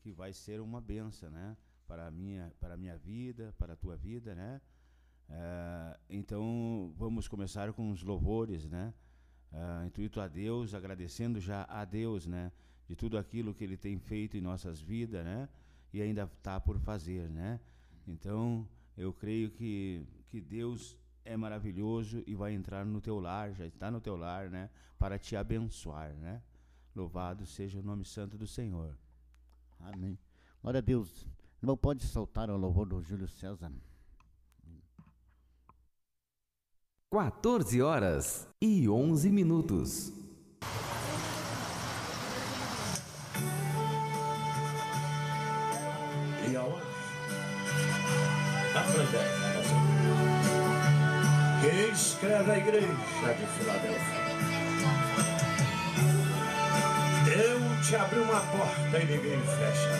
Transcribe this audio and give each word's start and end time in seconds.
que 0.00 0.10
vai 0.10 0.32
ser 0.32 0.60
uma 0.60 0.80
benção, 0.80 1.30
né? 1.30 1.56
Para 1.86 2.06
a 2.06 2.10
minha, 2.10 2.52
para 2.60 2.74
a 2.74 2.76
minha 2.76 2.96
vida, 2.96 3.54
para 3.58 3.74
a 3.74 3.76
tua 3.76 3.96
vida, 3.96 4.34
né? 4.34 4.60
É, 5.28 5.98
então 6.08 6.92
vamos 6.96 7.28
começar 7.28 7.72
com 7.72 7.90
os 7.90 8.02
louvores, 8.02 8.68
né? 8.68 8.92
É, 9.52 9.86
intuito 9.86 10.20
a 10.20 10.26
Deus, 10.26 10.74
agradecendo 10.74 11.40
já 11.40 11.64
a 11.68 11.84
Deus, 11.84 12.26
né? 12.26 12.50
De 12.88 12.96
tudo 12.96 13.18
aquilo 13.18 13.54
que 13.54 13.62
Ele 13.62 13.76
tem 13.76 13.98
feito 13.98 14.36
em 14.36 14.40
nossas 14.40 14.80
vidas, 14.80 15.24
né? 15.24 15.48
E 15.92 16.00
ainda 16.00 16.24
está 16.24 16.58
por 16.58 16.78
fazer, 16.80 17.28
né? 17.30 17.60
Então 18.06 18.68
eu 18.96 19.12
creio 19.12 19.50
que 19.50 20.06
que 20.30 20.40
Deus 20.40 20.96
é 21.24 21.36
maravilhoso 21.36 22.22
e 22.26 22.34
vai 22.34 22.54
entrar 22.54 22.86
no 22.86 23.00
teu 23.00 23.18
lar, 23.18 23.52
já 23.52 23.66
está 23.66 23.90
no 23.90 24.00
teu 24.00 24.16
lar, 24.16 24.48
né? 24.48 24.70
Para 24.98 25.18
te 25.18 25.36
abençoar, 25.36 26.14
né? 26.14 26.40
Louvado 26.94 27.44
seja 27.44 27.80
o 27.80 27.82
nome 27.82 28.04
santo 28.04 28.38
do 28.38 28.46
Senhor. 28.46 28.96
Amém. 29.80 30.18
Glória 30.62 30.78
a 30.78 30.82
Deus. 30.82 31.26
Não 31.60 31.76
pode 31.76 32.04
soltar 32.04 32.50
o 32.50 32.56
louvor 32.56 32.86
do 32.86 33.02
Júlio 33.02 33.28
César. 33.28 33.72
14 37.10 37.82
horas 37.82 38.48
e 38.60 38.88
11 38.88 39.30
minutos. 39.30 40.12
E 46.48 46.56
aonde? 46.56 46.84
Na 48.72 48.84
Flandésia, 48.84 49.50
que 51.60 51.92
escreve 51.92 52.50
a 52.52 52.58
igreja 52.58 52.86
de 52.86 53.46
Filadélfia. 53.58 54.29
Te 57.82 57.96
abri 57.96 58.20
uma 58.20 58.40
porta 58.40 58.98
e 58.98 59.04
ninguém 59.06 59.40
fecha. 59.40 59.90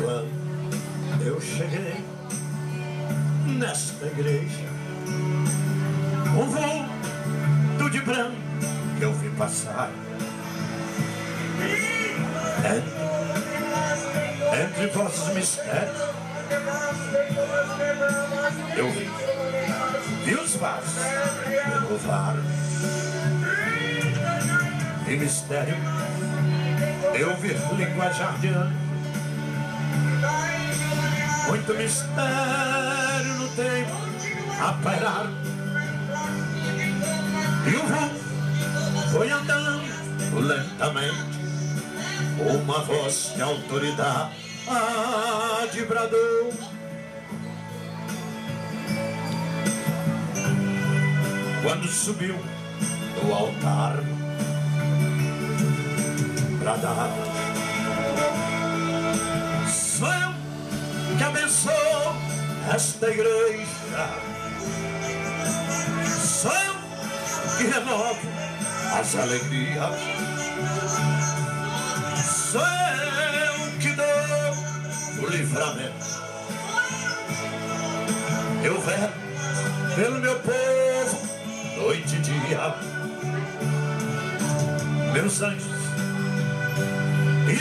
Quando 0.00 1.26
eu 1.26 1.40
cheguei 1.40 2.04
nesta 3.58 4.06
igreja, 4.06 4.68
um 6.28 6.46
vulto 6.46 7.90
de 7.90 8.00
branco 8.00 8.36
que 8.98 9.04
eu 9.04 9.12
vi 9.14 9.28
passar. 9.30 9.90
Entre, 12.64 12.92
entre 14.62 14.86
vossos 14.88 15.34
mistérios, 15.34 16.21
eu 18.76 18.90
vi, 18.90 20.34
os 20.34 20.56
vasos 20.56 20.94
renovaram. 21.46 22.42
E 25.06 25.16
mistério, 25.16 25.76
eu 27.14 27.36
vi 27.36 27.54
linguajar 27.76 28.38
de. 28.38 28.48
Muito 31.48 31.74
mistério 31.74 33.34
no 33.38 33.48
tempo 33.48 34.12
a 34.60 34.72
pairar. 34.82 35.26
E 37.66 37.76
o 37.76 37.82
vulto 37.86 38.22
foi 39.12 39.30
andando 39.30 39.82
lentamente 40.32 41.32
uma 42.38 42.80
voz 42.80 43.32
de 43.34 43.42
autoridade 43.42 44.51
bradou. 45.92 46.52
Quando 51.62 51.86
subiu 51.88 52.36
do 53.20 53.32
altar, 53.32 53.96
bradava: 56.58 57.12
Sou 59.68 60.08
eu 60.08 60.34
que 61.18 61.24
abençoo 61.24 61.72
esta 62.74 63.10
igreja. 63.10 64.08
Sou 66.06 66.52
eu 66.52 66.74
que 67.58 67.64
renovo 67.64 68.42
as 68.98 69.14
alegrias 69.16 69.94
sou 72.52 72.60
eu 72.60 72.81
Eu 78.64 78.80
vero 78.80 79.12
pelo 79.94 80.18
meu 80.18 80.40
povo, 80.40 81.28
noite 81.76 82.16
e 82.16 82.20
dia. 82.20 82.74
Meus 85.12 85.42
anjos 85.42 85.66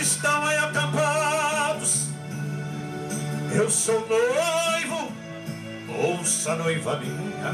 estão 0.02 0.46
aí 0.46 0.58
acampados. 0.58 2.08
Eu 3.54 3.70
sou 3.70 4.08
noivo, 4.08 5.12
ouça 5.90 6.56
noiva 6.56 6.98
minha. 6.98 7.54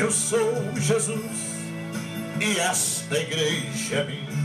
Eu 0.00 0.12
sou 0.12 0.62
Jesus 0.76 1.56
e 2.40 2.56
esta 2.60 3.18
igreja 3.18 3.96
é 3.96 4.04
minha. 4.04 4.36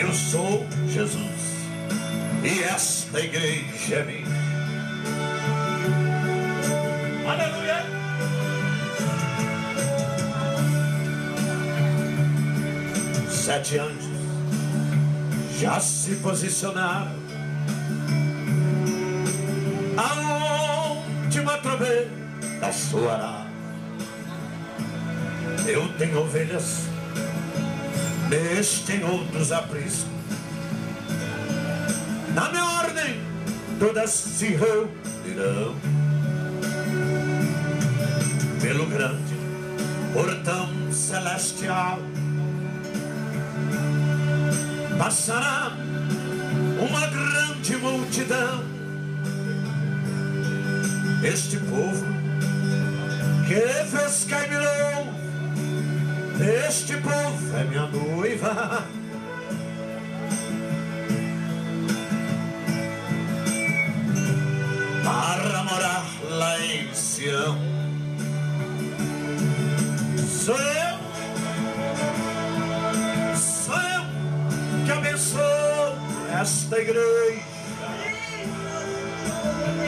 Eu 0.00 0.12
sou 0.12 0.66
Jesus 0.88 1.49
e 2.42 2.62
esta 2.62 3.20
igreja 3.20 3.96
é 3.96 4.04
minha. 4.04 4.40
Aleluia! 7.28 7.84
Sete 13.30 13.78
anjos 13.78 14.10
já 15.58 15.78
se 15.80 16.16
posicionaram. 16.16 17.12
A 19.96 20.92
última 21.24 21.58
trombeta 21.58 22.72
soará. 22.72 23.46
Eu 25.66 25.86
tenho 25.98 26.20
ovelhas 26.22 26.90
Neste 28.30 28.92
em 28.92 29.02
outros 29.02 29.50
apriscos. 29.50 30.19
Na 32.34 32.48
minha 32.48 32.64
ordem, 32.64 33.20
todas 33.78 34.10
se 34.10 34.46
reunirão 34.48 35.74
pelo 38.60 38.86
grande 38.86 39.34
portão 40.12 40.68
celestial. 40.92 41.98
Passará 44.98 45.72
uma 46.78 47.06
grande 47.06 47.76
multidão. 47.76 48.64
Este 51.22 51.56
povo 51.58 52.06
que 53.46 53.60
fez 53.96 54.24
caminhão 54.24 55.20
este 56.40 56.96
povo 56.96 57.56
é 57.56 57.64
minha 57.64 57.86
noiva. 57.86 58.99
Sião. 67.20 67.54
Sou 70.26 70.56
eu, 70.56 70.98
sou 73.36 73.76
eu 73.76 74.04
que 74.86 74.90
abençoo 74.90 75.98
esta 76.40 76.78
igreja. 76.78 77.42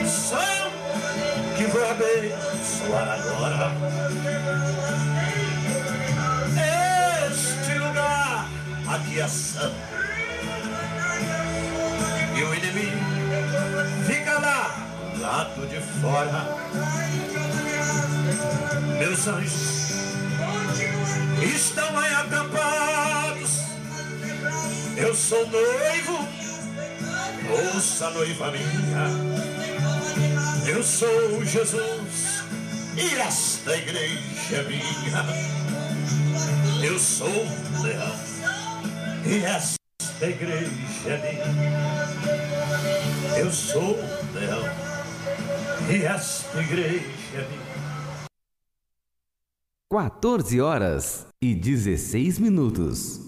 Sou 0.07 0.43
eu 0.43 0.71
que 1.57 1.65
vou 1.69 1.91
abençoar 1.91 3.09
agora. 3.09 3.73
aqui 8.95 9.21
ação. 9.23 9.73
E 12.37 12.43
o 12.43 12.55
inimigo 12.55 12.99
fica 14.07 14.39
lá, 14.39 14.87
lado 15.19 15.67
de 15.67 15.81
fora. 15.81 16.62
Meus 18.99 19.27
anjos 19.27 19.73
estão 21.43 21.99
aí 21.99 22.15
acampados. 22.15 23.51
Eu 24.97 25.15
sou 25.15 25.47
noivo, 25.49 26.29
ouça 27.51 28.11
noiva 28.11 28.51
minha. 28.53 29.09
Eu 30.67 30.83
sou 30.83 31.45
Jesus 31.45 32.45
e 32.97 33.15
esta 33.19 33.77
igreja 33.77 34.57
é 34.57 34.63
minha. 34.63 35.27
Eu 36.85 36.99
sou 36.99 37.29
leão 37.83 38.17
e 39.27 39.45
esta 39.45 39.77
igreja 40.27 40.71
é 41.07 41.17
minha. 41.19 41.53
Eu 43.39 43.53
sou 43.53 43.99
leão 44.35 44.92
e 45.91 46.05
esta 46.05 46.63
igreja 46.63 47.39
é 47.39 47.49
minha. 47.49 47.73
14 49.91 50.61
horas 50.61 51.27
e 51.41 51.55
16 51.55 52.39
minutos. 52.39 53.21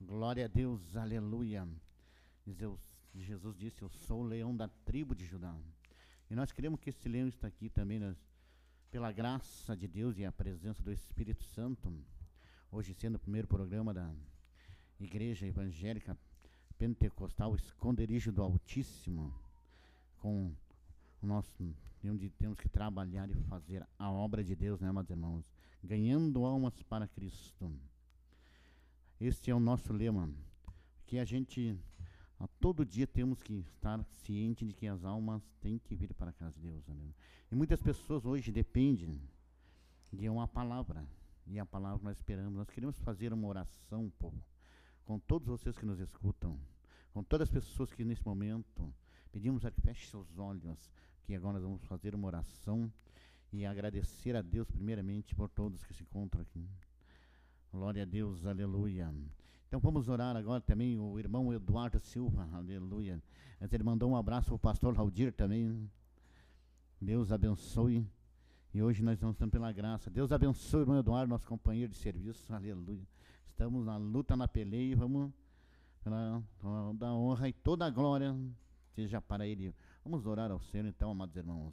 Glória 0.00 0.44
a 0.44 0.48
Deus, 0.48 0.96
aleluia. 0.96 1.66
Jesus 2.46 3.56
disse: 3.56 3.82
Eu 3.82 3.88
sou 3.88 4.20
o 4.20 4.26
leão 4.26 4.56
da 4.56 4.68
tribo 4.84 5.14
de 5.14 5.26
Judá. 5.26 5.52
E 6.30 6.34
nós 6.34 6.52
queremos 6.52 6.78
que 6.78 6.90
esse 6.90 7.08
leão 7.08 7.26
está 7.26 7.48
aqui 7.48 7.68
também, 7.68 7.98
nós, 7.98 8.16
pela 8.90 9.10
graça 9.10 9.76
de 9.76 9.88
Deus 9.88 10.16
e 10.18 10.24
a 10.24 10.30
presença 10.30 10.82
do 10.82 10.92
Espírito 10.92 11.42
Santo. 11.44 11.92
Hoje, 12.70 12.94
sendo 12.94 13.16
o 13.16 13.18
primeiro 13.18 13.48
programa 13.48 13.92
da 13.92 14.12
Igreja 15.00 15.46
Evangélica 15.46 16.16
Pentecostal 16.78 17.54
Esconderijo 17.54 18.32
do 18.32 18.42
Altíssimo, 18.42 19.34
com 20.20 20.52
o 21.22 21.26
nosso, 21.26 21.52
onde 22.04 22.28
temos 22.30 22.58
que 22.58 22.68
trabalhar 22.68 23.28
e 23.30 23.34
fazer 23.44 23.86
a 23.98 24.10
obra 24.10 24.44
de 24.44 24.54
Deus, 24.54 24.80
né, 24.80 24.92
meus 24.92 25.08
irmãos? 25.08 25.50
Ganhando 25.82 26.44
almas 26.44 26.74
para 26.82 27.06
Cristo. 27.08 27.70
Este 29.20 29.50
é 29.50 29.54
o 29.54 29.60
nosso 29.60 29.92
lema, 29.92 30.30
que 31.06 31.18
a 31.18 31.24
gente 31.24 31.78
a 32.38 32.46
todo 32.60 32.84
dia 32.84 33.06
temos 33.06 33.42
que 33.42 33.60
estar 33.60 34.02
ciente 34.04 34.64
de 34.66 34.74
que 34.74 34.86
as 34.86 35.04
almas 35.04 35.42
têm 35.60 35.78
que 35.78 35.94
vir 35.94 36.12
para 36.12 36.30
a 36.30 36.34
casa 36.34 36.60
de 36.60 36.68
Deus. 36.68 36.86
Né? 36.86 37.14
E 37.50 37.54
muitas 37.54 37.80
pessoas 37.80 38.26
hoje 38.26 38.52
dependem 38.52 39.18
de 40.12 40.28
uma 40.28 40.46
palavra. 40.46 41.02
E 41.46 41.58
a 41.58 41.64
palavra 41.64 42.04
nós 42.04 42.18
esperamos. 42.18 42.54
Nós 42.54 42.68
queremos 42.68 42.98
fazer 42.98 43.32
uma 43.32 43.46
oração, 43.48 44.12
povo, 44.18 44.36
com 45.06 45.20
todos 45.20 45.46
vocês 45.46 45.78
que 45.78 45.86
nos 45.86 46.00
escutam, 46.00 46.58
com 47.14 47.22
todas 47.22 47.48
as 47.48 47.52
pessoas 47.52 47.92
que 47.92 48.04
nesse 48.04 48.26
momento 48.26 48.92
pedimos 49.30 49.64
a 49.64 49.70
que 49.70 49.80
feche 49.80 50.08
seus 50.08 50.36
olhos, 50.36 50.92
que 51.24 51.34
agora 51.34 51.54
nós 51.54 51.62
vamos 51.62 51.84
fazer 51.84 52.14
uma 52.14 52.26
oração 52.26 52.92
e 53.52 53.64
agradecer 53.64 54.34
a 54.34 54.42
Deus 54.42 54.68
primeiramente 54.68 55.34
por 55.34 55.48
todos 55.48 55.84
que 55.84 55.94
se 55.94 56.02
encontram 56.02 56.42
aqui. 56.42 56.68
Glória 57.72 58.02
a 58.02 58.06
Deus, 58.06 58.44
aleluia. 58.44 59.14
Então 59.68 59.78
vamos 59.78 60.08
orar 60.08 60.36
agora 60.36 60.60
também 60.60 60.98
o 60.98 61.18
irmão 61.18 61.54
Eduardo 61.54 62.00
Silva, 62.00 62.48
aleluia. 62.52 63.22
Mas 63.60 63.72
ele 63.72 63.84
mandou 63.84 64.10
um 64.10 64.16
abraço 64.16 64.48
para 64.48 64.56
o 64.56 64.58
pastor 64.58 64.94
Raudir 64.94 65.32
também. 65.32 65.88
Deus 67.00 67.30
abençoe. 67.30 68.04
E 68.74 68.82
hoje 68.82 69.02
nós 69.02 69.22
estar 69.22 69.48
pela 69.48 69.72
graça. 69.72 70.10
Deus 70.10 70.32
abençoe 70.32 70.80
o 70.80 70.82
irmão 70.82 70.98
Eduardo, 70.98 71.30
nosso 71.30 71.46
companheiro 71.46 71.92
de 71.92 71.98
serviço, 71.98 72.52
aleluia. 72.52 73.06
Estamos 73.56 73.86
na 73.86 73.96
luta, 73.96 74.36
na 74.36 74.46
peleia 74.46 74.92
e 74.92 74.94
vamos 74.94 75.32
pela 76.04 76.42
toda 76.60 77.08
a 77.08 77.14
honra 77.14 77.48
e 77.48 77.54
toda 77.54 77.86
a 77.86 77.90
glória 77.90 78.36
seja 78.94 79.18
para 79.18 79.46
ele. 79.46 79.74
Vamos 80.04 80.26
orar 80.26 80.50
ao 80.50 80.60
Senhor 80.60 80.86
então, 80.86 81.10
amados 81.10 81.34
irmãos. 81.34 81.72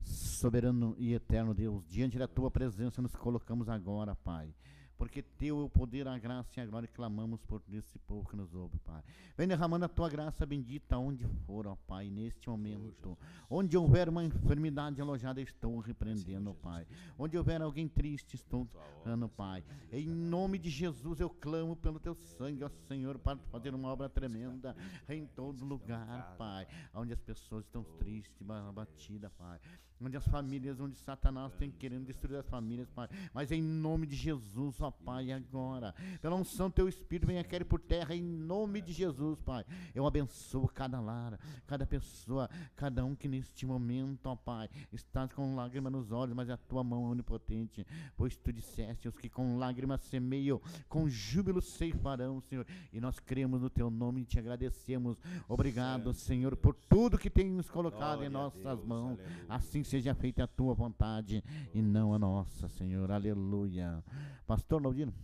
Soberano 0.00 0.94
e 0.96 1.12
eterno 1.12 1.52
Deus, 1.52 1.84
diante 1.88 2.16
da 2.16 2.28
tua 2.28 2.48
presença 2.48 3.02
nos 3.02 3.16
colocamos 3.16 3.68
agora, 3.68 4.14
Pai 4.14 4.54
porque 4.96 5.22
teu 5.22 5.60
é 5.60 5.64
o 5.64 5.68
poder, 5.68 6.06
a 6.06 6.18
graça 6.18 6.48
e 6.56 6.60
a 6.60 6.66
glória, 6.66 6.88
clamamos 6.88 7.40
por 7.42 7.62
esse 7.72 7.98
povo 8.00 8.28
que 8.28 8.36
nos 8.36 8.54
ouve, 8.54 8.78
Pai. 8.78 9.02
Vem 9.36 9.48
derramando 9.48 9.84
a 9.84 9.88
tua 9.88 10.08
graça 10.08 10.46
bendita 10.46 10.96
onde 10.96 11.26
for, 11.46 11.66
ó 11.66 11.76
Pai, 11.86 12.08
neste 12.08 12.48
momento. 12.48 13.18
Onde 13.50 13.76
houver 13.76 14.08
uma 14.08 14.24
enfermidade 14.24 15.00
alojada, 15.00 15.40
estou 15.40 15.78
repreendendo, 15.78 16.54
Pai. 16.54 16.86
Onde 17.18 17.36
houver 17.36 17.60
alguém 17.60 17.88
triste, 17.88 18.34
estou 18.34 18.68
orando, 19.04 19.28
Pai. 19.28 19.64
Em 19.92 20.06
nome 20.06 20.58
de 20.58 20.70
Jesus 20.70 21.20
eu 21.20 21.28
clamo 21.28 21.74
pelo 21.76 21.98
teu 21.98 22.14
sangue, 22.14 22.64
ó 22.64 22.68
Senhor, 22.86 23.18
para 23.18 23.38
fazer 23.50 23.74
uma 23.74 23.88
obra 23.88 24.08
tremenda 24.08 24.76
em 25.08 25.26
todo 25.26 25.64
lugar, 25.64 26.36
Pai. 26.38 26.66
Onde 26.94 27.12
as 27.12 27.20
pessoas 27.20 27.64
estão 27.64 27.82
tristes, 27.98 28.48
abatidas, 28.48 29.32
Pai 29.32 29.60
onde 30.00 30.16
as 30.16 30.26
famílias, 30.26 30.80
onde 30.80 30.98
Satanás 30.98 31.54
tem 31.54 31.70
querendo 31.70 32.04
destruir 32.04 32.38
as 32.38 32.48
famílias, 32.48 32.90
Pai. 32.90 33.08
Mas 33.32 33.50
em 33.50 33.62
nome 33.62 34.06
de 34.06 34.16
Jesus, 34.16 34.76
ó 34.86 34.90
Pai, 34.90 35.32
agora, 35.32 35.94
pela 36.20 36.36
unção 36.36 36.70
teu 36.70 36.88
Espírito, 36.88 37.26
venha 37.26 37.44
cair 37.44 37.64
por 37.64 37.80
terra, 37.80 38.14
em 38.14 38.22
nome 38.22 38.80
de 38.80 38.92
Jesus, 38.92 39.38
Pai. 39.40 39.64
Eu 39.94 40.06
abençoo 40.06 40.68
cada 40.68 41.00
lar, 41.00 41.38
cada 41.66 41.86
pessoa, 41.86 42.48
cada 42.76 43.04
um 43.04 43.14
que 43.14 43.28
neste 43.28 43.66
momento, 43.66 44.26
ó 44.26 44.36
Pai, 44.36 44.68
está 44.92 45.28
com 45.28 45.54
lágrimas 45.54 45.92
nos 45.92 46.12
olhos, 46.12 46.34
mas 46.34 46.50
a 46.50 46.56
tua 46.56 46.84
mão 46.84 47.06
é 47.06 47.08
onipotente, 47.10 47.86
pois 48.16 48.36
tu 48.36 48.52
disseste, 48.52 49.08
os 49.08 49.14
que 49.14 49.28
com 49.28 49.58
lágrimas 49.58 50.00
semeiam, 50.02 50.60
com 50.88 51.08
júbilo 51.08 51.60
ceifarão, 51.60 52.40
Senhor. 52.40 52.66
E 52.92 53.00
nós 53.00 53.18
cremos 53.18 53.62
no 53.62 53.70
teu 53.70 53.90
nome 53.90 54.22
e 54.22 54.24
te 54.24 54.38
agradecemos. 54.38 55.18
Obrigado, 55.48 56.12
Senhor, 56.12 56.56
por 56.56 56.74
tudo 56.74 57.18
que 57.18 57.30
tem 57.30 57.50
nos 57.50 57.70
colocado 57.70 58.24
em 58.24 58.28
nossas 58.28 58.82
mãos. 58.84 59.18
Assim 59.48 59.82
seja 59.82 60.14
feita 60.14 60.44
a 60.44 60.46
tua 60.46 60.74
vontade 60.74 61.42
e 61.72 61.80
não 61.80 62.14
a 62.14 62.18
nossa, 62.18 62.68
Senhor. 62.68 63.10
Aleluia. 63.10 64.02
Pastor 64.46 64.73
Laudino. 64.82 65.14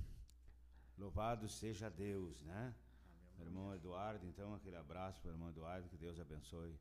Louvado 0.97 1.49
seja 1.49 1.91
Deus, 1.91 2.43
né? 2.43 2.75
Meu 3.37 3.47
irmão 3.47 3.75
Eduardo, 3.75 4.27
então 4.27 4.55
aquele 4.55 4.77
abraço 4.77 5.21
para 5.21 5.31
o 5.31 5.35
irmão 5.35 5.49
Eduardo, 5.49 5.89
que 5.89 5.97
Deus 5.97 6.21
abençoe 6.21 6.79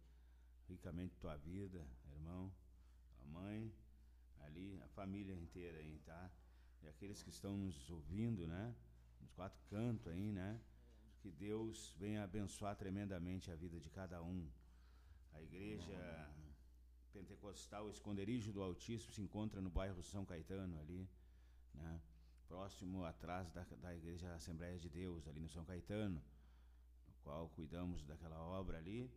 ricamente 0.67 1.17
tua 1.17 1.35
vida, 1.37 1.85
irmão, 2.13 2.51
a 3.21 3.25
mãe, 3.25 3.73
ali, 4.41 4.79
a 4.83 4.87
família 4.89 5.33
inteira 5.33 5.77
aí, 5.77 5.99
tá? 6.05 6.29
E 6.83 6.87
aqueles 6.87 7.23
que 7.23 7.29
estão 7.29 7.57
nos 7.57 7.89
ouvindo, 7.89 8.47
né? 8.47 8.75
Nos 9.21 9.31
quatro 9.31 9.61
cantos 9.69 10.07
aí, 10.07 10.31
né? 10.31 10.59
Que 11.21 11.31
Deus 11.31 11.95
venha 11.97 12.23
abençoar 12.23 12.75
tremendamente 12.75 13.51
a 13.51 13.55
vida 13.55 13.79
de 13.79 13.89
cada 13.89 14.21
um. 14.21 14.47
A 15.33 15.41
igreja 15.41 16.29
pentecostal 17.13 17.89
Esconderijo 17.89 18.51
do 18.51 18.61
Altíssimo 18.61 19.11
se 19.11 19.21
encontra 19.21 19.61
no 19.61 19.69
bairro 19.69 20.03
São 20.03 20.25
Caetano 20.25 20.77
ali, 20.79 21.07
né? 21.73 22.01
Próximo 22.49 23.05
atrás 23.05 23.49
da, 23.51 23.63
da 23.79 23.95
Igreja 23.95 24.33
Assembleia 24.33 24.77
de 24.77 24.89
Deus, 24.89 25.27
ali 25.27 25.39
no 25.39 25.47
São 25.47 25.63
Caetano, 25.63 26.21
no 27.07 27.13
qual 27.23 27.47
cuidamos 27.49 28.03
daquela 28.03 28.41
obra 28.41 28.79
ali, 28.79 29.09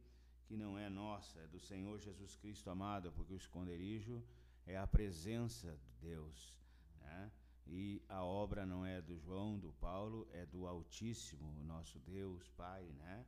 que 0.44 0.56
não 0.56 0.78
é 0.78 0.88
nossa, 0.90 1.40
é 1.40 1.46
do 1.46 1.58
Senhor 1.58 1.98
Jesus 1.98 2.36
Cristo 2.36 2.68
amado, 2.68 3.10
porque 3.12 3.32
o 3.32 3.36
esconderijo 3.36 4.22
é 4.66 4.76
a 4.76 4.86
presença 4.86 5.74
de 5.78 5.92
Deus, 6.08 6.58
né? 7.00 7.32
E 7.66 8.02
a 8.08 8.22
obra 8.22 8.66
não 8.66 8.84
é 8.84 9.00
do 9.00 9.18
João, 9.18 9.58
do 9.58 9.72
Paulo, 9.74 10.28
é 10.32 10.44
do 10.44 10.66
Altíssimo, 10.66 11.52
nosso 11.64 11.98
Deus, 12.00 12.46
Pai, 12.50 12.84
né? 12.98 13.24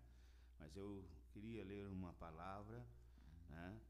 Mas 0.58 0.76
eu 0.76 1.02
queria 1.32 1.64
ler 1.64 1.86
uma 1.86 2.12
palavra, 2.14 2.84
né? 3.48 3.80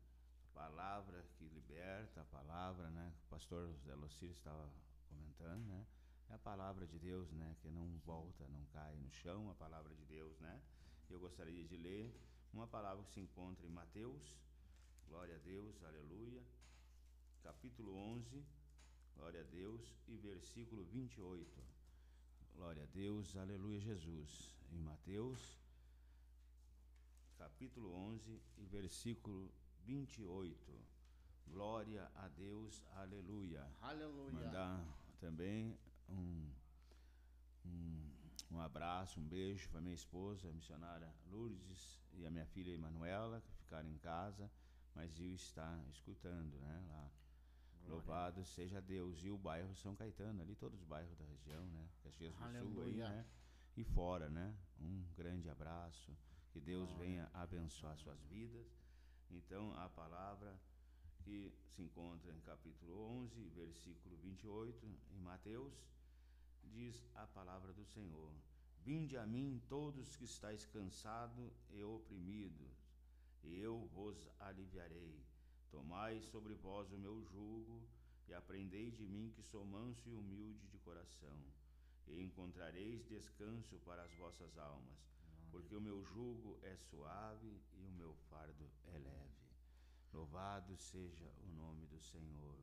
palavra 0.54 1.26
que 1.36 1.48
liberta, 1.48 2.20
a 2.20 2.24
palavra, 2.26 2.88
né? 2.90 3.12
O 3.26 3.30
pastor 3.30 3.74
Zé 3.84 3.94
Locir 3.96 4.30
estava 4.30 4.70
comentando, 5.08 5.66
né? 5.66 5.84
É 6.34 6.36
a 6.36 6.38
palavra 6.40 6.84
de 6.84 6.98
Deus, 6.98 7.30
né? 7.30 7.54
Que 7.60 7.70
não 7.70 7.86
volta, 8.04 8.44
não 8.48 8.64
cai 8.72 8.96
no 8.96 9.08
chão, 9.08 9.48
a 9.52 9.54
palavra 9.54 9.94
de 9.94 10.04
Deus, 10.04 10.36
né? 10.40 10.60
Eu 11.08 11.20
gostaria 11.20 11.64
de 11.64 11.76
ler 11.76 12.12
uma 12.52 12.66
palavra 12.66 13.04
que 13.04 13.12
se 13.12 13.20
encontra 13.20 13.64
em 13.64 13.70
Mateus, 13.70 14.36
glória 15.06 15.36
a 15.36 15.38
Deus, 15.38 15.80
aleluia, 15.84 16.42
capítulo 17.40 17.94
11, 17.94 18.44
glória 19.14 19.42
a 19.42 19.44
Deus, 19.44 19.94
e 20.08 20.16
versículo 20.16 20.84
28. 20.86 21.62
Glória 22.56 22.82
a 22.82 22.86
Deus, 22.86 23.36
aleluia, 23.36 23.78
Jesus. 23.78 24.50
Em 24.72 24.80
Mateus, 24.80 25.56
capítulo 27.38 27.94
11 27.94 28.42
e 28.58 28.66
versículo 28.66 29.52
28. 29.84 30.84
Glória 31.46 32.10
a 32.16 32.26
Deus, 32.26 32.84
aleluia. 32.96 33.64
Aleluia. 33.80 34.32
Mandar 34.32 34.84
também 35.20 35.78
um, 36.08 36.50
um, 37.64 38.10
um 38.52 38.60
abraço, 38.60 39.20
um 39.20 39.26
beijo 39.26 39.68
para 39.68 39.80
minha 39.80 39.94
esposa, 39.94 40.48
a 40.48 40.52
missionária 40.52 41.12
Lourdes, 41.30 42.00
e 42.12 42.26
a 42.26 42.30
minha 42.30 42.46
filha 42.46 42.70
Emanuela, 42.70 43.40
que 43.40 43.52
ficaram 43.54 43.88
em 43.88 43.98
casa, 43.98 44.50
mas 44.94 45.18
eu 45.18 45.34
está 45.34 45.82
escutando, 45.90 46.58
né, 46.60 46.84
lá. 46.88 47.10
Glória. 47.80 47.94
Louvado 47.96 48.44
seja 48.44 48.80
Deus. 48.80 49.22
E 49.24 49.30
o 49.30 49.36
bairro 49.36 49.74
São 49.74 49.94
Caetano, 49.94 50.40
ali 50.40 50.54
todos 50.54 50.80
os 50.80 50.86
bairros 50.86 51.14
da 51.18 51.24
região, 51.24 51.66
né? 51.66 51.86
Caxias 52.02 52.34
do. 52.34 52.72
Sul 52.72 52.82
aí, 52.82 52.94
né? 52.94 53.26
E 53.76 53.84
fora, 53.84 54.30
né? 54.30 54.54
Um 54.80 55.04
grande 55.14 55.50
abraço. 55.50 56.16
Que 56.50 56.60
Deus 56.60 56.88
Glória. 56.92 57.06
venha 57.06 57.30
abençoar 57.34 57.98
suas 57.98 58.22
vidas 58.24 58.66
então, 59.30 59.74
a 59.76 59.88
palavra 59.88 60.54
que 61.24 61.52
se 61.74 61.82
encontra 61.82 62.32
em 62.32 62.40
capítulo 62.40 62.94
11, 63.22 63.48
versículo 63.56 64.16
28, 64.18 64.86
em 64.86 65.20
Mateus, 65.20 65.72
diz 66.62 67.02
a 67.14 67.26
palavra 67.26 67.72
do 67.72 67.84
Senhor: 67.84 68.30
Vinde 68.84 69.16
a 69.16 69.26
mim 69.26 69.60
todos 69.68 70.16
que 70.16 70.24
estáis 70.24 70.64
cansados 70.66 71.52
e 71.70 71.82
oprimidos, 71.82 72.72
e 73.42 73.58
eu 73.58 73.88
vos 73.94 74.28
aliviarei. 74.38 75.24
Tomai 75.70 76.20
sobre 76.20 76.54
vós 76.54 76.92
o 76.92 76.98
meu 76.98 77.20
jugo 77.24 77.82
e 78.28 78.34
aprendei 78.34 78.90
de 78.90 79.06
mim 79.06 79.32
que 79.34 79.42
sou 79.42 79.64
manso 79.64 80.08
e 80.08 80.14
humilde 80.14 80.66
de 80.68 80.78
coração, 80.78 81.36
e 82.06 82.22
encontrareis 82.22 83.04
descanso 83.06 83.78
para 83.80 84.02
as 84.02 84.14
vossas 84.14 84.56
almas, 84.58 84.98
porque 85.50 85.74
o 85.74 85.80
meu 85.80 86.04
jugo 86.04 86.58
é 86.62 86.76
suave 86.76 87.60
e 87.72 87.82
o 87.82 87.90
meu 87.90 88.04
meu 88.04 88.14
fardo 88.28 88.70
é 88.92 88.98
leve. 88.98 89.43
Louvado 90.14 90.76
seja 90.76 91.28
o 91.42 91.52
nome 91.52 91.86
do 91.86 92.00
Senhor. 92.00 92.56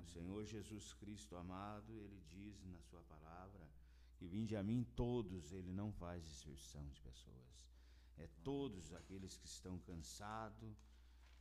O 0.00 0.06
Senhor 0.06 0.42
Jesus 0.46 0.94
Cristo 0.94 1.36
amado, 1.36 1.92
ele 2.00 2.18
diz 2.28 2.64
na 2.64 2.80
sua 2.80 3.02
palavra 3.02 3.68
que 4.16 4.26
vinde 4.26 4.56
a 4.56 4.62
mim 4.62 4.82
todos, 4.96 5.52
ele 5.52 5.70
não 5.70 5.92
faz 5.92 6.24
dispersão 6.24 6.88
de 6.88 6.98
pessoas. 7.02 7.68
É 8.16 8.26
todos 8.42 8.94
aqueles 8.94 9.36
que 9.36 9.46
estão 9.46 9.78
cansados 9.80 10.88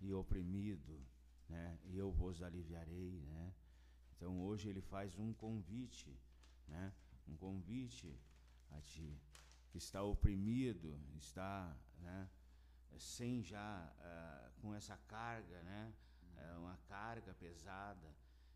e 0.01 0.11
oprimidos, 0.13 1.23
né? 1.47 1.79
E 1.85 1.97
eu 1.97 2.11
vos 2.11 2.41
aliviarei, 2.41 3.21
né? 3.21 3.53
Então 4.17 4.41
hoje 4.41 4.67
ele 4.67 4.81
faz 4.81 5.17
um 5.17 5.31
convite, 5.33 6.13
né? 6.67 6.93
Um 7.25 7.37
convite 7.37 8.13
a 8.71 8.81
ti 8.81 9.17
que 9.69 9.77
está 9.77 10.03
oprimido, 10.03 10.99
está, 11.15 11.73
né? 11.99 12.29
Sem 12.99 13.43
já 13.43 13.93
uh, 13.99 14.61
com 14.61 14.73
essa 14.73 14.97
carga, 15.07 15.61
né? 15.63 15.93
Uh, 16.37 16.59
uma 16.59 16.77
carga 16.87 17.33
pesada. 17.33 18.13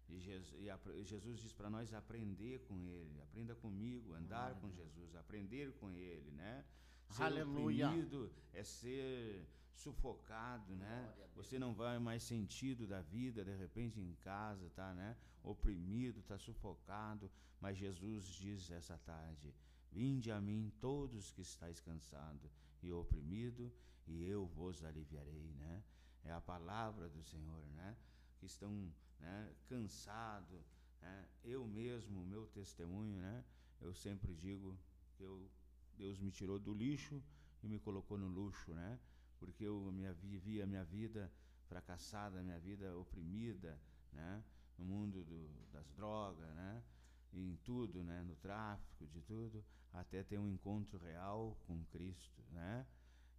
E 0.08 0.20
Jesus, 0.20 0.60
e 0.96 1.04
Jesus 1.04 1.40
diz 1.40 1.54
para 1.54 1.70
nós 1.70 1.94
aprender 1.94 2.60
com 2.68 2.80
Ele, 2.82 3.22
aprenda 3.22 3.54
comigo, 3.56 4.14
andar 4.14 4.56
com 4.56 4.72
Jesus, 4.72 5.16
aprender 5.16 5.72
com 5.74 5.92
Ele, 5.92 6.32
né? 6.32 6.66
Ser 7.10 7.24
Aleluia. 7.24 7.88
oprimido 7.88 8.32
é 8.54 8.64
ser 8.64 9.48
sufocado, 9.74 10.76
né? 10.76 11.14
Você 11.36 11.58
não 11.58 11.74
vai 11.74 11.98
mais 12.00 12.24
sentido 12.24 12.86
da 12.86 13.02
vida, 13.02 13.46
de 13.46 13.56
repente 13.56 14.00
em 14.00 14.14
casa, 14.16 14.70
tá, 14.72 14.94
né? 14.94 15.16
Oprimido, 15.44 16.22
tá 16.24 16.38
sufocado, 16.38 17.32
mas 17.62 17.78
Jesus 17.78 18.26
diz 18.26 18.70
essa 18.72 18.98
tarde: 18.98 19.54
Vinde 19.92 20.32
a 20.32 20.42
mim 20.42 20.72
todos 20.80 21.32
que 21.32 21.42
estáis 21.42 21.80
cansados 21.80 22.52
e 22.82 22.92
oprimido, 22.92 23.72
e 24.10 24.26
eu 24.26 24.46
vos 24.48 24.84
aliviarei, 24.84 25.54
né? 25.58 25.84
É 26.24 26.32
a 26.32 26.42
palavra 26.42 27.08
do 27.10 27.24
Senhor, 27.24 27.66
né? 27.76 27.96
Que 28.40 28.46
estão, 28.46 28.92
né, 29.20 29.54
cansado, 29.68 30.64
né? 31.02 31.28
Eu 31.44 31.66
mesmo, 31.66 32.26
meu 32.26 32.48
testemunho, 32.48 33.18
né? 33.22 33.46
Eu 33.80 33.94
sempre 33.94 34.36
digo 34.36 34.78
que 35.16 35.24
eu 35.24 35.50
Deus 35.98 36.20
me 36.20 36.32
tirou 36.32 36.58
do 36.58 36.74
lixo 36.74 37.22
e 37.62 37.68
me 37.68 37.78
colocou 37.78 38.18
no 38.18 38.28
luxo, 38.28 38.74
né? 38.74 39.00
porque 39.40 39.64
eu 39.64 39.92
minha, 39.92 40.14
vivi 40.14 40.62
a 40.62 40.68
minha 40.68 40.84
vida 40.84 41.32
fracassada, 41.68 42.44
minha 42.44 42.60
vida 42.60 42.96
oprimida, 42.98 43.80
né? 44.12 44.44
No 44.78 44.86
mundo 44.86 45.24
do, 45.24 45.50
das 45.72 45.90
drogas, 45.92 46.54
né? 46.56 46.84
em 47.34 47.56
tudo, 47.64 48.04
né? 48.04 48.22
No 48.24 48.36
tráfico, 48.36 49.08
de 49.08 49.22
tudo, 49.22 49.64
até 49.94 50.24
ter 50.24 50.40
um 50.40 50.48
encontro 50.48 50.98
real 51.00 51.58
com 51.68 51.84
Cristo, 51.86 52.42
né? 52.52 52.86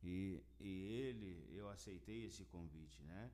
E, 0.02 0.42
e 0.58 0.68
ele, 0.68 1.46
eu 1.52 1.68
aceitei 1.68 2.24
esse 2.24 2.44
convite, 2.44 3.02
né? 3.02 3.30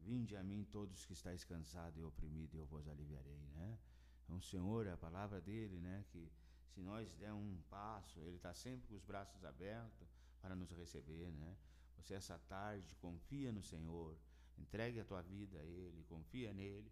Vinde 0.00 0.36
a 0.36 0.42
mim 0.42 0.64
todos 0.64 1.06
que 1.06 1.12
estáis 1.12 1.44
cansados 1.44 1.98
e 1.98 2.04
oprimidos, 2.04 2.58
eu 2.58 2.66
vos 2.66 2.86
aliviarei, 2.88 3.48
né? 3.54 3.78
Então, 4.24 4.40
Senhor, 4.40 4.88
a 4.88 4.96
palavra 4.96 5.40
dele, 5.40 5.78
né? 5.80 6.04
Que 6.10 6.30
se 6.68 6.80
nós 6.80 7.14
der 7.16 7.32
um 7.32 7.60
passo, 7.68 8.20
ele 8.20 8.36
está 8.36 8.52
sempre 8.54 8.88
com 8.88 8.94
os 8.94 9.04
braços 9.04 9.44
abertos 9.44 10.08
para 10.40 10.56
nos 10.56 10.70
receber, 10.72 11.30
né? 11.32 11.56
Você 11.96 12.14
essa 12.14 12.38
tarde 12.38 12.94
confia 12.96 13.52
no 13.52 13.62
Senhor, 13.62 14.16
entregue 14.58 14.98
a 14.98 15.04
tua 15.04 15.22
vida 15.22 15.58
a 15.58 15.64
Ele, 15.64 16.02
confia 16.08 16.52
nele. 16.52 16.90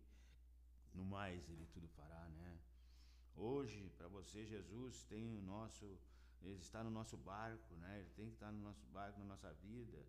No 0.95 1.05
mais 1.05 1.49
Ele 1.49 1.67
tudo 1.67 1.89
fará, 1.89 2.29
né? 2.29 2.61
Hoje, 3.35 3.91
para 3.97 4.07
você, 4.09 4.45
Jesus 4.45 5.05
tem 5.05 5.37
o 5.37 5.43
nosso, 5.43 5.99
Ele 6.43 6.59
está 6.59 6.83
no 6.83 6.91
nosso 6.91 7.17
barco, 7.17 7.75
né? 7.77 8.01
Ele 8.01 8.11
tem 8.11 8.29
que 8.29 8.35
estar 8.35 8.51
no 8.51 8.61
nosso 8.61 8.87
barco, 8.87 9.19
na 9.19 9.27
nossa 9.27 9.53
vida, 9.55 10.05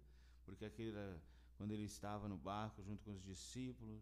porque 0.45 0.65
aquele, 0.65 1.19
quando 1.57 1.71
Ele 1.71 1.83
estava 1.83 2.27
no 2.27 2.37
barco 2.37 2.81
junto 2.83 3.03
com 3.03 3.11
os 3.11 3.23
discípulos, 3.23 4.01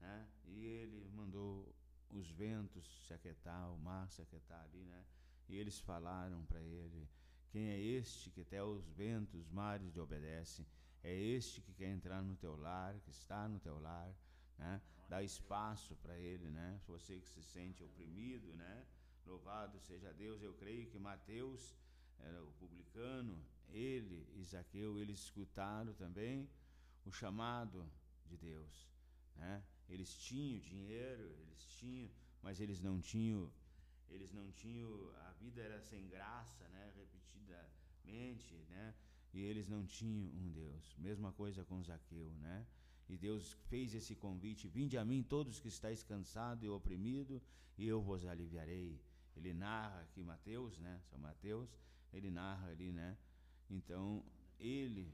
né? 0.00 0.28
E 0.44 0.64
Ele 0.64 1.08
mandou 1.10 1.74
os 2.10 2.30
ventos 2.30 3.06
se 3.06 3.14
aquietar, 3.14 3.72
o 3.72 3.78
mar 3.78 4.10
se 4.10 4.20
aquietar 4.20 4.62
ali, 4.64 4.84
né? 4.84 5.04
E 5.48 5.56
eles 5.56 5.80
falaram 5.80 6.44
para 6.44 6.60
Ele, 6.60 7.08
quem 7.50 7.68
é 7.68 7.78
este 7.80 8.30
que 8.30 8.42
até 8.42 8.62
os 8.62 8.88
ventos, 8.90 9.34
os 9.34 9.50
mares 9.50 9.92
lhe 9.92 10.00
obedecem? 10.00 10.66
É 11.02 11.12
este 11.12 11.60
que 11.60 11.72
quer 11.72 11.88
entrar 11.88 12.22
no 12.22 12.36
teu 12.36 12.56
lar, 12.56 12.98
que 13.00 13.10
está 13.10 13.48
no 13.48 13.58
teu 13.58 13.78
lar, 13.80 14.14
né? 14.58 14.80
Dá 15.08 15.22
espaço 15.22 15.96
para 15.96 16.16
ele, 16.16 16.48
né? 16.50 16.80
Você 16.86 17.18
que 17.18 17.28
se 17.28 17.42
sente 17.42 17.82
oprimido, 17.82 18.54
né? 18.54 18.86
Louvado 19.30 19.78
seja 19.80 20.12
Deus. 20.12 20.42
Eu 20.42 20.54
creio 20.54 20.86
que 20.90 20.98
Mateus, 20.98 21.74
era 22.18 22.42
o 22.42 22.52
publicano, 22.60 23.36
ele 23.72 24.26
e 24.34 24.44
Zaqueu, 24.44 24.98
eles 24.98 25.18
escutaram 25.20 25.92
também 25.94 26.48
o 27.06 27.12
chamado 27.12 27.88
de 28.26 28.36
Deus, 28.36 28.74
né? 29.36 29.62
Eles 29.88 30.14
tinham 30.26 30.58
dinheiro, 30.60 31.26
eles 31.42 31.64
tinham, 31.78 32.10
mas 32.42 32.60
eles 32.60 32.80
não 32.80 33.00
tinham 33.00 33.50
eles 34.10 34.32
não 34.32 34.50
tinham, 34.50 34.90
a 35.28 35.32
vida 35.32 35.60
era 35.62 35.80
sem 35.80 36.08
graça, 36.08 36.68
né, 36.68 36.92
repetidamente, 36.96 38.54
né, 38.68 38.94
e 39.32 39.40
eles 39.40 39.68
não 39.68 39.86
tinham 39.86 40.26
um 40.26 40.50
Deus. 40.50 40.96
Mesma 40.98 41.32
coisa 41.32 41.64
com 41.64 41.82
Zaqueu, 41.82 42.32
né? 42.40 42.66
E 43.08 43.16
Deus 43.16 43.52
fez 43.68 43.94
esse 43.94 44.16
convite: 44.16 44.68
Vinde 44.68 44.98
a 44.98 45.04
mim, 45.04 45.22
todos 45.22 45.60
que 45.60 45.68
estáis 45.68 46.02
cansados 46.02 46.64
e 46.64 46.68
oprimidos, 46.68 47.40
e 47.78 47.86
eu 47.86 48.00
vos 48.02 48.24
aliviarei. 48.24 49.00
Ele 49.36 49.52
narra 49.52 50.00
aqui, 50.00 50.22
Mateus, 50.22 50.78
né? 50.78 51.00
São 51.08 51.18
Mateus, 51.18 51.70
ele 52.12 52.30
narra 52.30 52.68
ali, 52.68 52.92
né? 52.92 53.16
Então, 53.68 54.24
ele 54.58 55.12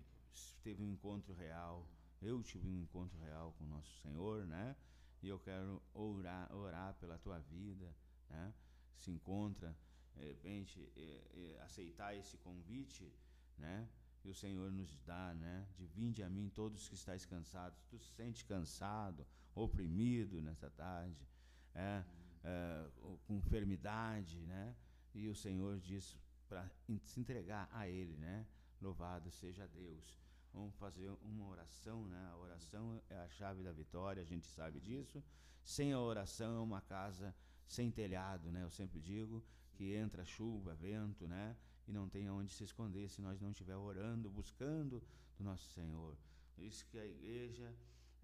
teve 0.63 0.83
um 0.83 0.91
encontro 0.91 1.35
real. 1.35 1.87
Eu 2.21 2.43
tive 2.43 2.67
um 2.67 2.81
encontro 2.83 3.19
real 3.21 3.55
com 3.59 3.65
o 3.65 3.69
nosso 3.69 3.93
Senhor, 4.01 4.47
né? 4.47 4.77
E 5.23 5.29
eu 5.29 5.39
quero 5.39 5.83
orar, 5.95 6.53
orar 6.55 6.95
pela 6.95 7.19
tua 7.19 7.39
vida, 7.41 7.95
né? 8.29 8.53
se 8.99 9.11
encontra, 9.11 9.77
de 10.15 10.25
repente, 10.25 10.91
é, 10.97 11.23
é, 11.35 11.63
aceitar 11.63 12.15
esse 12.17 12.37
convite, 12.39 13.13
né? 13.59 13.89
Que 14.21 14.29
o 14.29 14.35
Senhor 14.35 14.73
nos 14.73 14.99
dá, 15.05 15.35
né? 15.35 15.67
De 15.77 15.87
vinde 15.87 16.23
a 16.23 16.29
mim 16.29 16.49
todos 16.49 16.89
que 16.89 16.95
estáis 16.95 17.25
cansados. 17.25 17.79
Tu 17.91 17.99
se 17.99 18.11
sente 18.15 18.45
cansado, 18.45 19.27
oprimido 19.55 20.41
nessa 20.41 20.71
tarde, 20.71 21.27
é, 21.75 22.03
é, 22.47 22.89
com 23.27 23.35
enfermidade, 23.35 24.39
né? 24.47 24.75
E 25.13 25.29
o 25.29 25.35
Senhor 25.35 25.79
diz 25.81 26.17
para 26.49 26.71
se 27.03 27.19
entregar 27.19 27.69
a 27.73 27.89
Ele, 27.89 28.17
né? 28.17 28.47
Louvado 28.81 29.31
seja 29.31 29.67
Deus. 29.67 30.21
Vamos 30.53 30.75
fazer 30.77 31.11
uma 31.23 31.47
oração, 31.47 32.07
né? 32.07 32.29
A 32.33 32.37
oração 32.37 33.03
é 33.11 33.19
a 33.19 33.29
chave 33.29 33.63
da 33.63 33.73
vitória, 33.73 34.23
a 34.23 34.27
gente 34.27 34.47
sabe 34.47 34.81
disso. 34.81 35.23
Sem 35.65 35.93
a 35.93 36.01
oração 36.01 36.57
é 36.57 36.61
uma 36.61 36.81
casa 36.81 37.35
sem 37.67 37.91
telhado, 37.91 38.53
né? 38.53 38.63
Eu 38.63 38.71
sempre 38.71 39.01
digo 39.01 39.45
que 39.75 39.95
entra 39.95 40.25
chuva, 40.25 40.75
vento, 40.75 41.27
né? 41.27 41.57
E 41.87 41.93
não 41.93 42.09
tem 42.09 42.31
onde 42.31 42.53
se 42.53 42.65
esconder 42.65 43.09
se 43.11 43.21
nós 43.21 43.41
não 43.41 43.51
estiver 43.51 43.77
orando, 43.77 44.31
buscando 44.31 45.03
do 45.37 45.45
nosso 45.45 45.69
Senhor. 45.71 46.17
Isso 46.57 46.87
que 46.87 46.99
a 46.99 47.07
igreja 47.07 47.75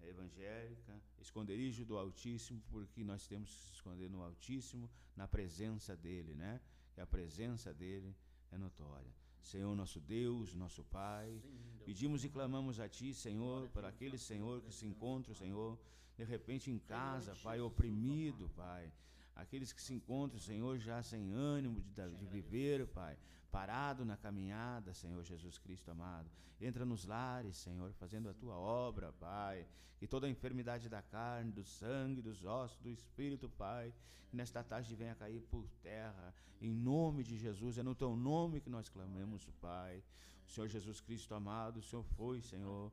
evangélica, 0.07 1.01
esconderijo 1.19 1.85
do 1.85 1.97
Altíssimo, 1.97 2.61
porque 2.69 3.03
nós 3.03 3.27
temos 3.27 3.55
que 3.55 3.63
se 3.63 3.73
esconder 3.73 4.09
no 4.09 4.21
Altíssimo, 4.21 4.89
na 5.15 5.27
presença 5.27 5.95
dele, 5.95 6.33
né? 6.33 6.61
Que 6.93 7.01
a 7.01 7.05
presença 7.05 7.73
dele 7.73 8.15
é 8.51 8.57
notória. 8.57 9.11
Senhor 9.41 9.75
nosso 9.75 9.99
Deus, 9.99 10.55
nosso 10.55 10.83
Pai, 10.85 11.41
pedimos 11.85 12.23
e 12.23 12.29
clamamos 12.29 12.79
a 12.79 12.87
Ti, 12.87 13.13
Senhor, 13.13 13.67
para 13.69 13.89
aquele 13.89 14.17
Senhor 14.17 14.61
que 14.61 14.73
se 14.73 14.85
encontra, 14.85 15.33
Senhor, 15.33 15.77
de 16.15 16.23
repente 16.23 16.71
em 16.71 16.79
casa, 16.79 17.35
Pai, 17.43 17.59
oprimido, 17.59 18.49
Pai, 18.55 18.91
aqueles 19.35 19.73
que 19.73 19.81
se 19.81 19.93
encontram, 19.93 20.39
Senhor, 20.39 20.77
já 20.79 21.03
sem 21.03 21.33
ânimo 21.33 21.81
de, 21.81 22.09
de 22.15 22.25
viver, 22.25 22.87
Pai, 22.87 23.17
parado 23.53 24.03
na 24.03 24.17
caminhada, 24.17 24.95
Senhor 24.95 25.23
Jesus 25.23 25.59
Cristo 25.59 25.91
amado. 25.91 26.27
Entra 26.59 26.83
nos 26.83 27.05
lares, 27.05 27.55
Senhor, 27.57 27.93
fazendo 27.93 28.27
a 28.27 28.33
tua 28.33 28.55
obra, 28.55 29.13
Pai. 29.13 29.67
Que 29.99 30.07
toda 30.07 30.25
a 30.25 30.29
enfermidade 30.29 30.89
da 30.89 31.03
carne, 31.03 31.51
do 31.51 31.63
sangue, 31.63 32.19
dos 32.19 32.43
ossos, 32.43 32.79
do 32.79 32.89
espírito, 32.89 33.47
Pai, 33.47 33.93
nesta 34.31 34.63
tarde 34.63 34.95
venha 34.95 35.13
cair 35.13 35.39
por 35.51 35.69
terra, 35.83 36.33
em 36.59 36.73
nome 36.73 37.23
de 37.23 37.37
Jesus. 37.37 37.77
É 37.77 37.83
no 37.83 37.93
teu 37.93 38.15
nome 38.15 38.59
que 38.59 38.71
nós 38.71 38.89
clamamos, 38.89 39.47
Pai. 39.61 40.03
Senhor 40.47 40.67
Jesus 40.67 40.99
Cristo 40.99 41.35
amado, 41.35 41.77
o 41.77 41.83
Senhor 41.83 42.03
foi, 42.17 42.41
Senhor. 42.41 42.91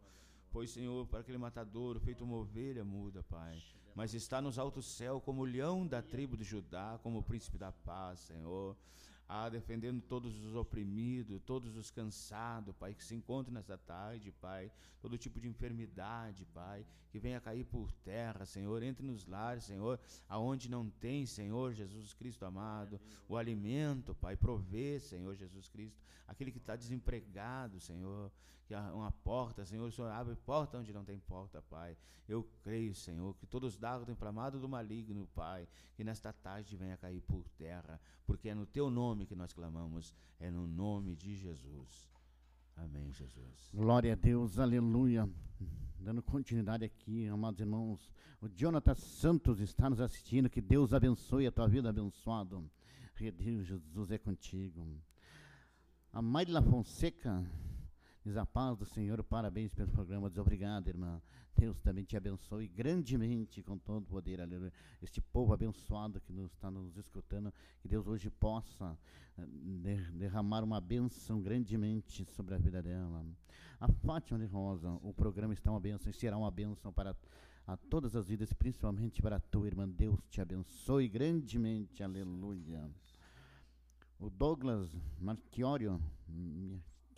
Foi, 0.51 0.67
Senhor, 0.67 1.07
para 1.07 1.21
aquele 1.21 1.39
matadouro, 1.39 1.99
feito 2.01 2.23
uma 2.23 2.37
ovelha 2.37 2.85
muda, 2.85 3.23
Pai 3.23 3.59
mas 3.93 4.15
está 4.15 4.41
nos 4.41 4.57
altos 4.57 4.87
céus 4.87 5.21
como 5.25 5.45
leão 5.45 5.87
da 5.87 6.01
tribo 6.01 6.37
de 6.37 6.45
Judá, 6.45 6.99
como 7.03 7.25
príncipe 7.25 7.59
da 7.59 7.73
paz, 7.73 8.21
Senhor. 8.21 8.77
Ah, 9.33 9.49
defendendo 9.49 10.03
todos 10.03 10.37
os 10.45 10.57
oprimidos, 10.57 11.41
todos 11.47 11.77
os 11.77 11.89
cansados, 11.89 12.75
Pai, 12.75 12.93
que 12.93 13.05
se 13.05 13.15
encontram 13.15 13.55
nessa 13.55 13.79
tarde, 13.79 14.33
Pai, 14.33 14.73
todo 15.01 15.17
tipo 15.17 15.39
de 15.41 15.47
enfermidade, 15.47 16.45
Pai, 16.47 16.85
que 17.13 17.21
venha 17.21 17.41
cair 17.41 17.65
por 17.65 17.93
terra, 17.93 18.45
Senhor, 18.45 18.83
entre 18.83 19.07
nos 19.07 19.27
lares, 19.27 19.63
Senhor, 19.63 20.01
aonde 20.29 20.69
não 20.69 20.91
tem, 20.91 21.27
Senhor 21.27 21.73
Jesus 21.73 22.13
Cristo 22.13 22.45
amado, 22.45 23.01
o 23.29 23.37
alimento, 23.37 24.17
Pai, 24.17 24.37
provê, 24.37 24.99
Senhor 24.99 25.37
Jesus 25.37 25.69
Cristo, 25.69 26.03
aquele 26.27 26.51
que 26.51 26.59
está 26.59 26.75
desempregado, 26.75 27.79
Senhor, 27.79 28.33
que 28.71 28.75
há 28.75 28.93
uma 28.93 29.11
porta, 29.11 29.65
Senhor, 29.65 29.87
o 29.87 29.93
Senhor 29.93 30.11
abre 30.13 30.35
porta 30.35 30.79
onde 30.79 30.93
não 30.93 31.05
tem 31.05 31.19
porta, 31.19 31.61
Pai. 31.63 31.97
Eu 32.29 32.49
creio, 32.63 32.95
Senhor, 32.95 33.35
que 33.35 33.45
todos 33.45 33.75
os 33.75 33.77
dardos 33.77 34.09
inflamados 34.09 34.61
do 34.61 34.69
maligno, 34.69 35.29
Pai, 35.35 35.69
que 35.97 36.05
nesta 36.05 36.33
tarde 36.33 36.77
venha 36.77 36.97
cair 36.97 37.21
por 37.23 37.49
terra, 37.59 38.01
porque 38.25 38.49
é 38.49 38.55
no 38.55 38.65
Teu 38.65 38.89
nome 38.89 39.20
que 39.27 39.35
nós 39.35 39.53
clamamos, 39.53 40.15
é 40.39 40.51
no 40.51 40.67
nome 40.67 41.15
de 41.17 41.35
Jesus. 41.35 42.11
Amém, 42.77 43.13
Jesus. 43.13 43.71
Glória 43.75 44.13
a 44.13 44.17
Deus, 44.17 44.59
aleluia. 44.59 45.29
Dando 45.99 46.23
continuidade 46.23 46.85
aqui, 46.85 47.27
amados 47.27 47.61
irmãos. 47.61 48.11
O 48.41 48.49
Jonathan 48.49 48.95
Santos 48.95 49.61
está 49.61 49.91
nos 49.91 50.01
assistindo. 50.01 50.49
Que 50.49 50.61
Deus 50.61 50.95
abençoe 50.95 51.47
a 51.47 51.53
tua 51.53 51.69
vida, 51.69 51.91
abençoado. 51.91 52.71
Deus, 53.31 53.67
Jesus 53.67 54.11
é 54.11 54.17
contigo. 54.17 54.87
A 56.11 56.23
Maila 56.23 56.63
Fonseca 56.63 57.45
Diz 58.23 58.37
a 58.37 58.45
paz 58.45 58.77
do 58.77 58.85
Senhor, 58.85 59.23
parabéns 59.25 59.73
pelo 59.73 59.91
programa, 59.91 60.29
diz 60.29 60.39
obrigado, 60.39 60.89
irmã. 60.89 61.23
Deus 61.57 61.81
também 61.81 62.05
te 62.05 62.19
abençoe 62.19 62.69
grandemente 62.69 63.63
com 63.63 63.79
todo 63.79 64.03
o 64.03 64.07
poder, 64.07 64.43
aleluia. 64.43 64.73
Este 65.01 65.23
povo 65.23 65.55
abençoado 65.55 66.21
que 66.21 66.31
nos, 66.31 66.53
está 66.53 66.71
nos 66.71 66.99
escutando, 66.99 67.51
que 67.81 67.89
Deus 67.89 68.07
hoje 68.07 68.29
possa 68.29 68.99
eh, 69.39 69.47
derramar 70.13 70.63
uma 70.63 70.83
bênção 70.83 71.41
grandemente 71.41 72.27
sobre 72.27 72.55
a 72.55 72.59
vida 72.59 72.83
dela. 72.83 73.25
A 73.81 73.89
Fátima 73.89 74.39
de 74.39 74.45
Rosa, 74.45 74.91
o 75.03 75.15
programa 75.15 75.55
está 75.55 75.71
uma 75.71 75.81
bênção 75.81 76.11
e 76.11 76.13
será 76.13 76.37
uma 76.37 76.51
bênção 76.51 76.93
para 76.93 77.17
a 77.67 77.77
todas 77.77 78.15
as 78.15 78.29
vidas, 78.29 78.53
principalmente 78.53 79.23
para 79.23 79.37
a 79.37 79.41
tua 79.41 79.67
irmã. 79.67 79.89
Deus 79.89 80.21
te 80.29 80.43
abençoe 80.43 81.09
grandemente, 81.09 82.03
aleluia. 82.03 82.87
O 84.19 84.29
Douglas 84.29 84.91
Marchiório, 85.19 85.99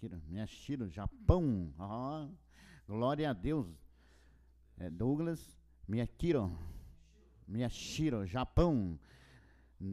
Miyashiro, 0.02 0.21
Miyashiro, 0.28 0.88
Japão. 0.88 1.73
Ah, 1.78 2.28
glória 2.88 3.30
a 3.30 3.32
Deus. 3.32 3.68
É 4.76 4.90
Douglas 4.90 5.56
Miyakiro, 5.87 6.50
Miyashiro, 7.47 8.26
Japão. 8.26 8.99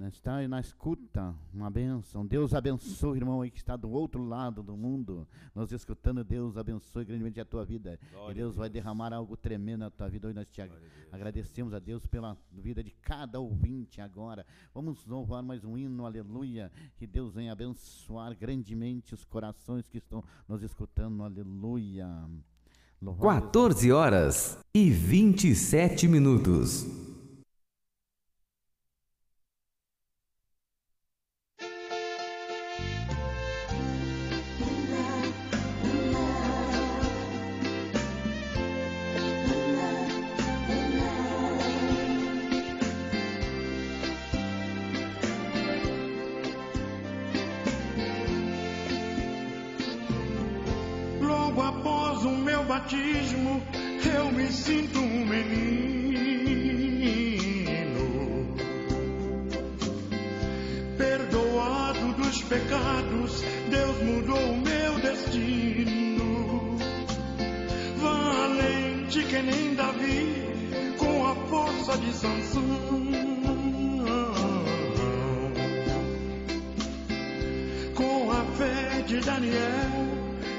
Está 0.08 0.48
na 0.48 0.60
escuta, 0.60 1.34
uma 1.52 1.68
benção. 1.68 2.24
Deus 2.24 2.54
abençoe, 2.54 3.18
irmão 3.18 3.42
aí 3.42 3.50
que 3.50 3.58
está 3.58 3.76
do 3.76 3.90
outro 3.90 4.24
lado 4.24 4.62
do 4.62 4.78
mundo, 4.78 5.28
nos 5.56 5.72
escutando. 5.72 6.24
Deus 6.24 6.58
abençoe 6.58 7.04
grandemente 7.04 7.42
a 7.42 7.46
tua 7.46 7.66
vida. 7.66 8.00
Glória 8.12 8.32
e 8.32 8.36
Deus, 8.36 8.36
Deus, 8.36 8.56
vai 8.56 8.70
derramar 8.70 9.12
algo 9.14 9.36
tremendo 9.36 9.80
na 9.80 9.90
tua 9.90 10.08
vida. 10.08 10.28
Hoje 10.28 10.36
nós 10.36 10.50
te 10.52 10.62
ag 10.62 10.72
a 10.72 11.16
agradecemos 11.16 11.74
a 11.74 11.80
Deus 11.80 12.06
pela 12.06 12.38
vida 12.52 12.84
de 12.84 12.92
cada 13.02 13.40
ouvinte 13.40 14.00
agora. 14.00 14.46
Vamos 14.76 15.08
louvar 15.08 15.42
mais 15.42 15.66
um 15.66 15.76
hino, 15.76 16.06
aleluia. 16.06 16.72
Que 16.96 17.08
Deus 17.08 17.34
venha 17.34 17.52
abençoar 17.52 18.38
grandemente 18.38 19.16
os 19.16 19.26
corações 19.26 19.90
que 19.90 19.98
estão 19.98 20.24
nos 20.48 20.62
escutando, 20.62 21.24
aleluia. 21.24 22.08
Louvado 23.02 23.42
14 23.46 23.92
horas 23.92 24.60
e 24.72 24.92
27 24.92 26.08
minutos. 26.08 27.09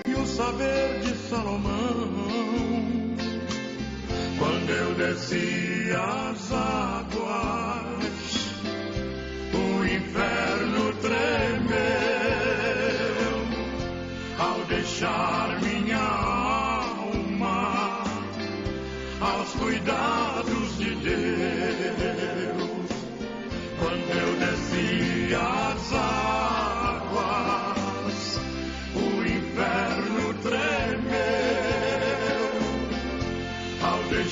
E 0.06 0.14
o 0.14 0.26
saber 0.26 1.00
de 1.00 1.14
Salomão. 1.28 2.08
Quando 4.38 4.70
eu 4.70 4.94
desci 4.94 5.90
as 5.92 6.52
águas, 6.52 7.16
o 9.54 9.84
inferno 9.84 10.92
tremeu 11.02 11.80
ao 14.38 14.64
deixar 14.66 15.60
minha 15.60 15.98
alma 15.98 18.04
aos 19.20 19.50
cuidados 19.52 20.19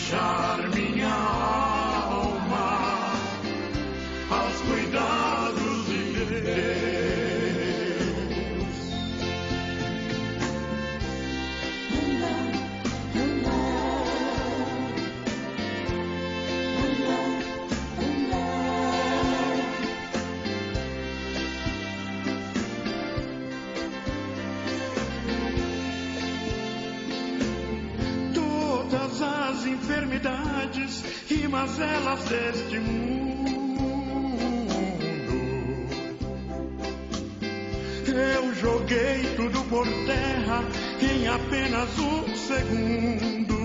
deixar 0.09 0.38
enfermidades 30.78 31.04
e 31.30 31.48
mazelas 31.48 32.24
deste 32.24 32.78
mundo. 32.78 33.18
Eu 38.06 38.54
joguei 38.54 39.34
tudo 39.36 39.62
por 39.64 39.86
terra 39.86 40.64
em 41.00 41.28
apenas 41.28 41.98
um 41.98 42.36
segundo. 42.36 43.58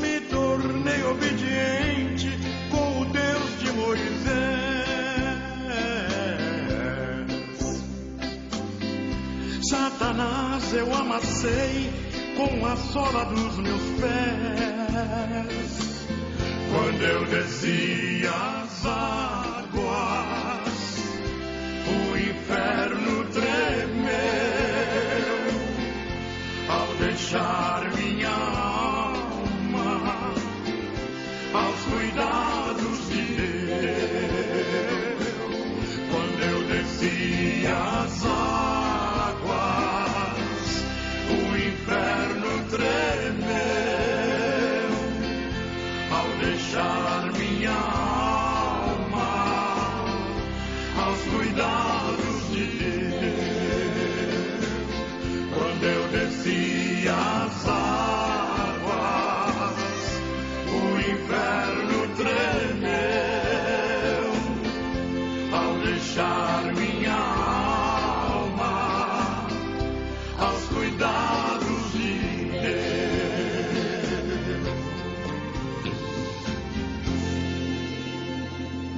Me 0.00 0.20
tornei 0.22 1.02
obediente 1.04 2.30
com 2.70 3.00
o 3.00 3.04
Deus 3.06 3.60
de 3.60 3.72
Moisés. 3.72 4.18
Satanás 9.68 10.72
eu 10.72 10.94
amassei 10.94 11.90
com 12.36 12.66
a 12.66 12.76
sola 12.76 13.24
dos 13.26 13.58
meus 13.58 13.82
pés. 14.00 14.77
Quando 16.72 17.02
eu 17.02 17.24
desci 17.26 18.22
as 18.26 18.84
águas, 18.84 19.78
o 21.86 22.16
inferno 22.16 23.07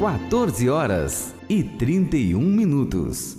14 0.00 0.66
horas 0.70 1.34
e 1.46 1.62
31 1.62 2.40
minutos. 2.40 3.36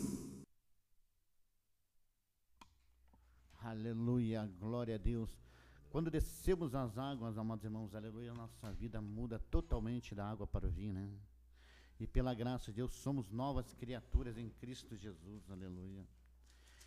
Aleluia, 3.59 4.47
glória 4.59 4.93
a 4.93 4.97
Deus. 4.99 5.31
Quando 5.89 6.11
descemos 6.11 6.75
as 6.75 6.99
águas, 6.99 7.35
amados 7.35 7.65
irmãos, 7.65 7.95
aleluia, 7.95 8.31
nossa 8.35 8.71
vida 8.73 9.01
muda 9.01 9.39
totalmente 9.39 10.13
da 10.13 10.29
água 10.29 10.45
para 10.45 10.67
o 10.67 10.69
vinho, 10.69 10.93
né? 10.93 11.09
E 11.99 12.05
pela 12.05 12.31
graça 12.35 12.67
de 12.67 12.73
Deus 12.73 12.93
somos 12.93 13.31
novas 13.31 13.73
criaturas 13.73 14.37
em 14.37 14.47
Cristo 14.47 14.95
Jesus, 14.95 15.49
aleluia. 15.49 16.05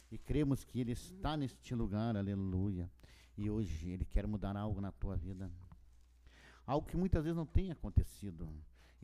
E 0.08 0.16
cremos 0.16 0.62
que 0.62 0.78
Ele 0.78 0.92
está 0.92 1.36
neste 1.36 1.74
lugar, 1.74 2.16
aleluia. 2.16 2.88
E 3.36 3.50
hoje 3.50 3.90
Ele 3.90 4.04
quer 4.04 4.24
mudar 4.24 4.56
algo 4.56 4.80
na 4.80 4.92
tua 4.92 5.16
vida. 5.16 5.50
Algo 6.64 6.86
que 6.86 6.96
muitas 6.96 7.24
vezes 7.24 7.36
não 7.36 7.44
tem 7.44 7.72
acontecido. 7.72 8.48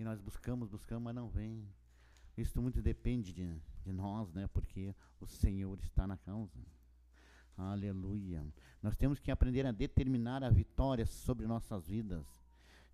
E 0.01 0.03
nós 0.03 0.19
buscamos, 0.19 0.71
buscamos, 0.71 1.05
mas 1.05 1.15
não 1.15 1.29
vem. 1.29 1.63
Isso 2.35 2.63
muito 2.63 2.81
depende 2.81 3.35
de, 3.35 3.55
de 3.85 3.93
nós, 3.93 4.33
né? 4.33 4.47
Porque 4.47 4.95
o 5.21 5.27
Senhor 5.27 5.79
está 5.83 6.07
na 6.07 6.17
causa. 6.17 6.59
Aleluia. 7.55 8.43
Nós 8.83 8.97
temos 8.97 9.21
que 9.21 9.31
aprender 9.31 9.67
a 9.67 9.73
determinar 9.73 10.43
a 10.43 10.49
vitória 10.49 11.05
sobre 11.05 11.47
nossas 11.47 11.87
vidas. 11.87 12.25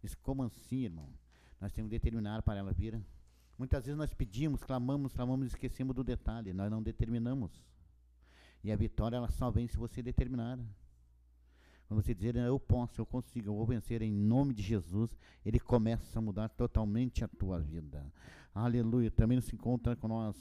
Diz 0.03 0.17
como 0.17 0.43
assim, 0.43 0.79
irmão? 0.79 1.09
Nós 1.61 1.73
temos 1.73 1.91
que 1.91 1.97
determinar 1.97 2.43
para 2.43 2.59
ela 2.59 2.73
vir. 2.73 3.01
Muitas 3.57 3.85
vezes 3.87 3.97
nós 3.97 4.13
pedimos, 4.13 4.65
clamamos, 4.65 5.13
clamamos 5.13 5.47
esquecemos 5.47 5.95
do 5.95 6.03
detalhe. 6.03 6.53
Nós 6.53 6.69
não 6.73 6.83
determinamos. 6.83 7.53
E 8.65 8.73
a 8.73 8.77
vitória 8.77 9.15
ela 9.15 9.31
só 9.31 9.49
vem 9.49 9.69
se 9.69 9.77
você 9.77 10.03
determinar. 10.03 10.59
Quando 11.89 12.03
você 12.03 12.15
dizer, 12.15 12.35
eu 12.37 12.59
posso, 12.59 13.01
eu 13.01 13.07
consigo, 13.07 13.49
eu 13.49 13.55
vou 13.55 13.67
vencer 13.67 14.03
em 14.03 14.13
nome 14.13 14.53
de 14.53 14.63
Jesus, 14.63 15.17
ele 15.45 15.61
começa 15.61 16.19
a 16.19 16.23
mudar 16.23 16.49
totalmente 16.49 17.25
a 17.25 17.29
tua 17.29 17.61
vida. 17.61 18.05
Aleluia. 18.53 19.11
Também 19.11 19.41
se 19.41 19.55
encontra 19.55 19.95
com 19.95 20.09
nós 20.09 20.35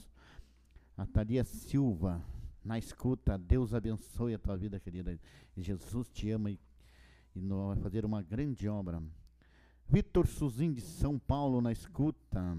a 0.96 1.06
Thalia 1.06 1.44
Silva 1.44 2.20
na 2.64 2.78
escuta. 2.78 3.38
Deus 3.38 3.74
abençoe 3.74 4.34
a 4.34 4.38
tua 4.38 4.56
vida, 4.56 4.80
querida. 4.80 5.18
Jesus 5.56 6.10
te 6.10 6.30
ama 6.30 6.50
e, 6.50 6.58
e 7.34 7.40
vai 7.40 7.76
fazer 7.76 8.04
uma 8.04 8.22
grande 8.22 8.68
obra. 8.68 9.00
Vitor 9.88 10.26
Suzin 10.26 10.72
de 10.72 10.80
São 10.80 11.16
Paulo 11.16 11.60
na 11.60 11.70
escuta. 11.70 12.56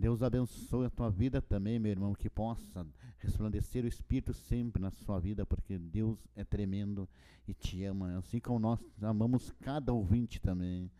Deus 0.00 0.22
abençoe 0.22 0.86
a 0.86 0.90
tua 0.90 1.10
vida 1.10 1.42
também, 1.42 1.78
meu 1.78 1.90
irmão, 1.90 2.14
que 2.14 2.30
possa 2.30 2.86
resplandecer 3.18 3.84
o 3.84 3.86
Espírito 3.86 4.32
sempre 4.32 4.80
na 4.80 4.90
sua 4.90 5.20
vida, 5.20 5.44
porque 5.44 5.76
Deus 5.76 6.18
é 6.34 6.42
tremendo 6.42 7.06
e 7.46 7.52
te 7.52 7.84
ama, 7.84 8.16
assim 8.16 8.40
como 8.40 8.58
nós 8.58 8.80
amamos 9.02 9.52
cada 9.60 9.92
ouvinte 9.92 10.40
também. 10.40 10.90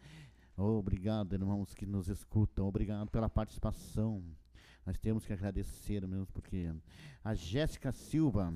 obrigado, 0.54 1.32
irmãos 1.32 1.72
que 1.72 1.86
nos 1.86 2.10
escutam, 2.10 2.68
obrigado 2.68 3.08
pela 3.08 3.30
participação. 3.30 4.22
Nós 4.84 4.98
temos 4.98 5.24
que 5.24 5.32
agradecer 5.32 6.06
mesmo, 6.06 6.26
porque 6.26 6.70
a 7.24 7.34
Jéssica 7.34 7.92
Silva 7.92 8.52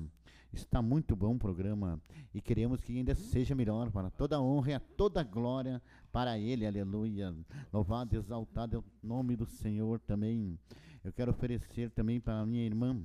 está 0.55 0.81
muito 0.81 1.15
bom 1.15 1.35
o 1.35 1.39
programa 1.39 1.99
e 2.33 2.41
queremos 2.41 2.81
que 2.81 2.97
ainda 2.97 3.13
seja 3.13 3.53
melhor 3.53 3.91
para 3.91 4.09
toda 4.09 4.41
honra 4.41 4.71
e 4.71 4.73
a 4.73 4.79
toda 4.79 5.23
glória 5.23 5.81
para 6.11 6.37
Ele, 6.37 6.65
aleluia. 6.65 7.35
Louvado, 7.71 8.15
exaltado 8.15 8.77
é 8.77 8.79
o 8.79 8.83
nome 9.03 9.35
do 9.35 9.45
Senhor 9.45 9.99
também. 9.99 10.57
Eu 11.03 11.11
quero 11.13 11.31
oferecer 11.31 11.91
também 11.91 12.19
para 12.19 12.39
a 12.39 12.45
minha 12.45 12.65
irmã, 12.65 12.97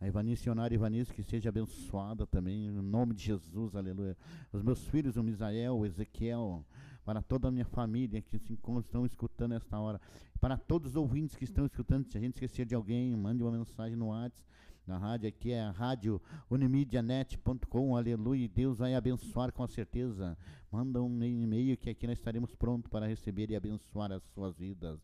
a 0.00 0.06
Ivanice 0.06 0.50
Honora 0.50 0.74
Ivanice, 0.74 1.12
que 1.12 1.22
seja 1.22 1.48
abençoada 1.48 2.26
também, 2.26 2.66
em 2.66 2.70
nome 2.70 3.14
de 3.14 3.24
Jesus, 3.24 3.74
aleluia. 3.74 4.16
Os 4.52 4.62
meus 4.62 4.86
filhos, 4.88 5.16
o 5.16 5.22
Misael, 5.22 5.78
o 5.78 5.86
Ezequiel, 5.86 6.64
para 7.04 7.22
toda 7.22 7.48
a 7.48 7.50
minha 7.50 7.64
família 7.64 8.20
que 8.20 8.38
se 8.38 8.52
estão 8.52 9.06
escutando 9.06 9.54
esta 9.54 9.78
hora, 9.78 10.00
para 10.40 10.56
todos 10.56 10.90
os 10.90 10.96
ouvintes 10.96 11.36
que 11.36 11.44
estão 11.44 11.64
escutando, 11.64 12.04
se 12.04 12.18
a 12.18 12.20
gente 12.20 12.34
esquecer 12.34 12.66
de 12.66 12.74
alguém, 12.74 13.14
mande 13.16 13.42
uma 13.42 13.52
mensagem 13.52 13.96
no 13.96 14.08
WhatsApp, 14.08 14.42
na 14.86 14.98
rádio, 14.98 15.28
aqui 15.28 15.52
é 15.52 15.60
a 15.60 15.70
rádio 15.70 16.20
unimedianet.com, 16.50 17.96
aleluia, 17.96 18.48
Deus 18.48 18.78
vai 18.78 18.94
abençoar 18.94 19.52
com 19.52 19.66
certeza, 19.66 20.36
manda 20.70 21.02
um 21.02 21.22
e-mail 21.22 21.76
que 21.76 21.90
aqui 21.90 22.06
nós 22.06 22.18
estaremos 22.18 22.54
prontos 22.54 22.90
para 22.90 23.06
receber 23.06 23.50
e 23.50 23.56
abençoar 23.56 24.10
as 24.12 24.22
suas 24.34 24.56
vidas. 24.56 25.00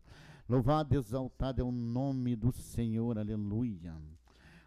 Louvado, 0.47 0.95
exaltado 0.95 1.61
é 1.61 1.63
o 1.63 1.71
nome 1.71 2.35
do 2.35 2.51
Senhor, 2.51 3.17
aleluia. 3.17 3.95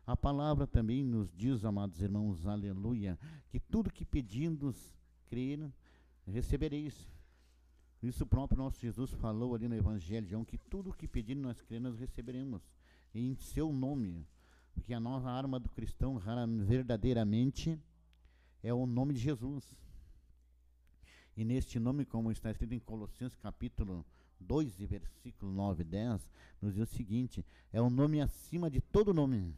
A 0.06 0.16
palavra 0.16 0.66
também 0.66 1.04
nos 1.04 1.32
diz, 1.34 1.64
amados 1.64 2.00
irmãos, 2.00 2.46
aleluia, 2.46 3.18
que 3.50 3.60
tudo 3.60 3.90
que 3.90 4.04
pedimos, 4.04 4.96
crer, 5.28 5.70
recebereis. 6.26 6.94
Isso 8.02 8.26
próprio 8.26 8.58
nosso 8.58 8.80
Jesus 8.80 9.12
falou 9.12 9.54
ali 9.54 9.68
no 9.68 9.76
Evangelho 9.76 10.24
de 10.24 10.30
João, 10.32 10.44
que 10.44 10.58
tudo 10.58 10.90
o 10.90 10.92
que 10.92 11.06
pedir 11.06 11.36
nós 11.36 11.60
cremos, 11.62 11.92
nós 11.92 12.00
receberemos. 12.00 12.62
Em 13.14 13.34
seu 13.36 13.72
nome. 13.72 14.26
Porque 14.74 14.94
a 14.94 15.00
nossa 15.00 15.28
arma 15.28 15.60
do 15.60 15.68
cristão 15.68 16.20
verdadeiramente 16.64 17.78
é 18.62 18.72
o 18.72 18.86
nome 18.86 19.14
de 19.14 19.20
Jesus. 19.20 19.76
E 21.36 21.44
neste 21.44 21.78
nome, 21.78 22.04
como 22.04 22.30
está 22.30 22.50
escrito 22.50 22.74
em 22.74 22.78
Colossenses 22.78 23.36
capítulo 23.36 24.04
2, 24.40 24.78
versículo 24.80 25.52
9 25.52 25.82
e 25.82 25.84
10, 25.84 26.30
nos 26.60 26.74
diz 26.74 26.90
o 26.90 26.94
seguinte: 26.94 27.44
é 27.72 27.80
o 27.80 27.88
nome 27.88 28.20
acima 28.20 28.70
de 28.70 28.80
todo 28.80 29.14
nome 29.14 29.54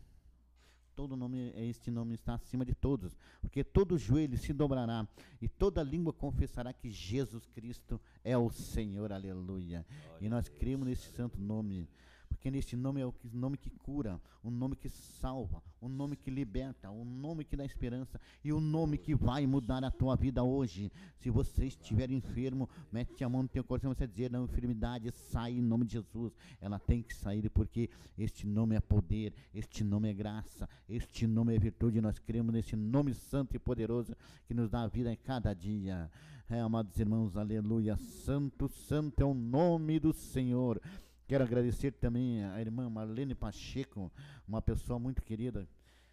todo 0.95 1.17
nome, 1.17 1.53
este 1.57 1.91
nome 1.91 2.15
está 2.15 2.35
acima 2.35 2.65
de 2.65 2.75
todos, 2.75 3.17
porque 3.41 3.65
todo 3.65 3.99
joelho 3.99 4.39
se 4.39 4.53
dobrará 4.53 5.07
e 5.41 5.49
toda 5.49 5.83
língua 5.83 6.13
confessará 6.13 6.73
que 6.73 6.91
Jesus 6.91 7.47
Cristo 7.49 8.01
é 8.23 8.39
o 8.39 8.51
Senhor, 8.51 9.13
aleluia. 9.13 9.85
E 10.21 10.29
nós 10.29 10.49
cremos 10.49 10.87
nesse 10.87 11.11
santo 11.13 11.41
nome 11.41 11.89
porque 12.35 12.51
neste 12.51 12.77
nome 12.77 13.01
é 13.01 13.07
o 13.07 13.15
nome 13.33 13.57
que 13.57 13.71
cura, 13.71 14.21
o 14.43 14.51
nome 14.51 14.75
que 14.75 14.89
salva, 14.89 15.63
o 15.81 15.89
nome 15.89 16.17
que 16.17 16.31
liberta, 16.31 16.91
o 16.91 17.05
nome 17.05 17.45
que 17.45 17.57
dá 17.57 17.65
esperança 17.65 18.21
e 18.43 18.53
o 18.53 18.61
nome 18.61 18.99
que 18.99 19.15
vai 19.15 19.47
mudar 19.47 19.85
a 19.85 19.91
tua 19.91 20.17
vida 20.17 20.43
hoje. 20.43 20.91
Se 21.17 21.31
você 21.31 21.67
estiver 21.67 22.11
enfermo, 22.11 22.69
mete 22.91 23.23
a 23.23 23.29
mão 23.29 23.43
no 23.43 23.49
teu 23.49 23.63
coração 23.63 23.93
e 23.93 23.95
você 23.95 24.07
dizer, 24.07 24.33
não, 24.33 24.45
enfermidade, 24.45 25.13
sai 25.13 25.53
em 25.53 25.63
nome 25.63 25.87
de 25.87 25.93
Jesus. 25.93 26.37
Ela 26.61 26.79
tem 26.79 27.03
que 27.03 27.15
sair 27.15 27.49
porque 27.51 27.89
este 28.19 28.47
nome 28.47 28.75
é 28.75 28.81
poder, 28.81 29.33
este 29.55 29.85
nome 29.85 30.11
é 30.11 30.13
graça, 30.13 30.69
este 30.89 31.29
nome 31.29 31.55
é 31.55 31.59
virtude. 31.59 32.01
Nós 32.01 32.19
cremos 32.19 32.53
nesse 32.53 32.75
nome 32.75 33.15
santo 33.15 33.55
e 33.55 33.61
poderoso 33.61 34.15
que 34.45 34.53
nos 34.53 34.69
dá 34.69 34.83
a 34.83 34.89
vida 34.89 35.13
em 35.13 35.17
cada 35.17 35.55
dia. 35.55 36.11
É, 36.51 36.61
amados 36.61 36.99
irmãos, 36.99 37.39
aleluia. 37.39 37.97
Santo, 37.97 38.69
santo 38.69 39.23
é 39.23 39.25
o 39.25 39.33
nome 39.33 39.99
do 39.99 40.13
Senhor. 40.13 40.79
Quero 41.27 41.43
agradecer 41.43 41.93
também 41.93 42.45
a 42.45 42.61
irmã 42.61 42.89
Marlene 42.91 43.35
Pacheco, 43.35 44.13
uma 44.47 44.61
pessoa 44.61 44.99
muito 44.99 45.23
querida, 45.23 45.67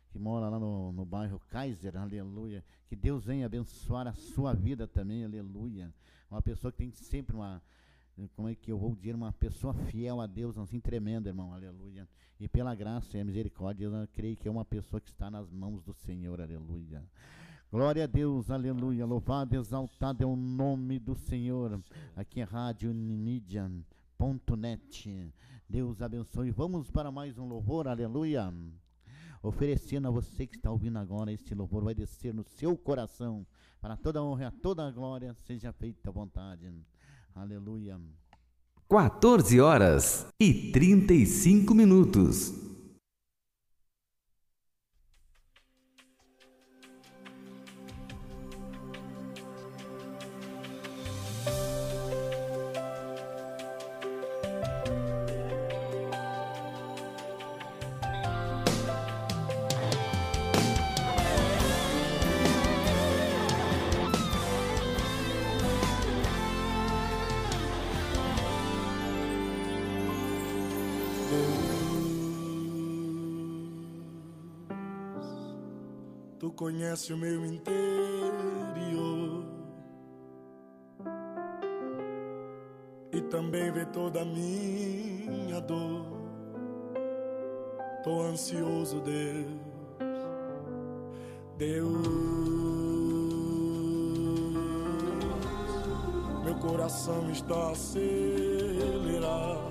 que 0.10 0.17
mora 0.17 0.47
lá 0.47 0.58
no, 0.58 0.93
no 0.93 1.04
bairro 1.04 1.38
Kaiser, 1.50 1.97
aleluia. 1.97 2.63
Que 2.88 2.95
Deus 2.95 3.26
venha 3.26 3.45
abençoar 3.45 4.08
a 4.08 4.13
sua 4.13 4.54
vida 4.54 4.88
também, 4.88 5.26
aleluia. 5.26 5.93
Uma 6.30 6.41
pessoa 6.41 6.71
que 6.71 6.78
tem 6.78 6.91
sempre 6.91 7.36
uma, 7.36 7.62
como 8.38 8.47
é 8.47 8.56
que 8.56 8.71
eu 8.71 8.78
vou 8.78 8.95
dizer, 8.95 9.13
uma 9.13 9.34
pessoa 9.34 9.74
fiel 9.74 10.21
a 10.21 10.28
Deus, 10.28 10.58
assim, 10.58 10.80
tremenda, 10.80 11.30
irmão, 11.30 11.54
aleluia. 11.54 12.08
E 12.39 12.47
pela 12.47 12.74
graça 12.74 13.17
e 13.17 13.21
a 13.21 13.26
misericórdia, 13.26 13.86
eu 13.86 14.08
creio 14.13 14.38
que 14.38 14.47
é 14.47 14.52
uma 14.52 14.63
pessoa 14.63 15.02
que 15.02 15.10
está 15.10 15.30
nas 15.30 15.52
mãos 15.52 15.84
do 15.84 15.93
Senhor, 15.93 16.39
aleluia. 16.39 17.04
Glória 17.69 18.06
a 18.06 18.08
Deus, 18.08 18.50
aleluia. 18.50 19.06
Louvado, 19.06 19.56
exaltado 19.58 20.24
é 20.24 20.26
o 20.26 20.38
nome 20.38 21.00
do 21.00 21.15
Senhor. 21.15 21.82
Aqui 22.15 22.39
é 22.39 22.43
Rádio 22.43 22.93
Mídia 22.93 23.69
net. 24.56 25.34
Deus 25.68 26.02
abençoe. 26.02 26.52
Vamos 26.52 26.92
para 26.92 27.12
mais 27.12 27.38
um 27.40 27.48
louvor, 27.48 27.88
aleluia. 27.88 28.54
Oferecendo 29.42 30.08
a 30.08 30.12
você 30.12 30.46
que 30.46 30.58
está 30.58 30.70
ouvindo 30.70 31.00
agora, 31.00 31.32
este 31.32 31.56
louvor 31.56 31.84
vai 31.84 31.96
descer 31.96 32.34
no 32.34 32.44
seu 32.44 32.78
coração. 32.78 33.46
Para 33.80 33.98
toda 33.98 34.22
honra, 34.22 34.54
toda 34.62 34.88
a 34.88 34.92
glória, 34.92 35.34
seja 35.34 35.74
feita 35.74 36.10
a 36.10 36.14
vontade. 36.14 36.72
Aleluia. 37.34 38.00
14 38.88 39.60
horas 39.60 40.28
e 40.40 40.72
35 40.72 41.74
minutos. 41.74 42.71
Conhece 76.62 77.12
o 77.12 77.17
meu 77.17 77.43
interior. 77.43 77.74
E 83.12 83.19
também 83.32 83.71
vê 83.71 83.84
toda 83.88 84.21
a 84.21 84.26
minha 84.26 85.60
dor. 85.60 86.06
Tô 88.04 88.21
ansioso, 88.21 89.02
Deus. 89.02 89.60
Deus, 91.58 92.08
meu 96.43 96.56
coração 96.60 97.32
está 97.32 97.71
acelerado. 97.71 99.71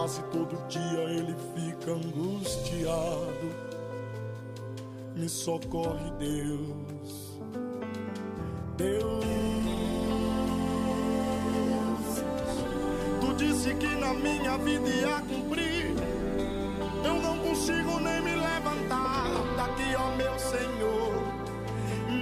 Quase 0.00 0.22
todo 0.32 0.56
dia 0.66 1.02
ele 1.10 1.34
fica 1.54 1.92
angustiado. 1.92 3.50
Me 5.14 5.28
socorre, 5.28 6.10
Deus. 6.18 7.38
Deus, 8.78 9.24
tu 13.20 13.34
disse 13.34 13.74
que 13.74 13.94
na 13.96 14.14
minha 14.14 14.56
vida 14.56 14.88
ia 14.88 15.20
cumprir. 15.20 15.94
Eu 17.04 17.20
não 17.20 17.36
consigo 17.40 18.00
nem 18.00 18.22
me 18.22 18.36
levantar 18.36 19.26
daqui, 19.54 19.94
ó 19.96 20.16
meu 20.16 20.38
Senhor. 20.38 21.12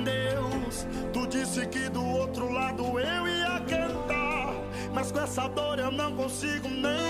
Deus, 0.05 0.85
tu 1.13 1.29
disse 1.29 1.65
que 1.67 1.89
do 1.89 2.05
outro 2.05 2.51
lado 2.51 2.99
eu 2.99 3.29
ia 3.29 3.61
cantar, 3.69 4.53
mas 4.93 5.13
com 5.13 5.21
essa 5.21 5.47
dor 5.47 5.79
eu 5.79 5.93
não 5.93 6.17
consigo 6.17 6.67
nem 6.69 7.08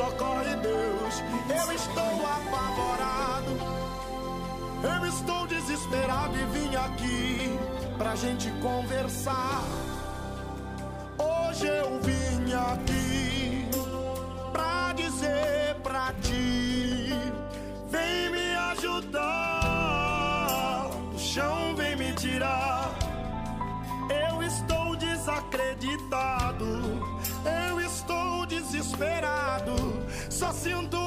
socorre, 0.00 0.56
Deus, 0.56 1.22
eu 1.50 1.72
estou 1.72 2.26
apavorado. 2.38 3.52
Eu 4.82 5.04
estou 5.06 5.46
desesperado 5.46 6.34
e 6.38 6.44
vim 6.54 6.74
aqui 6.74 7.58
pra 7.98 8.16
gente 8.16 8.50
conversar. 8.62 9.62
Hoje 11.18 11.66
eu 11.66 12.00
vim 12.00 12.50
aqui 12.54 13.68
pra 14.52 14.94
dizer 14.94 15.76
pra 15.82 16.14
ti: 16.22 17.12
vem 17.90 18.30
me 18.30 18.54
ajudar, 18.72 19.28
do 21.12 21.18
chão 21.18 21.76
vem 21.76 21.94
me 21.96 22.14
tirar. 22.14 22.90
Eu 24.08 24.42
estou 24.42 24.96
desacreditado, 24.96 26.64
eu 27.44 27.80
estou 27.82 28.46
desesperado, 28.46 29.29
só 30.40 30.54
sinto 30.54 30.99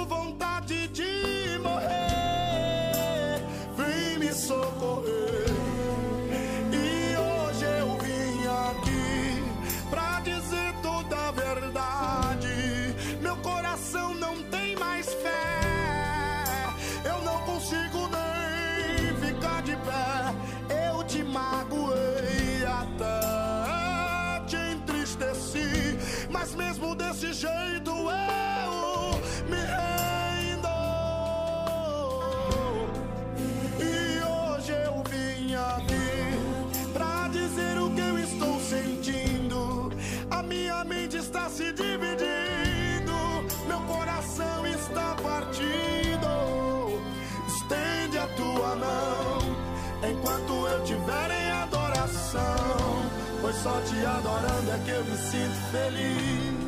só 53.63 53.79
te 53.79 54.05
adorando 54.05 54.71
é 54.73 54.79
que 54.83 54.91
eu 54.91 55.05
me 55.05 55.15
sinto 55.15 55.55
feliz. 55.71 56.62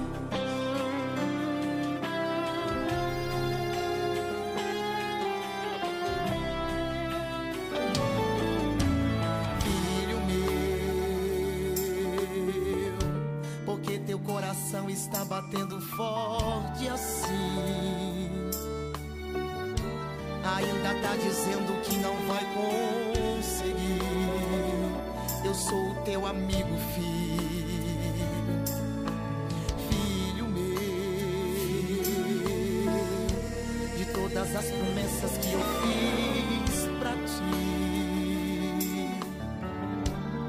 Promessas 35.26 35.38
que 35.38 35.54
eu 35.54 35.60
fiz 35.82 36.88
pra 37.00 37.12
ti 37.12 37.66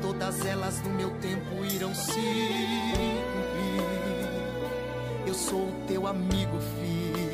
todas 0.03 0.45
elas 0.45 0.83
no 0.83 0.91
meu 0.91 1.11
tempo 1.19 1.65
irão 1.65 1.95
se 1.95 2.13
cumprir. 2.13 2.27
Eu 5.27 5.35
sou 5.35 5.69
o 5.69 5.73
teu 5.87 6.07
amigo, 6.07 6.59
filho. 6.61 7.26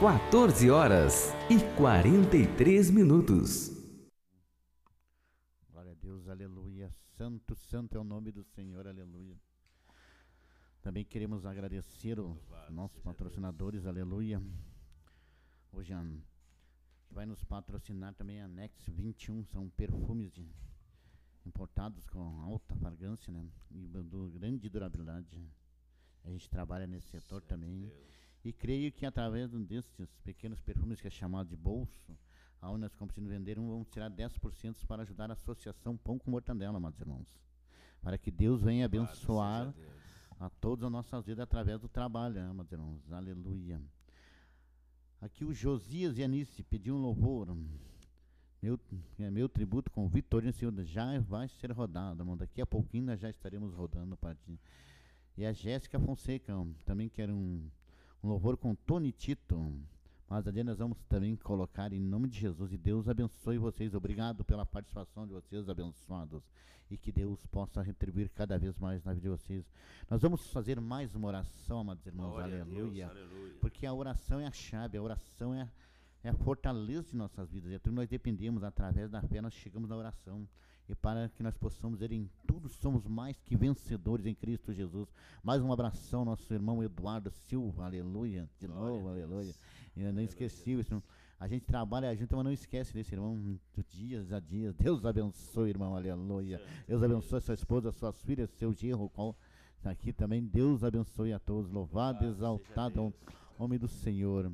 14 0.00 0.70
horas 0.70 1.28
e 1.50 1.58
43 1.76 2.90
minutos. 2.90 3.68
Glória 5.70 5.92
a 5.92 5.94
Deus, 5.94 6.26
aleluia. 6.26 6.90
Santo, 7.18 7.54
santo 7.54 7.98
é 7.98 8.00
o 8.00 8.04
nome 8.04 8.32
do 8.32 8.42
Senhor, 8.42 8.88
aleluia. 8.88 9.38
Também 10.80 11.04
queremos 11.04 11.44
agradecer 11.44 12.18
os 12.18 12.34
nossos 12.70 12.98
patrocinadores, 13.02 13.84
aleluia. 13.84 14.42
Hoje 15.70 15.92
vai 17.10 17.26
nos 17.26 17.44
patrocinar 17.44 18.14
também 18.14 18.38
é 18.38 18.44
a 18.44 18.48
Nex 18.48 18.82
21, 18.88 19.44
são 19.44 19.68
perfumes 19.68 20.32
de, 20.32 20.48
importados 21.44 22.08
com 22.08 22.40
alta 22.40 22.74
fragrância 22.76 23.30
né, 23.30 23.46
e 23.70 23.86
do 23.86 24.30
grande 24.30 24.66
durabilidade. 24.70 25.46
A 26.24 26.30
gente 26.30 26.48
trabalha 26.48 26.86
nesse 26.86 27.08
setor 27.08 27.42
Sem 27.42 27.48
também. 27.50 27.80
Deus 27.80 28.19
e 28.44 28.52
creio 28.52 28.90
que 28.90 29.04
através 29.04 29.50
de 29.50 29.58
desses 29.64 30.08
pequenos 30.24 30.60
perfumes 30.60 31.00
que 31.00 31.06
é 31.06 31.10
chamado 31.10 31.48
de 31.48 31.56
bolso, 31.56 32.16
aonde 32.60 32.82
nós 32.82 32.94
conseguimos 32.94 33.30
vender 33.30 33.58
um, 33.58 33.68
vamos 33.68 33.88
tirar 33.88 34.10
10% 34.10 34.86
para 34.86 35.02
ajudar 35.02 35.30
a 35.30 35.34
Associação 35.34 35.96
Pão 35.96 36.18
com 36.18 36.30
Mortandela, 36.30 36.76
amados 36.78 37.00
irmãos. 37.00 37.38
Para 38.02 38.16
que 38.16 38.30
Deus 38.30 38.62
venha 38.62 38.86
abençoar 38.86 39.74
a 40.38 40.48
todas 40.48 40.84
as 40.84 40.90
nossas 40.90 41.26
vidas 41.26 41.42
através 41.42 41.80
do 41.80 41.88
trabalho, 41.88 42.36
né, 42.36 42.48
amados 42.48 42.72
irmãos. 42.72 43.12
Aleluia. 43.12 43.80
Aqui 45.20 45.44
o 45.44 45.52
Josias 45.52 46.16
e 46.16 46.24
Anice 46.24 46.62
pediu 46.62 46.94
um 46.94 46.98
louvor. 46.98 47.54
Meu, 48.62 48.80
é 49.18 49.30
meu 49.30 49.50
tributo 49.50 49.90
com 49.90 50.08
Vitorino 50.08 50.52
Senhor 50.52 50.74
já 50.82 51.18
vai 51.20 51.46
ser 51.46 51.72
rodado, 51.72 52.22
irmão. 52.22 52.38
Daqui 52.38 52.62
a 52.62 52.66
pouquinho 52.66 53.04
nós 53.04 53.20
já 53.20 53.28
estaremos 53.28 53.74
rodando 53.74 54.16
para 54.16 54.34
ti. 54.34 54.58
E 55.36 55.44
a 55.44 55.52
Jéssica 55.52 56.00
Fonseca 56.00 56.54
também 56.86 57.08
quer 57.08 57.30
um, 57.30 57.70
um 58.22 58.28
louvor 58.28 58.56
com 58.56 58.74
Tony 58.74 59.12
Tito. 59.12 59.72
Mas 60.28 60.46
ali 60.46 60.62
nós 60.62 60.78
vamos 60.78 60.96
também 61.08 61.34
colocar 61.34 61.92
em 61.92 61.98
nome 61.98 62.28
de 62.28 62.38
Jesus. 62.38 62.72
E 62.72 62.78
Deus 62.78 63.08
abençoe 63.08 63.58
vocês. 63.58 63.94
Obrigado 63.94 64.44
pela 64.44 64.64
participação 64.64 65.26
de 65.26 65.32
vocês, 65.32 65.68
abençoados. 65.68 66.44
E 66.88 66.96
que 66.96 67.10
Deus 67.10 67.44
possa 67.46 67.82
retribuir 67.82 68.28
cada 68.30 68.56
vez 68.56 68.78
mais 68.78 69.02
na 69.04 69.12
vida 69.12 69.28
de 69.28 69.36
vocês. 69.36 69.64
Nós 70.08 70.22
vamos 70.22 70.46
fazer 70.52 70.80
mais 70.80 71.14
uma 71.16 71.28
oração, 71.28 71.80
amados 71.80 72.06
irmãos. 72.06 72.30
Glória 72.30 72.62
a 72.62 72.64
Deus, 72.64 72.76
aleluia. 72.78 73.08
aleluia. 73.08 73.54
Porque 73.60 73.86
a 73.86 73.92
oração 73.92 74.38
é 74.38 74.46
a 74.46 74.52
chave, 74.52 74.96
a 74.96 75.02
oração 75.02 75.52
é, 75.52 75.68
é 76.22 76.28
a 76.28 76.34
fortaleza 76.34 77.10
de 77.10 77.16
nossas 77.16 77.50
vidas. 77.50 77.72
É 77.72 77.78
tudo 77.78 77.92
que 77.92 77.96
nós 77.96 78.08
dependemos, 78.08 78.62
através 78.62 79.10
da 79.10 79.22
fé, 79.22 79.40
nós 79.40 79.54
chegamos 79.54 79.88
na 79.88 79.96
oração. 79.96 80.48
E 80.90 80.94
para 80.96 81.28
que 81.28 81.40
nós 81.40 81.56
possamos 81.56 82.00
ver 82.00 82.10
em 82.10 82.28
tudo, 82.48 82.68
somos 82.68 83.06
mais 83.06 83.40
que 83.42 83.56
vencedores 83.56 84.26
em 84.26 84.34
Cristo 84.34 84.72
Jesus. 84.72 85.08
Mais 85.40 85.62
um 85.62 85.72
abração, 85.72 86.24
nosso 86.24 86.52
irmão 86.52 86.82
Eduardo 86.82 87.30
Silva, 87.30 87.84
aleluia. 87.84 88.50
De 88.58 88.66
novo, 88.66 89.08
aleluia. 89.08 89.54
Eu 89.96 90.12
não 90.12 90.20
esqueci, 90.20 90.72
isso. 90.72 91.00
A 91.38 91.46
gente 91.46 91.64
trabalha 91.64 92.12
junto, 92.16 92.34
mas 92.34 92.44
não 92.44 92.52
esquece 92.52 92.92
desse 92.92 93.14
irmão 93.14 93.56
dias 93.88 94.32
a 94.32 94.40
dias. 94.40 94.74
Deus 94.74 95.06
abençoe, 95.06 95.70
irmão, 95.70 95.94
aleluia. 95.94 96.60
Deus 96.88 97.00
abençoe 97.04 97.40
sua 97.40 97.54
esposa, 97.54 97.92
suas 97.92 98.20
filhas, 98.22 98.50
seu 98.50 98.72
genro, 98.72 99.08
qual 99.10 99.36
está 99.76 99.92
aqui 99.92 100.12
também. 100.12 100.44
Deus 100.44 100.82
abençoe 100.82 101.32
a 101.32 101.38
todos. 101.38 101.70
Louvado, 101.70 102.24
exaltado 102.26 103.14
nome 103.60 103.78
do 103.78 103.86
Senhor. 103.86 104.50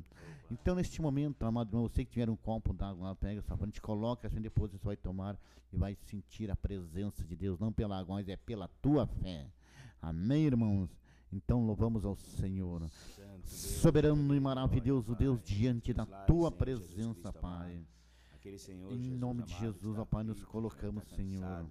Então, 0.49 0.75
neste 0.75 1.01
momento, 1.01 1.43
amado 1.43 1.69
irmão, 1.69 1.89
você 1.89 2.05
que 2.05 2.11
tiver 2.11 2.29
um 2.29 2.35
copo 2.35 2.73
d'água 2.73 3.09
lá, 3.09 3.15
pega 3.15 3.41
sua 3.41 3.57
frente, 3.57 3.81
coloca 3.81 4.27
assim, 4.27 4.41
depois 4.41 4.71
você 4.71 4.85
vai 4.85 4.95
tomar 4.95 5.37
e 5.73 5.77
vai 5.77 5.95
sentir 6.05 6.49
a 6.49 6.55
presença 6.55 7.23
de 7.23 7.35
Deus, 7.35 7.59
não 7.59 7.71
pela 7.71 7.99
água, 7.99 8.15
mas 8.15 8.29
é 8.29 8.37
pela 8.37 8.69
tua 8.81 9.05
fé. 9.05 9.45
Amém, 10.01 10.45
irmãos? 10.45 10.89
Então, 11.33 11.65
louvamos 11.65 12.05
ao 12.05 12.15
Senhor. 12.15 12.89
Soberano 13.43 14.33
e 14.33 14.39
maravilhoso 14.39 15.13
Deus, 15.15 15.41
diante 15.43 15.93
da 15.93 16.05
tua 16.05 16.49
presença, 16.49 17.33
Pai. 17.33 17.85
Senhor 18.57 18.93
Em 18.93 19.11
nome 19.11 19.43
de 19.43 19.53
Jesus, 19.59 19.97
ó 19.97 20.05
Pai, 20.05 20.23
nos 20.23 20.41
colocamos, 20.45 21.03
Senhor, 21.09 21.65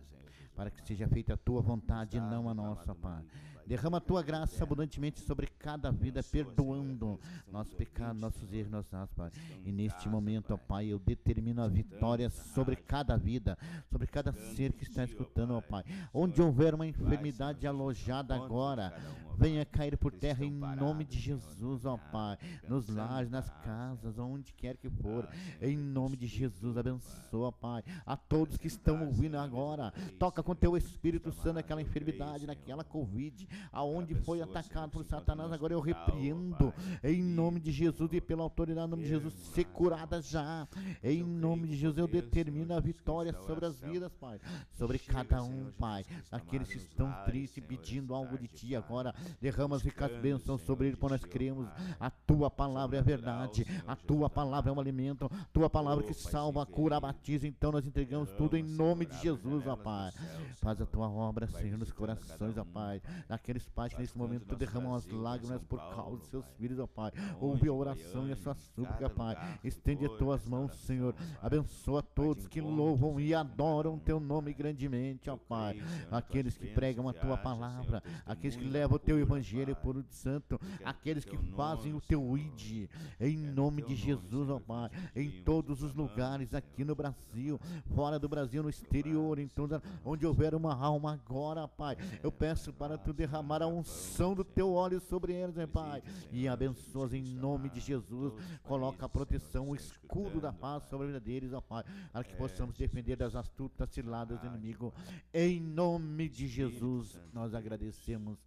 para 0.54 0.70
que 0.70 0.86
seja 0.86 1.08
feita 1.08 1.32
a 1.32 1.36
tua 1.36 1.62
vontade 1.62 2.18
e 2.18 2.20
não 2.20 2.50
a 2.50 2.54
nossa, 2.54 2.94
Pai. 2.94 3.24
Derrama 3.66 3.98
a 3.98 4.00
tua 4.00 4.22
graça 4.22 4.62
abundantemente 4.62 5.20
sobre 5.20 5.46
cada 5.46 5.90
vida, 5.90 6.22
perdoando 6.22 7.18
nossos 7.50 7.74
pecados, 7.74 8.20
nossos 8.20 8.52
erros, 8.52 8.70
nossos 8.70 8.94
atos, 8.94 9.14
Pai. 9.14 9.30
E 9.64 9.72
neste 9.72 10.08
momento, 10.08 10.54
ó 10.54 10.56
Pai. 10.56 10.86
Eu 10.86 10.98
determino 10.98 11.62
a 11.62 11.68
vitória 11.68 12.30
sobre 12.30 12.76
cada 12.76 13.16
vida, 13.16 13.58
sobre 13.90 14.06
cada 14.06 14.32
ser 14.32 14.72
que 14.72 14.84
está 14.84 15.02
escutando, 15.04 15.54
ó 15.54 15.60
Pai. 15.60 15.84
Onde 16.14 16.40
houver 16.40 16.74
uma 16.74 16.86
enfermidade 16.86 17.66
alojada 17.66 18.34
agora, 18.36 18.94
venha 19.36 19.64
cair 19.64 19.96
por 19.96 20.12
terra 20.12 20.44
em 20.44 20.50
nome 20.50 21.04
de 21.04 21.18
Jesus, 21.18 21.84
ó 21.84 21.96
Pai. 21.96 22.38
Nos 22.68 22.88
lares, 22.88 23.30
nas 23.30 23.50
casas, 23.64 24.18
onde 24.18 24.52
quer 24.52 24.76
que 24.76 24.88
for. 24.88 25.28
Ah, 25.28 25.66
Em 25.66 25.76
nome 25.76 26.16
de 26.16 26.26
Jesus, 26.26 26.76
abençoa, 26.76 27.50
Pai. 27.50 27.82
A 28.04 28.16
todos 28.16 28.56
que 28.56 28.68
estão 28.68 29.04
ouvindo 29.04 29.36
agora, 29.36 29.92
toca 30.18 30.42
com 30.42 30.54
teu 30.54 30.76
Espírito 30.76 31.32
Santo 31.32 31.58
aquela 31.58 31.82
enfermidade, 31.82 32.46
naquela 32.46 32.84
Covid, 32.84 33.48
aonde 33.72 34.14
foi 34.14 34.42
atacado 34.42 34.90
por 34.90 35.04
Satanás, 35.04 35.52
agora 35.52 35.72
eu 35.72 35.80
repreendo. 35.80 36.72
Em 37.02 37.22
nome 37.22 37.60
de 37.60 37.70
Jesus 37.70 38.12
e 38.12 38.20
pela 38.20 38.42
autoridade, 38.42 38.86
em 38.86 38.90
nome 38.90 39.02
de 39.02 39.08
Jesus, 39.08 39.34
ser 39.34 39.64
curada 39.64 40.20
já. 40.20 40.66
Em 41.02 41.22
nome 41.22 41.68
de 41.68 41.76
Jesus, 41.76 41.98
eu 41.98 42.08
determino 42.08 42.74
a 42.74 42.80
vitória 42.80 43.32
sobre 43.46 43.66
as 43.66 43.80
vidas, 43.80 44.12
Pai. 44.12 44.40
Sobre 44.76 44.98
cada 44.98 45.42
um, 45.42 45.70
Pai. 45.78 46.04
Aqueles 46.30 46.68
que 46.68 46.78
estão 46.78 47.12
tristes, 47.24 47.64
pedindo 47.64 48.14
algo 48.14 48.38
de 48.38 48.48
Ti 48.48 48.76
agora, 48.76 49.14
derrama 49.40 49.76
as 49.76 49.82
ricas 49.82 50.10
bênçãos 50.20 50.62
sobre 50.62 50.88
ele, 50.88 50.96
pois 50.96 51.12
nós 51.12 51.24
cremos. 51.24 51.68
A 51.98 52.10
Tua 52.10 52.50
palavra 52.50 52.96
é 52.96 53.00
a 53.00 53.02
verdade. 53.02 53.66
A 53.86 53.96
Tua 53.96 54.28
palavra 54.28 54.70
é 54.70 54.74
um 54.74 54.80
alimento. 54.80 55.26
A 55.26 55.44
Tua 55.52 55.68
palavra 55.68 56.04
que 56.04 56.14
salva, 56.14 56.64
cura, 56.66 57.00
batiza. 57.00 57.46
Então 57.46 57.72
nós 57.72 57.86
entregamos 57.86 58.30
tudo 58.32 58.56
em 58.56 58.62
nome 58.62 59.06
de 59.06 59.20
Jesus, 59.20 59.66
ó 59.66 59.76
Pai. 59.76 60.12
Faz 60.56 60.80
a 60.80 60.86
Tua 60.86 61.08
obra, 61.08 61.46
Senhor, 61.46 61.78
nos 61.78 61.92
corações, 61.92 62.56
ó 62.56 62.64
Pai. 62.64 63.00
Daqueles 63.46 63.68
pais 63.68 63.94
que 63.94 64.00
nesse 64.00 64.18
momento 64.18 64.56
derramam 64.56 64.92
as 64.92 65.06
lágrimas 65.06 65.62
por 65.62 65.78
causa 65.78 66.16
dos 66.16 66.26
seus 66.26 66.44
filhos, 66.58 66.80
ó 66.80 66.86
Pai. 66.88 67.12
Ouve 67.40 67.68
a 67.68 67.72
oração 67.72 68.26
e 68.26 68.32
a 68.32 68.36
sua 68.36 68.56
súplica, 68.56 69.08
Pai. 69.08 69.36
Estende 69.62 70.04
as 70.04 70.10
tuas 70.14 70.44
mãos, 70.48 70.74
Senhor. 70.80 71.14
Abençoa 71.40 72.02
todos 72.02 72.48
que 72.48 72.60
louvam 72.60 73.20
e 73.20 73.32
adoram 73.32 74.00
teu 74.00 74.18
nome 74.18 74.52
grandemente, 74.52 75.30
ó 75.30 75.36
Pai. 75.36 75.80
Aqueles 76.10 76.58
que 76.58 76.66
pregam 76.66 77.08
a 77.08 77.12
tua 77.12 77.36
palavra, 77.36 78.02
aqueles 78.26 78.56
que 78.56 78.64
levam 78.64 78.96
o 78.96 78.98
teu 78.98 79.16
evangelho 79.16 79.76
por 79.76 79.96
o 79.96 80.04
santo, 80.10 80.60
aqueles 80.84 81.24
que 81.24 81.36
fazem 81.54 81.94
o 81.94 82.00
teu 82.00 82.36
id, 82.36 82.88
em 83.20 83.36
nome 83.36 83.80
de 83.80 83.94
Jesus, 83.94 84.50
ó 84.50 84.58
Pai. 84.58 84.90
Em 85.14 85.30
todos 85.44 85.84
os 85.84 85.94
lugares 85.94 86.52
aqui 86.52 86.84
no 86.84 86.96
Brasil, 86.96 87.60
fora 87.94 88.18
do 88.18 88.28
Brasil, 88.28 88.64
no 88.64 88.70
exterior, 88.70 89.38
em 89.38 89.46
toda 89.46 89.80
onde 90.04 90.26
houver 90.26 90.52
uma 90.52 90.74
alma 90.74 91.12
agora, 91.12 91.68
Pai. 91.68 91.96
Eu 92.24 92.32
peço 92.32 92.72
para 92.72 92.98
tu 92.98 93.12
derramar 93.12 93.35
a 93.36 93.66
unção 93.66 94.34
do 94.34 94.44
teu 94.44 94.72
óleo 94.72 95.00
sobre 95.00 95.32
eles, 95.32 95.54
né, 95.54 95.66
Pai. 95.66 96.02
E 96.30 96.46
abençoas 96.46 97.12
em 97.12 97.22
nome 97.22 97.68
de 97.70 97.80
Jesus. 97.80 98.32
Coloca 98.62 99.06
a 99.06 99.08
proteção, 99.08 99.70
o 99.70 99.74
escudo 99.74 100.40
da 100.40 100.52
paz 100.52 100.84
sobre 100.84 101.04
a 101.04 101.06
vida 101.08 101.20
deles, 101.20 101.52
ó 101.52 101.60
Pai. 101.60 101.84
Para 102.12 102.24
que 102.24 102.34
possamos 102.36 102.76
defender 102.76 103.16
das 103.16 103.34
astutas 103.34 103.90
ciladas 103.90 104.40
do 104.40 104.46
inimigo. 104.46 104.92
Em 105.32 105.60
nome 105.60 106.28
de 106.28 106.46
Jesus, 106.46 107.18
nós 107.32 107.54
agradecemos. 107.54 108.38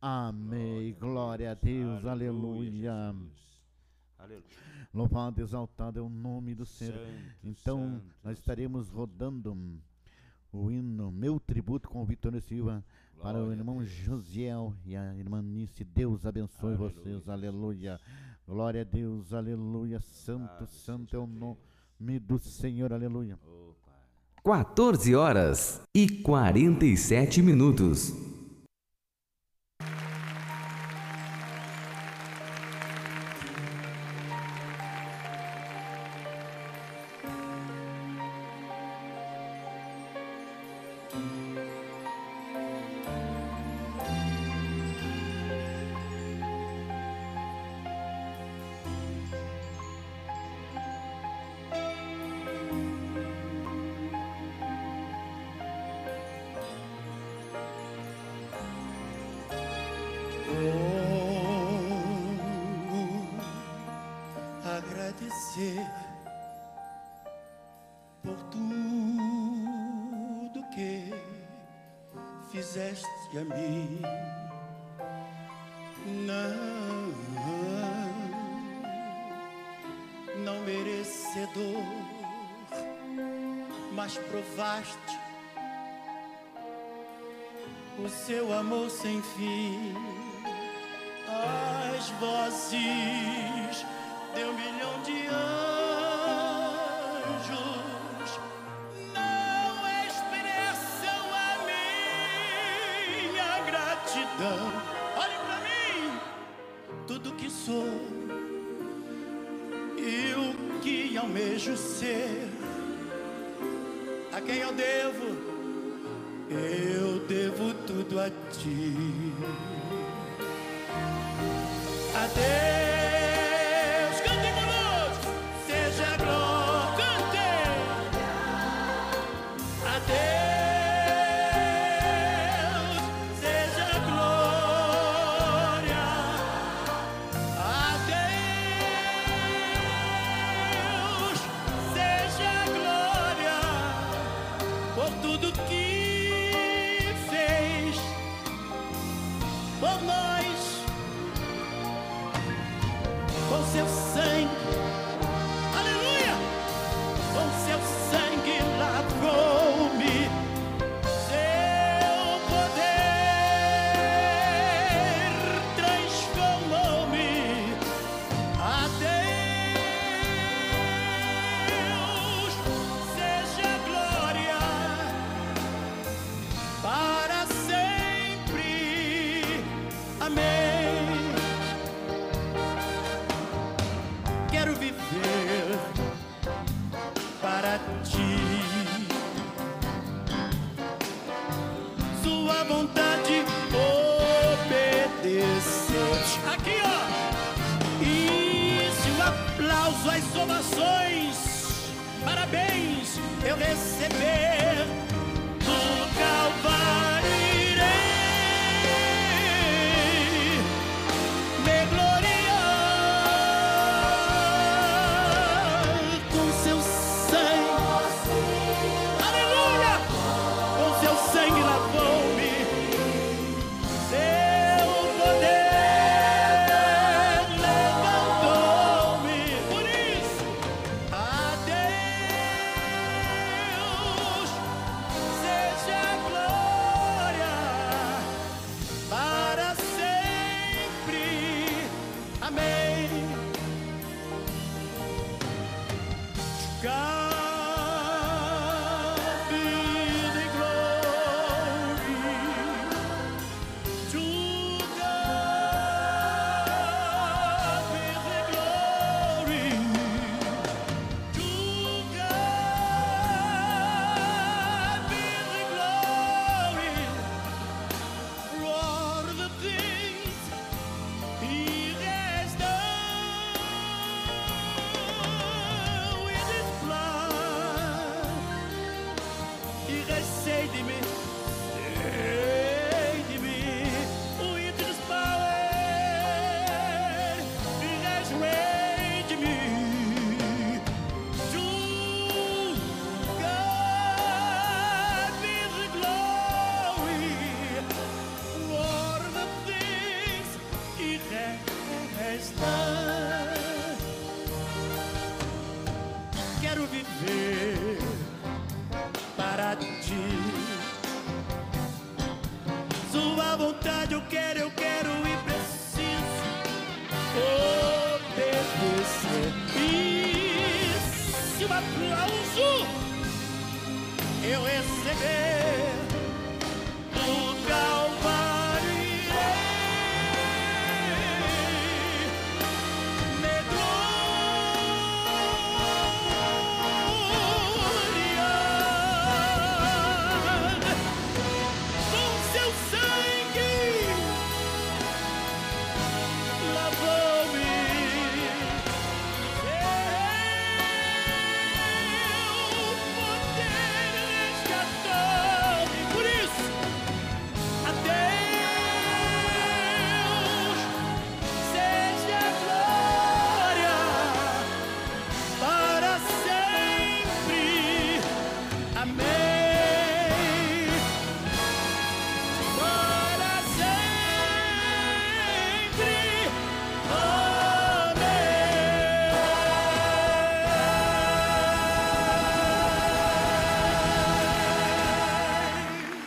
Amém. 0.00 0.94
Glória 0.98 1.50
a 1.50 1.54
Deus. 1.54 2.04
Aleluia. 2.04 3.14
Aleluia. 4.18 4.44
Louvado, 4.92 5.40
exaltado 5.40 5.98
é 5.98 6.02
o 6.02 6.08
nome 6.08 6.54
do 6.54 6.64
Senhor. 6.64 6.94
Então, 7.42 7.94
santo, 7.94 8.14
nós 8.22 8.38
estaremos 8.38 8.88
rodando 8.88 9.56
o 10.52 10.70
hino 10.70 11.10
Meu 11.10 11.40
Tributo 11.40 11.88
com 11.88 12.00
o 12.00 12.04
Vitor 12.04 12.40
Silva 12.40 12.84
para 13.20 13.42
o 13.42 13.52
irmão. 13.52 13.84
Josiel 13.84 14.74
e 14.84 14.96
a 14.96 15.14
irmã 15.14 15.42
Nice. 15.42 15.84
Deus 15.84 16.26
abençoe 16.26 16.74
Aleluia, 16.74 16.94
vocês. 16.94 17.28
Aleluia. 17.28 18.00
Glória 18.46 18.82
a 18.82 18.84
Deus. 18.84 19.32
Aleluia. 19.32 20.00
Santo, 20.00 20.66
santo 20.66 21.16
é 21.16 21.18
o 21.18 21.26
nome 21.26 22.18
do 22.18 22.38
Senhor. 22.38 22.92
Aleluia. 22.92 23.38
Ô, 23.46 23.74
Pai. 23.84 24.64
14 24.64 25.14
horas 25.14 25.80
e 25.94 26.08
47 26.08 27.42
minutos. 27.42 28.33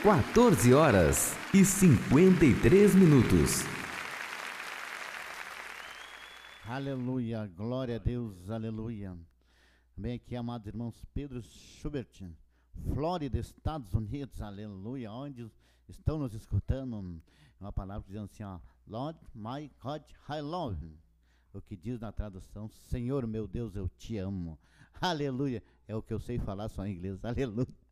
14 0.08 0.74
horas 0.74 1.36
e 1.53 1.66
53 1.66 2.95
minutos. 2.95 3.66
Aleluia, 6.66 7.45
glória 7.47 7.97
a 7.97 7.99
Deus, 7.99 8.49
aleluia. 8.49 9.18
Bem 9.97 10.14
aqui, 10.14 10.34
amados 10.34 10.66
irmãos, 10.66 11.03
Pedro 11.14 11.41
Schubert, 11.41 12.24
Flórida, 12.93 13.38
Estados 13.38 13.93
Unidos, 13.93 14.41
aleluia, 14.41 15.12
onde 15.12 15.51
estão 15.89 16.18
nos 16.18 16.34
escutando, 16.34 17.22
uma 17.60 17.74
palavra 17.74 18.08
dizendo 18.08 18.30
assim, 18.32 18.43
ó, 18.43 18.60
Lord 18.88 19.20
my 19.36 19.70
God, 19.84 20.03
I 20.30 20.39
love 20.39 20.86
you. 20.86 20.97
O 21.51 21.62
que 21.62 21.76
diz 21.76 21.99
na 21.99 22.14
tradução, 22.14 22.70
Senhor 22.70 23.28
meu 23.28 23.45
Deus, 23.45 23.76
eu 23.76 23.89
te 23.89 24.18
amo. 24.18 24.58
Aleluia, 25.01 25.62
é 25.86 25.93
o 25.93 26.01
que 26.01 26.14
eu 26.14 26.20
sei 26.22 26.39
falar 26.39 26.70
só 26.70 26.86
em 26.86 26.93
inglês, 26.93 27.26
aleluia. 27.26 27.86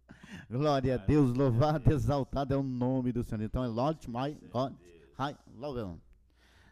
Glória 0.50 0.96
a 0.96 0.98
Deus, 0.98 1.36
louvado, 1.36 1.92
exaltado 1.92 2.54
é 2.54 2.58
o 2.58 2.64
nome 2.64 3.12
do 3.12 3.24
Senhor. 3.24 3.44
Então 3.44 3.64
é 3.64 3.68
Lord 3.68 4.10
my 4.10 4.38
God, 4.52 4.74
I 5.20 5.36
love. 5.58 6.00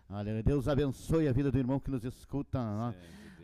Aleluia. 0.10 0.44
Deus 0.44 0.68
abençoe 0.68 1.28
a 1.28 1.32
vida 1.32 1.52
do 1.52 1.58
irmão 1.58 1.80
que 1.80 1.90
nos 1.90 2.04
escuta. 2.04 2.60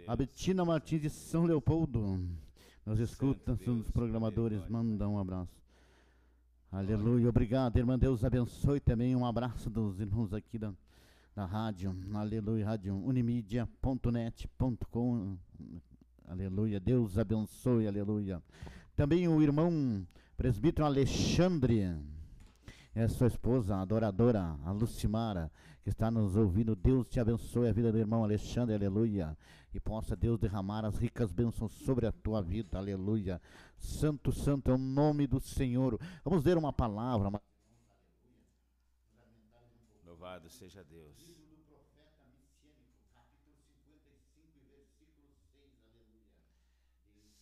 A 0.07 0.15
Betina 0.15 0.63
Martins 0.63 1.01
de 1.01 1.09
São 1.09 1.45
Leopoldo 1.45 2.21
nos 2.85 2.99
escuta, 2.99 3.53
os 3.53 3.89
programadores. 3.91 4.67
Manda 4.67 5.07
um 5.07 5.17
abraço. 5.17 5.57
Aleluia. 6.71 7.29
Obrigado, 7.29 7.77
irmã. 7.77 7.97
Deus 7.97 8.23
abençoe 8.23 8.79
também. 8.79 9.15
Um 9.15 9.25
abraço 9.25 9.67
dos 9.69 9.99
irmãos 9.99 10.33
aqui 10.33 10.59
da, 10.59 10.71
da 11.35 11.45
rádio. 11.45 11.95
Aleluia. 12.13 12.65
Rádio 12.65 12.95
unimidia.net.com. 12.95 15.37
Aleluia. 16.27 16.79
Deus 16.79 17.17
abençoe. 17.17 17.87
Aleluia. 17.87 18.41
Também 18.99 19.29
o 19.29 19.41
irmão 19.41 20.05
presbítero 20.35 20.85
Alexandre. 20.85 21.95
É 22.93 23.07
sua 23.07 23.27
esposa, 23.27 23.77
a 23.77 23.81
adoradora, 23.81 24.59
a 24.65 24.73
Lucimara, 24.73 25.49
que 25.81 25.89
está 25.89 26.11
nos 26.11 26.35
ouvindo. 26.35 26.75
Deus 26.75 27.07
te 27.07 27.17
abençoe 27.17 27.69
a 27.69 27.71
vida 27.71 27.93
do 27.93 27.97
irmão 27.97 28.25
Alexandre, 28.25 28.75
aleluia. 28.75 29.37
E 29.73 29.79
possa 29.79 30.17
Deus 30.17 30.37
derramar 30.37 30.83
as 30.83 30.97
ricas 30.97 31.31
bênçãos 31.31 31.71
sobre 31.71 32.07
a 32.07 32.11
tua 32.11 32.41
vida, 32.41 32.77
aleluia. 32.77 33.41
Santo, 33.77 34.33
santo 34.33 34.69
é 34.69 34.73
o 34.73 34.77
nome 34.77 35.27
do 35.27 35.39
Senhor. 35.39 35.97
Vamos 36.21 36.43
ler 36.43 36.57
uma 36.57 36.73
palavra. 36.73 37.41
Louvado 40.05 40.49
seja 40.49 40.83
Deus. 40.83 41.15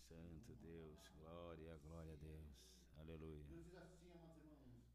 Santo 0.07 0.55
Deus, 0.61 0.99
glória, 1.19 1.77
glória 1.83 2.13
a 2.13 2.17
Deus. 2.17 2.47
Aleluia. 2.99 3.43
Diz 3.49 3.75
assim, 3.75 4.09
amados 4.11 4.43
irmãos, 4.43 4.87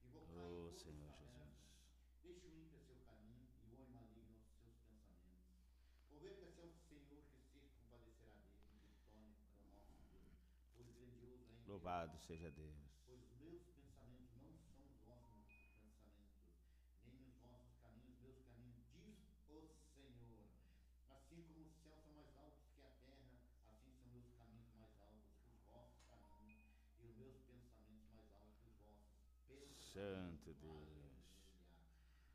Invocai 0.04 0.36
Oh, 0.36 0.68
todos 0.68 0.82
Senhor 0.82 1.08
os 1.08 1.16
talentos. 1.16 1.56
Jesus. 1.56 2.04
Deixe 2.22 2.46
o 2.46 2.52
ímpio 2.52 2.80
seu 2.84 2.96
caminho 3.08 3.48
e 3.64 3.72
o 3.72 3.80
homem 3.80 3.88
maligno 3.96 4.36
os 4.44 4.52
seus 4.60 4.76
pensamentos. 4.84 5.72
Converta-se 6.10 6.60
ao 6.60 6.70
Senhor 6.88 7.22
que 7.32 7.40
se 7.40 7.58
compadecerá 7.64 8.36
dele 8.44 8.84
e 8.84 9.00
torne 9.08 9.32
para 9.40 9.64
o 9.64 9.80
nosso 9.80 10.04
Deus. 10.12 10.36
Pois 10.76 10.88
grandioso 10.92 11.48
é 11.48 11.54
em 11.56 11.64
Louvado 11.84 12.18
seja 12.18 12.50
Deus. 12.50 12.72
Pois 13.04 13.20
os 13.20 13.36
meus 13.44 13.60
pensamentos 13.76 14.32
não 14.40 14.56
são 14.56 14.80
os 14.88 15.04
vossos 15.04 15.44
pensamentos, 15.76 16.56
nem 17.04 17.20
os 17.28 17.36
vossos 17.44 17.76
caminhos, 17.76 18.16
meus 18.24 18.40
caminhos, 18.40 18.88
diz 18.96 19.20
o 19.52 19.68
Senhor. 19.92 20.48
Assim 21.12 21.42
como 21.44 21.66
os 21.68 21.76
céus 21.84 22.00
são 22.00 22.14
mais 22.16 22.34
altos 22.38 22.64
que 22.72 22.80
a 22.80 22.88
terra, 23.04 23.36
assim 23.68 23.92
são 24.00 24.08
meus 24.16 24.32
caminhos 24.32 24.72
mais 24.72 24.96
altos 24.96 25.28
que 25.36 25.52
os 25.52 25.60
vossos 25.68 26.00
caminhos, 26.08 26.64
e 27.02 27.04
os 27.04 27.16
meus 27.20 27.36
pensamentos 27.44 28.08
mais 28.16 28.32
altos 28.32 28.56
que 28.64 28.68
os 28.72 28.80
vossos 28.80 29.04
pensamentos. 29.44 29.84
Santo 29.92 30.54
Deus. 30.54 31.20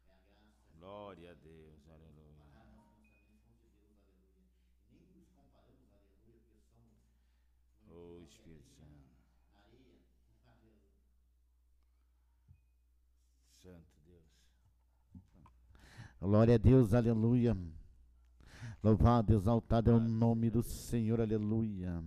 É 0.06 0.78
Glória 0.78 1.32
a 1.32 1.34
Deus. 1.34 1.90
Aleluia. 1.90 2.38
comparar 2.38 2.70
nossos 2.78 3.02
pensamentos 3.02 3.58
com 3.58 3.58
os 3.58 3.66
de 3.66 3.74
Deus, 3.82 3.98
aleluia. 4.06 4.54
Nem 4.94 5.10
nos 5.18 5.28
comparamos, 5.34 5.90
aleluia, 5.90 6.38
porque 6.46 6.62
somos 6.70 7.02
Oh, 7.90 8.22
Espírito 8.22 8.70
Santo. 8.78 9.10
areia, 9.58 10.00
aleluia. 10.46 10.86
Santo 13.62 13.84
Deus. 14.06 14.24
Glória 16.22 16.56
a 16.56 16.58
Deus, 16.58 16.94
aleluia. 16.94 17.58
Louvado, 18.82 19.34
exaltado 19.34 19.92
é 19.92 19.94
o 19.94 20.00
nome 20.00 20.50
do 20.50 20.64
Senhor, 20.64 21.20
aleluia. 21.20 22.02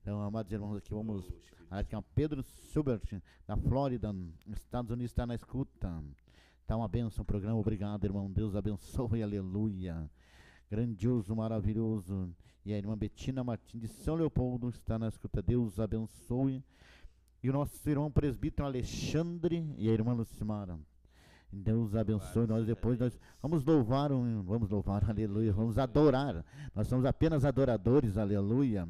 Então, 0.00 0.22
amados 0.22 0.50
irmãos, 0.50 0.78
aqui 0.78 0.94
vamos. 0.94 1.30
Aqui, 1.70 1.94
ó, 1.94 2.02
Pedro 2.14 2.42
Schubert, 2.42 3.02
da 3.46 3.54
Flórida, 3.54 4.14
Estados 4.46 4.90
Unidos, 4.90 5.10
está 5.10 5.26
na 5.26 5.34
escuta. 5.34 6.02
Tá 6.66 6.76
uma 6.76 6.88
bênção 6.88 7.22
o 7.22 7.26
programa, 7.26 7.58
obrigado, 7.58 8.04
irmão. 8.04 8.30
Deus 8.30 8.56
abençoe, 8.56 9.22
aleluia. 9.22 10.10
Grandioso, 10.70 11.36
maravilhoso. 11.36 12.34
E 12.64 12.72
a 12.72 12.78
irmã 12.78 12.96
Betina 12.96 13.44
Martins 13.44 13.82
de 13.82 13.88
São 13.88 14.14
Leopoldo 14.14 14.70
está 14.70 14.98
na 14.98 15.08
escuta. 15.08 15.42
Deus 15.42 15.78
abençoe. 15.78 16.62
E 17.42 17.48
o 17.48 17.52
nosso 17.52 17.88
irmão 17.88 18.10
presbítero 18.10 18.66
Alexandre 18.66 19.64
e 19.76 19.88
a 19.88 19.92
irmã 19.92 20.12
Lucimara. 20.12 20.78
Deus 21.50 21.94
abençoe 21.94 22.46
nós 22.46 22.66
depois 22.66 22.98
nós 22.98 23.18
vamos 23.40 23.64
louvar 23.64 24.12
um, 24.12 24.42
vamos 24.42 24.68
louvar, 24.68 25.02
aleluia, 25.08 25.52
vamos 25.52 25.78
adorar. 25.78 26.44
Nós 26.74 26.88
somos 26.88 27.04
apenas 27.04 27.44
adoradores, 27.44 28.18
aleluia. 28.18 28.86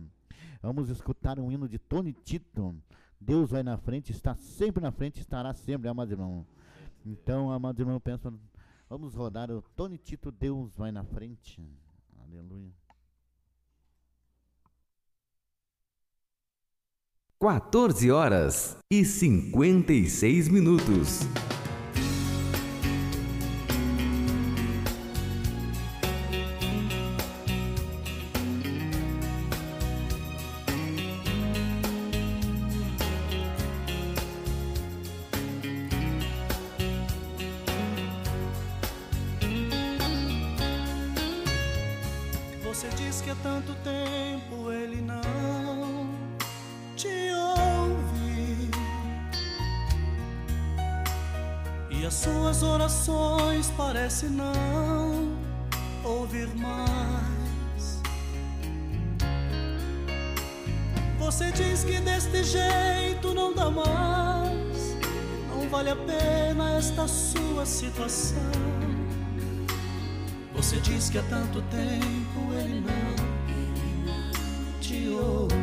Vamos 0.60 0.88
escutar 0.88 1.38
um 1.38 1.52
hino 1.52 1.68
de 1.68 1.78
Tony 1.78 2.12
Tito. 2.12 2.74
Deus 3.20 3.50
vai 3.50 3.62
na 3.62 3.76
frente, 3.76 4.10
está 4.10 4.34
sempre 4.34 4.82
na 4.82 4.90
frente, 4.90 5.20
estará 5.20 5.52
sempre, 5.52 5.88
amados 5.88 6.12
irmãos. 6.12 6.46
Então, 7.04 7.50
amados 7.50 7.78
irmãos, 7.78 8.00
penso, 8.00 8.32
vamos 8.88 9.14
rodar 9.14 9.50
o 9.50 9.62
Tony 9.76 9.98
Tito, 9.98 10.32
Deus 10.32 10.74
vai 10.76 10.90
na 10.90 11.04
frente. 11.04 11.62
Aleluia. 12.24 12.77
14 17.40 18.10
horas 18.10 18.76
e 18.92 19.04
56 19.04 20.48
minutos. 20.48 21.20
Você 42.64 42.88
diz 42.96 43.20
que 43.20 43.30
há 43.30 43.36
tanto 43.36 43.76
tempo 43.84 44.72
ele 44.72 45.00
não 45.00 45.17
as 52.58 52.58
suas 52.58 52.62
orações 52.62 53.70
parecem 53.76 54.30
não 54.30 55.36
ouvir 56.02 56.48
mais. 56.56 58.00
Você 61.18 61.52
diz 61.52 61.84
que 61.84 62.00
deste 62.00 62.42
jeito 62.42 63.32
não 63.32 63.54
dá 63.54 63.70
mais. 63.70 64.96
Não 65.50 65.68
vale 65.68 65.90
a 65.90 65.96
pena 65.96 66.76
esta 66.76 67.06
sua 67.06 67.64
situação. 67.64 68.50
Você 70.54 70.80
diz 70.80 71.10
que 71.10 71.18
há 71.18 71.22
tanto 71.22 71.62
tempo 71.62 72.52
ele 72.54 72.80
não 72.80 73.14
te 74.80 75.08
ouve. 75.10 75.57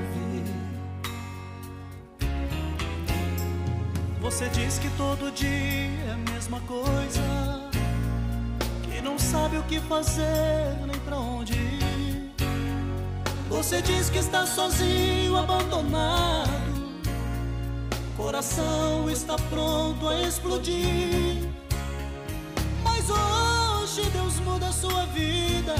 Você 4.35 4.49
diz 4.49 4.77
que 4.79 4.89
todo 4.97 5.31
dia 5.31 5.47
é 5.47 6.11
a 6.11 6.33
mesma 6.33 6.59
coisa, 6.67 7.69
que 8.83 9.01
não 9.01 9.17
sabe 9.17 9.55
o 9.55 9.63
que 9.63 9.79
fazer 9.79 10.75
nem 10.85 10.99
pra 11.05 11.15
onde 11.15 11.53
ir. 11.53 12.31
Você 13.47 13.81
diz 13.81 14.09
que 14.09 14.17
está 14.17 14.45
sozinho, 14.45 15.37
abandonado. 15.37 16.51
Coração 18.17 19.09
está 19.09 19.37
pronto 19.49 20.05
a 20.09 20.23
explodir. 20.23 21.49
Mas 22.83 23.09
hoje 23.09 24.09
Deus 24.09 24.37
muda 24.41 24.67
a 24.67 24.73
sua 24.73 25.05
vida. 25.05 25.75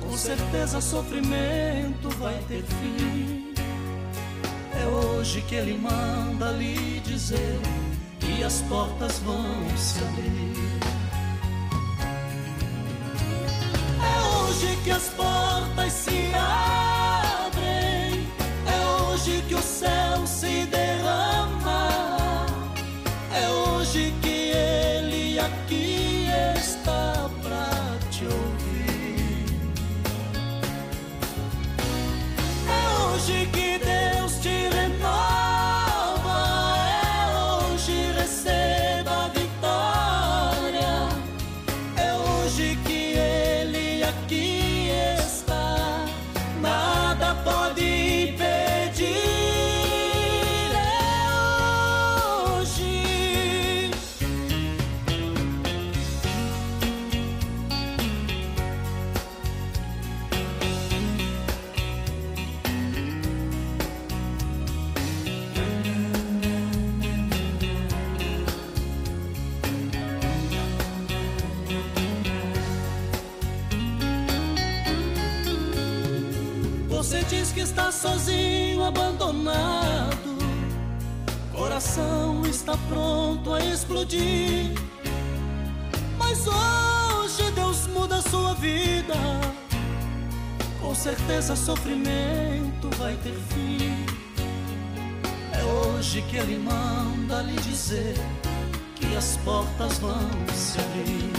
Com 0.00 0.16
certeza 0.16 0.80
sofrimento 0.80 2.08
vai 2.18 2.34
ter 2.48 2.64
fim. 2.64 3.39
É 4.80 4.86
hoje 4.86 5.42
que 5.42 5.54
Ele 5.54 5.76
manda 5.76 6.52
lhe 6.52 7.00
dizer 7.00 7.60
que 8.18 8.42
as 8.42 8.62
portas 8.62 9.18
vão 9.18 9.44
se 9.76 10.00
abrir. 10.00 10.80
É 14.02 14.16
hoje 14.36 14.78
que 14.82 14.90
as 14.90 15.08
portas 15.10 15.92
se 15.92 16.32
abrem. 16.34 18.26
É 18.66 19.54
o 19.54 19.62
céu 19.62 20.26
se 20.26 20.64
derrama. 20.66 21.88
É 23.34 23.48
hoje 23.48 24.14
que 24.22 24.52
ele 24.52 25.38
aqui 25.38 25.89
sozinho, 78.00 78.82
abandonado. 78.82 80.38
Coração 81.52 82.42
está 82.46 82.74
pronto 82.88 83.52
a 83.52 83.60
explodir. 83.60 84.72
Mas 86.16 86.46
hoje 86.46 87.50
Deus 87.54 87.86
muda 87.88 88.22
sua 88.22 88.54
vida. 88.54 89.14
Com 90.80 90.94
certeza 90.94 91.54
sofrimento 91.54 92.88
vai 92.96 93.14
ter 93.16 93.38
fim. 93.50 94.06
É 95.52 95.62
hoje 95.62 96.22
que 96.22 96.36
Ele 96.36 96.58
manda 96.58 97.42
lhe 97.42 97.56
dizer 97.60 98.14
que 98.94 99.14
as 99.14 99.36
portas 99.44 99.98
vão 99.98 100.30
se 100.54 100.80
abrir. 100.80 101.32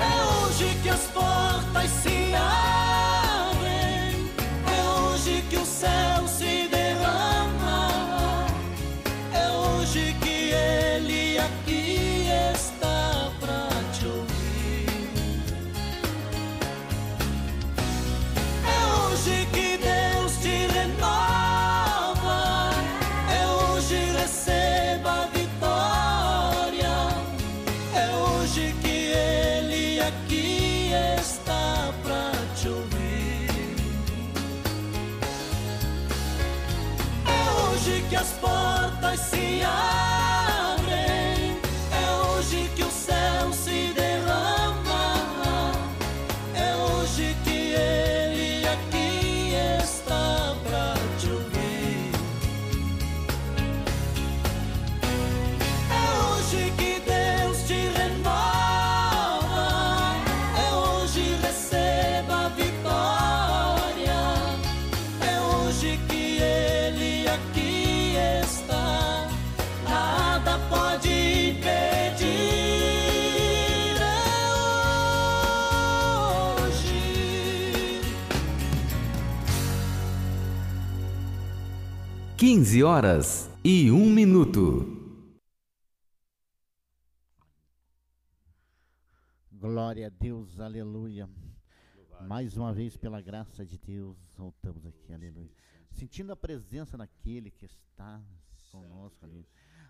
É 0.00 0.46
hoje 0.46 0.78
que 0.82 0.88
as 0.88 1.02
portas 1.08 1.90
se 2.02 2.34
abrem. 2.34 2.67
Portas 38.40 39.20
se 39.20 39.62
abrem. 39.62 40.17
15 82.58 82.82
horas 82.82 83.48
e 83.62 83.88
1 83.88 84.10
minuto. 84.10 85.22
Glória 89.52 90.08
a 90.08 90.10
Deus, 90.10 90.58
aleluia. 90.58 91.30
Mais 92.26 92.56
uma 92.56 92.72
vez, 92.74 92.96
pela 92.96 93.20
graça 93.20 93.64
de 93.64 93.78
Deus, 93.78 94.18
voltamos 94.36 94.84
aqui, 94.84 95.12
aleluia. 95.12 95.52
Sentindo 95.92 96.32
a 96.32 96.36
presença 96.36 96.98
daquele 96.98 97.48
que 97.48 97.64
está 97.64 98.20
conosco 98.72 99.24
ali. 99.24 99.46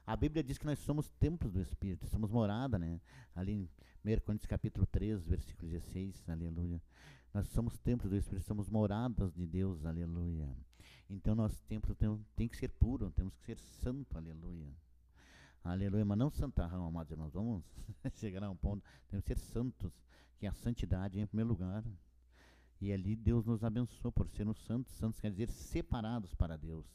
A 0.06 0.14
Bíblia 0.14 0.44
diz 0.44 0.58
que 0.58 0.66
nós 0.66 0.78
somos 0.80 1.10
templos 1.12 1.54
do 1.54 1.62
Espírito, 1.62 2.06
somos 2.06 2.30
morada, 2.30 2.78
né? 2.78 3.00
Ali 3.34 3.52
em 3.52 3.70
1 4.04 4.20
Coríntios 4.26 4.46
capítulo 4.46 4.84
3, 4.84 5.26
versículo 5.26 5.70
16, 5.70 6.28
aleluia. 6.28 6.82
Nós 7.32 7.48
somos 7.48 7.78
templos 7.78 8.10
do 8.10 8.16
Espírito, 8.18 8.44
somos 8.44 8.68
moradas 8.68 9.32
de 9.32 9.46
Deus, 9.46 9.86
aleluia. 9.86 10.54
Então 11.10 11.34
nosso 11.34 11.62
templo 11.64 11.94
tem, 11.94 12.26
tem 12.36 12.48
que 12.48 12.56
ser 12.56 12.68
puro, 12.68 13.10
temos 13.10 13.34
que 13.36 13.44
ser 13.44 13.58
santo, 13.58 14.16
aleluia. 14.16 14.68
Aleluia, 15.64 16.04
mas 16.04 16.18
não 16.18 16.30
santarrão, 16.30 16.86
amados 16.86 17.10
irmãos. 17.10 17.32
Vamos 17.32 17.64
chegar 18.16 18.42
a 18.42 18.50
um 18.50 18.56
ponto, 18.56 18.84
temos 19.08 19.24
que 19.24 19.34
ser 19.34 19.40
santos, 19.40 19.92
que 20.38 20.46
a 20.46 20.52
santidade 20.52 21.18
é 21.18 21.22
em 21.22 21.26
primeiro 21.26 21.48
lugar. 21.48 21.84
E 22.80 22.92
ali 22.92 23.16
Deus 23.16 23.44
nos 23.44 23.64
abençoou 23.64 24.12
por 24.12 24.28
sermos 24.28 24.58
santos. 24.64 24.92
Santos 24.92 25.20
quer 25.20 25.30
dizer 25.30 25.48
separados 25.48 26.34
para 26.34 26.56
Deus. 26.56 26.86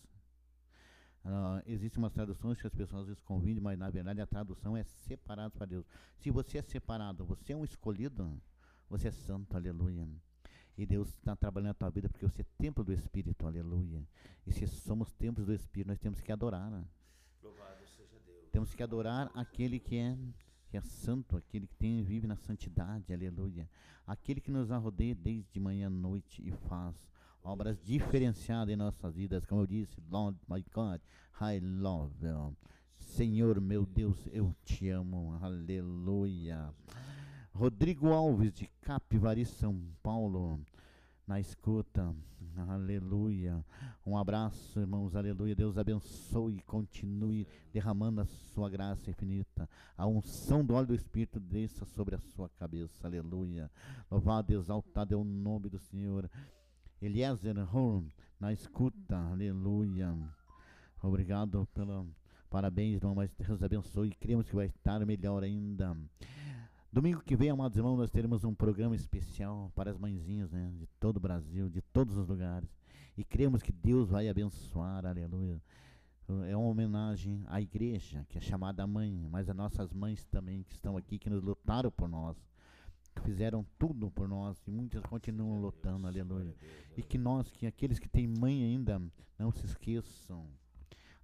Ah, 1.26 1.62
Existem 1.66 2.02
umas 2.02 2.14
traduções 2.14 2.60
que 2.60 2.68
as 2.68 2.74
pessoas 2.74 3.02
às 3.02 3.08
vezes 3.08 3.24
convindem, 3.24 3.62
mas 3.62 3.78
na 3.78 3.90
verdade 3.90 4.22
a 4.22 4.28
tradução 4.28 4.78
é 4.78 4.84
separados 4.84 5.58
para 5.58 5.66
Deus. 5.66 5.86
Se 6.18 6.30
você 6.32 6.58
é 6.58 6.62
separado, 6.62 7.26
você 7.26 7.54
é 7.54 7.56
um 7.56 7.64
escolhido, 7.64 8.42
você 8.90 9.08
é 9.08 9.12
santo, 9.12 9.56
aleluia. 9.56 10.08
E 10.78 10.86
Deus 10.86 11.10
está 11.10 11.36
trabalhando 11.36 11.68
na 11.68 11.74
tua 11.74 11.90
vida 11.90 12.10
porque 12.10 12.26
você 12.26 12.42
é 12.42 12.46
templo 12.58 12.84
do 12.84 12.92
Espírito, 12.92 13.46
aleluia. 13.46 14.02
E 14.46 14.52
se 14.52 14.66
somos 14.68 15.12
templos 15.12 15.46
do 15.46 15.54
Espírito, 15.54 15.90
nós 15.90 16.00
temos 16.00 16.20
que 16.20 16.32
adorar. 16.32 16.70
né? 16.72 16.84
Temos 18.52 18.74
que 18.74 18.82
adorar 18.82 19.32
aquele 19.36 19.80
que 19.80 19.98
é, 19.98 20.18
que 20.70 20.78
é 20.78 20.82
santo, 20.82 21.38
aquele 21.38 21.68
que 21.68 21.76
tem, 21.76 22.04
vive 22.04 22.26
na 22.26 22.36
santidade, 22.36 23.14
aleluia. 23.14 23.70
Aquele 24.06 24.42
que 24.42 24.52
nos 24.52 24.72
arrodeia 24.72 25.16
desde 25.16 25.60
manhã 25.60 25.88
à 25.88 25.90
noite 25.90 26.42
e 26.46 26.52
faz 26.52 26.96
obras 27.44 27.80
diferenciadas 27.84 28.74
em 28.74 28.76
nossas 28.76 29.16
vidas. 29.16 29.46
Como 29.46 29.62
eu 29.62 29.68
disse, 29.68 30.02
Lord 30.10 30.38
my 30.48 30.64
God, 30.74 31.02
I 31.40 31.60
love 31.60 32.14
you. 32.26 32.56
Senhor 32.98 33.60
meu 33.62 33.86
Deus, 33.86 34.18
eu 34.32 34.56
te 34.64 34.90
amo, 34.90 35.38
aleluia. 35.42 36.74
Rodrigo 37.56 38.12
Alves 38.12 38.52
de 38.52 38.68
Capivari, 38.82 39.46
São 39.46 39.80
Paulo, 40.02 40.60
na 41.28 41.40
escuta, 41.40 42.14
aleluia. 42.68 43.64
Um 44.04 44.18
abraço, 44.18 44.80
irmãos, 44.80 45.16
aleluia. 45.16 45.56
Deus 45.56 45.78
abençoe 45.78 46.56
e 46.56 46.62
continue 46.64 47.48
derramando 47.72 48.22
a 48.22 48.26
sua 48.26 48.72
graça 48.72 49.08
infinita. 49.12 49.70
A 49.96 50.08
unção 50.08 50.66
do 50.66 50.74
óleo 50.74 50.88
do 50.88 50.96
Espírito 50.96 51.40
desça 51.40 51.86
sobre 51.86 52.16
a 52.16 52.20
sua 52.20 52.50
cabeça, 52.50 53.06
aleluia. 53.06 53.70
Louvado 54.10 54.52
exaltado 54.52 55.14
é 55.14 55.18
o 55.18 55.24
nome 55.24 55.70
do 55.70 55.78
Senhor. 55.78 56.28
Eliezer 57.00 57.56
Horn, 57.76 58.12
na 58.40 58.52
escuta, 58.52 59.16
aleluia. 59.16 60.12
Obrigado 61.04 61.68
pelo 61.76 62.08
parabéns, 62.50 62.96
irmão, 62.96 63.14
mas 63.14 63.32
Deus 63.36 63.62
abençoe. 63.62 64.10
Cremos 64.10 64.50
que 64.50 64.56
vai 64.56 64.66
estar 64.66 65.06
melhor 65.06 65.44
ainda. 65.44 65.96
Domingo 66.94 67.24
que 67.24 67.36
vem, 67.36 67.50
amados 67.50 67.76
irmãos, 67.76 67.98
nós 67.98 68.12
teremos 68.12 68.44
um 68.44 68.54
programa 68.54 68.96
especial 68.96 69.72
para 69.74 69.90
as 69.90 69.98
mãezinhas, 69.98 70.52
né, 70.52 70.72
de 70.78 70.86
todo 71.00 71.18
o 71.18 71.20
Brasil, 71.20 71.68
de 71.68 71.82
todos 71.82 72.16
os 72.16 72.28
lugares. 72.28 72.70
E 73.18 73.24
cremos 73.24 73.64
que 73.64 73.72
Deus 73.72 74.12
vai 74.12 74.30
abençoar, 74.30 75.04
aleluia. 75.04 75.60
É 76.48 76.56
uma 76.56 76.68
homenagem 76.68 77.44
à 77.48 77.60
igreja, 77.60 78.24
que 78.30 78.38
é 78.38 78.42
chamada 78.42 78.86
mãe, 78.86 79.28
mas 79.32 79.50
as 79.50 79.56
nossas 79.56 79.92
mães 79.92 80.24
também 80.26 80.62
que 80.62 80.74
estão 80.74 80.96
aqui, 80.96 81.18
que 81.18 81.32
nos 81.32 81.42
lutaram 81.42 81.90
por 81.90 82.08
nós, 82.08 82.38
que 83.16 83.24
fizeram 83.24 83.66
tudo 83.80 84.12
por 84.12 84.28
nós 84.28 84.62
e 84.68 84.70
muitas 84.70 85.02
continuam 85.02 85.60
lutando, 85.60 86.06
aleluia. 86.06 86.56
E 86.96 87.02
que 87.02 87.18
nós, 87.18 87.50
que 87.50 87.66
aqueles 87.66 87.98
que 87.98 88.08
têm 88.08 88.28
mãe 88.28 88.64
ainda, 88.64 89.02
não 89.40 89.52
se 89.52 89.66
esqueçam. 89.66 90.46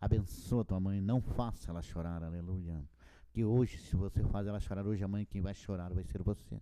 Abençoa 0.01 0.65
tua 0.65 0.79
mãe, 0.79 0.99
não 0.99 1.21
faça 1.21 1.69
ela 1.69 1.83
chorar, 1.83 2.23
aleluia. 2.23 2.83
Que 3.31 3.43
hoje, 3.43 3.77
se 3.77 3.95
você 3.95 4.23
faz 4.23 4.47
ela 4.47 4.59
chorar, 4.59 4.85
hoje 4.85 5.03
amanhã 5.03 5.25
quem 5.25 5.41
vai 5.41 5.53
chorar 5.53 5.93
vai 5.93 6.03
ser 6.03 6.21
você. 6.23 6.59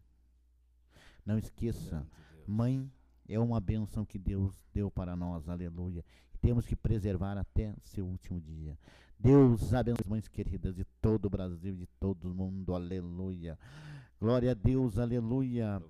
Não 1.26 1.38
esqueça, 1.38 2.06
mãe 2.46 2.90
é 3.28 3.40
uma 3.40 3.60
bênção 3.60 4.06
que 4.06 4.18
Deus 4.18 4.54
deu 4.74 4.90
para 4.90 5.16
nós, 5.16 5.48
aleluia. 5.50 6.04
E 6.34 6.38
temos 6.38 6.66
que 6.66 6.76
preservar 6.76 7.38
até 7.38 7.76
seu 7.84 8.06
último 8.06 8.40
dia. 8.40 8.78
Deus 9.20 9.74
abençoe 9.74 10.02
as 10.02 10.10
mães 10.10 10.28
queridas 10.28 10.76
de 10.76 10.86
todo 11.02 11.26
o 11.26 11.30
Brasil, 11.30 11.76
de 11.76 11.88
todo 12.00 12.32
o 12.32 12.34
mundo, 12.34 12.74
aleluia. 12.74 13.58
Glória 14.20 14.52
a 14.52 14.54
Deus, 14.54 14.98
aleluia. 14.98 15.82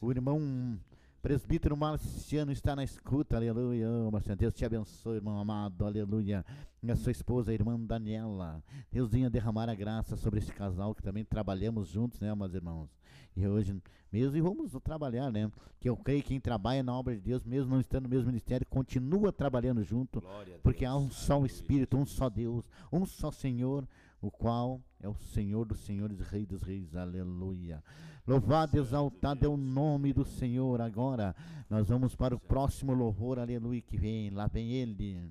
O 0.00 0.10
irmão 0.10 0.78
presbítero 1.22 1.76
Marciano 1.76 2.50
está 2.50 2.74
na 2.74 2.82
escuta, 2.82 3.36
aleluia. 3.36 3.88
Oh, 3.88 4.10
Marciano, 4.10 4.36
Deus 4.36 4.52
te 4.52 4.64
abençoe, 4.64 5.16
irmão 5.16 5.38
amado, 5.38 5.86
aleluia. 5.86 6.44
E 6.82 6.90
a 6.90 6.96
sua 6.96 7.12
esposa, 7.12 7.52
a 7.52 7.54
irmã 7.54 7.78
Daniela. 7.78 8.60
Deus 8.90 9.12
venha 9.12 9.30
derramar 9.30 9.68
a 9.68 9.74
graça 9.74 10.16
sobre 10.16 10.40
esse 10.40 10.52
casal 10.52 10.92
que 10.92 11.02
também 11.02 11.24
trabalhamos 11.24 11.88
juntos, 11.88 12.18
né, 12.18 12.34
meus 12.34 12.52
irmãos? 12.52 12.90
E 13.36 13.46
hoje, 13.46 13.80
mesmo, 14.12 14.36
e 14.36 14.40
vamos 14.40 14.72
trabalhar, 14.82 15.30
né? 15.30 15.48
Que 15.78 15.88
eu 15.88 15.96
creio 15.96 16.22
que 16.22 16.30
quem 16.30 16.40
trabalha 16.40 16.82
na 16.82 16.92
obra 16.92 17.14
de 17.14 17.20
Deus, 17.20 17.44
mesmo 17.44 17.70
não 17.70 17.80
estando 17.80 18.04
no 18.04 18.10
mesmo 18.10 18.26
ministério, 18.26 18.66
continua 18.66 19.32
trabalhando 19.32 19.84
junto, 19.84 20.20
porque 20.60 20.84
há 20.84 20.96
um 20.96 21.08
só 21.08 21.46
Espírito, 21.46 21.96
um 21.96 22.04
só 22.04 22.28
Deus, 22.28 22.68
um 22.92 23.06
só 23.06 23.30
Senhor, 23.30 23.86
o 24.20 24.28
qual 24.28 24.80
é 25.00 25.08
o 25.08 25.14
Senhor 25.14 25.66
dos 25.66 25.78
Senhores, 25.80 26.18
Rei 26.18 26.44
dos 26.44 26.62
Reis, 26.62 26.96
aleluia. 26.96 27.82
Louvado, 28.26 28.78
exaltado 28.78 29.44
é 29.44 29.48
o 29.48 29.56
nome 29.56 30.12
do 30.12 30.24
Senhor. 30.24 30.80
Agora 30.80 31.34
nós 31.68 31.88
vamos 31.88 32.14
para 32.14 32.36
o 32.36 32.40
próximo 32.40 32.92
louvor, 32.92 33.38
aleluia, 33.38 33.80
que 33.80 33.96
vem, 33.96 34.30
lá 34.30 34.46
vem 34.46 34.72
ele. 34.72 35.30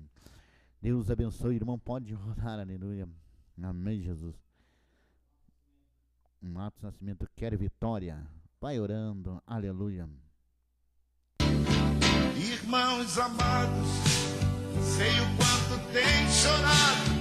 Deus 0.80 1.10
abençoe, 1.10 1.54
irmão, 1.54 1.78
pode 1.78 2.14
orar, 2.14 2.58
aleluia. 2.58 3.08
Amém, 3.62 4.02
Jesus. 4.02 4.34
Ato 6.56 6.82
nascimento 6.82 7.28
quer 7.36 7.56
vitória. 7.56 8.26
Vai 8.60 8.78
orando, 8.78 9.40
aleluia. 9.46 10.08
Irmãos 12.36 13.16
amados, 13.18 13.88
sei 14.80 15.12
o 15.20 15.36
quanto 15.36 15.92
tem 15.92 16.28
chorado. 16.28 17.12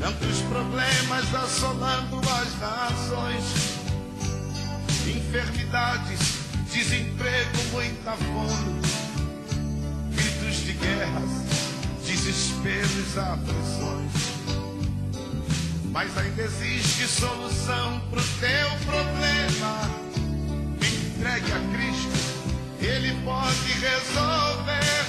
Tantos 0.00 0.42
problemas 0.42 1.34
assolando 1.34 2.16
as 2.18 2.58
nações. 2.58 3.71
Enfermidades, 5.14 6.38
desemprego, 6.72 7.58
muita 7.72 8.12
fome. 8.12 8.80
Gritos 10.14 10.56
de 10.64 10.72
guerras, 10.72 11.30
desesperos, 12.06 13.18
aflições. 13.18 14.12
Mas 15.90 16.16
ainda 16.16 16.42
existe 16.42 17.06
solução 17.06 18.00
pro 18.10 18.22
teu 18.40 18.70
problema. 18.86 19.90
Entregue 20.76 21.52
a 21.52 21.60
Cristo, 21.76 22.18
Ele 22.80 23.12
pode 23.22 23.72
resolver. 23.72 25.06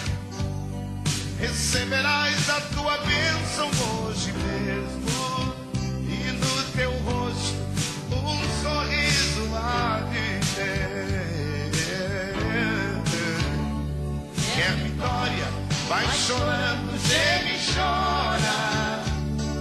Receberás 1.40 2.50
a 2.50 2.62
tua 2.76 2.98
bênção 2.98 3.70
hoje 4.06 4.34
mesmo. 4.34 5.23
Vai 15.94 16.08
chorando, 16.18 16.98
geme 17.08 17.52
e 17.52 17.60
chora. 17.74 19.04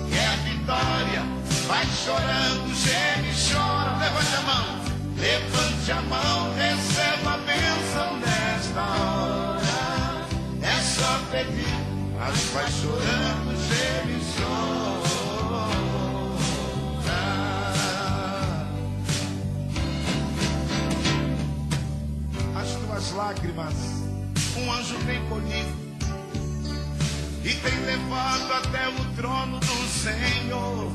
Quer 0.09 0.37
vitória? 0.45 1.23
Vai 1.67 1.87
chorando, 1.87 2.75
geme 2.75 3.29
e 3.29 3.35
chora. 3.53 3.99
Levante 3.99 4.35
a 4.37 4.41
mão, 4.43 4.67
levante 5.19 5.93
a 5.93 6.01
mão, 6.03 6.55
receba 6.55 7.31
a 7.35 7.39
bênção 7.39 8.17
nesta 8.21 8.81
hora. 8.81 10.27
É 10.63 10.81
só 10.81 11.13
pedir, 11.31 11.77
mas 12.19 12.39
vai 12.55 12.71
chorando, 12.71 13.42
tuas 23.03 23.11
lágrimas, 23.13 23.75
um 24.57 24.73
anjo 24.73 24.97
tem 25.07 25.27
colhido 25.29 25.83
e 27.45 27.55
tem 27.55 27.81
levado 27.85 28.53
até 28.53 28.89
o 28.89 29.05
trono 29.17 29.59
do 29.59 29.89
Senhor. 29.89 30.93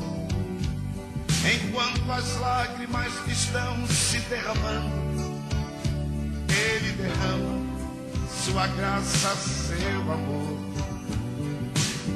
Enquanto 1.54 2.12
as 2.12 2.40
lágrimas 2.40 3.14
estão 3.28 3.86
se 3.88 4.20
derramando, 4.22 5.42
Ele 6.50 6.92
derrama 6.94 7.68
sua 8.46 8.68
graça, 8.68 9.36
seu 9.36 10.02
amor. 10.12 10.58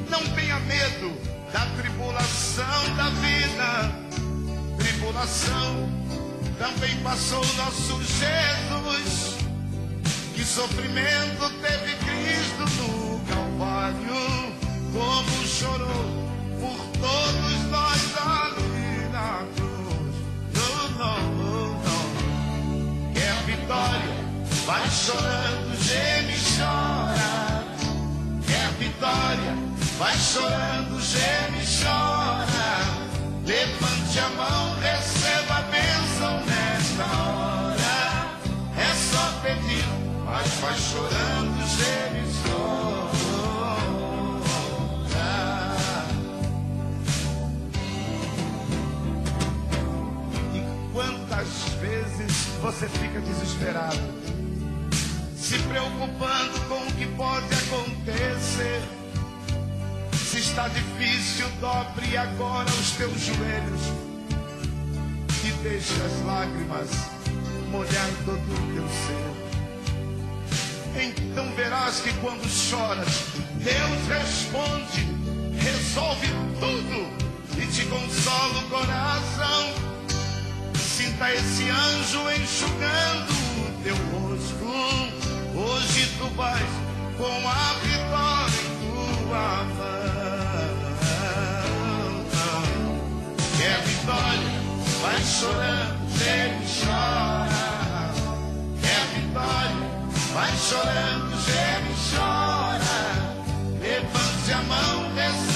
Não 0.10 0.26
tenha 0.36 0.60
medo 0.62 1.12
da 1.52 1.66
tribulação 1.82 2.96
da 2.96 3.10
vida, 3.10 3.92
tribulação 4.78 5.90
também 6.58 6.96
passou 7.04 7.46
nosso 7.56 8.02
Jesus. 8.04 9.41
Que 10.42 10.48
sofrimento 10.48 11.52
teve 11.62 11.96
Cristo 11.98 12.66
no 12.82 13.20
Calvário, 13.28 14.52
como 14.92 15.46
chorou 15.46 16.26
por 16.60 16.80
todos 17.00 17.62
nós 17.70 18.02
ali 18.18 19.08
na 19.14 19.46
cruz. 19.56 20.16
Não, 20.56 20.90
não, 20.98 21.74
não. 21.84 23.14
Quer 23.14 23.36
vitória? 23.46 24.16
Vai 24.66 24.90
chorando, 24.90 25.78
geme 25.80 26.34
e 26.34 26.42
chora. 26.58 27.64
Quer 28.48 28.70
vitória? 28.80 29.56
Vai 30.00 30.18
chorando, 30.18 31.00
geme 31.02 31.62
e 31.62 31.84
chora. 31.84 32.48
Levante 33.46 34.20
a 34.20 34.30
mão, 34.30 34.76
receba 34.80 35.58
a 35.58 35.62
bênção 35.62 36.44
nesta 36.48 37.04
hora. 37.16 37.41
Mas 40.42 40.54
vai 40.60 40.78
chorando, 40.80 41.62
chora. 42.44 43.62
E 50.54 50.92
quantas 50.94 51.48
vezes 51.80 52.32
você 52.60 52.88
fica 52.88 53.20
desesperado, 53.22 54.00
se 55.38 55.60
preocupando 55.60 56.60
com 56.68 56.88
o 56.88 56.94
que 56.94 57.06
pode 57.16 57.48
acontecer? 57.54 58.82
Se 60.14 60.40
está 60.40 60.68
difícil, 60.70 61.48
dobre 61.60 62.18
agora 62.18 62.70
os 62.70 62.92
teus 62.92 63.20
joelhos 63.20 63.82
e 65.44 65.52
deixe 65.64 65.94
as 66.02 66.26
lágrimas 66.26 66.90
molhar 67.70 68.10
todo 68.26 68.40
o 68.40 68.74
teu 68.74 68.88
ser. 68.88 69.31
Então 71.02 71.52
verás 71.56 72.00
que 72.02 72.14
quando 72.20 72.48
choras, 72.48 73.26
Deus 73.56 74.08
responde, 74.08 75.08
resolve 75.60 76.28
tudo 76.60 77.10
e 77.58 77.66
te 77.66 77.86
consola 77.86 78.60
o 78.60 78.70
coração. 78.70 79.74
Sinta 80.76 81.34
esse 81.34 81.68
anjo 81.70 82.20
enxugando 82.32 83.32
o 83.58 83.84
teu 83.84 83.96
rosto. 83.96 84.70
Hoje 85.56 86.08
tu 86.20 86.28
vais 86.36 86.70
com 87.18 87.48
a 87.48 87.74
vitória 87.82 88.62
em 88.62 88.78
tua 89.26 89.64
mão. 89.64 90.02
Quer 93.58 93.82
vitória? 93.82 94.52
Vai 95.02 95.22
chorando, 95.24 95.98
geme 96.18 96.64
e 96.64 96.68
chora. 96.86 98.12
Quer 98.82 99.04
vitória? 99.16 99.81
Vai 100.34 100.52
chorando, 100.58 101.36
e 101.36 102.16
chora. 102.16 103.02
Levante 103.82 104.54
a 104.54 104.62
mão, 104.64 105.14
receba 105.14 105.51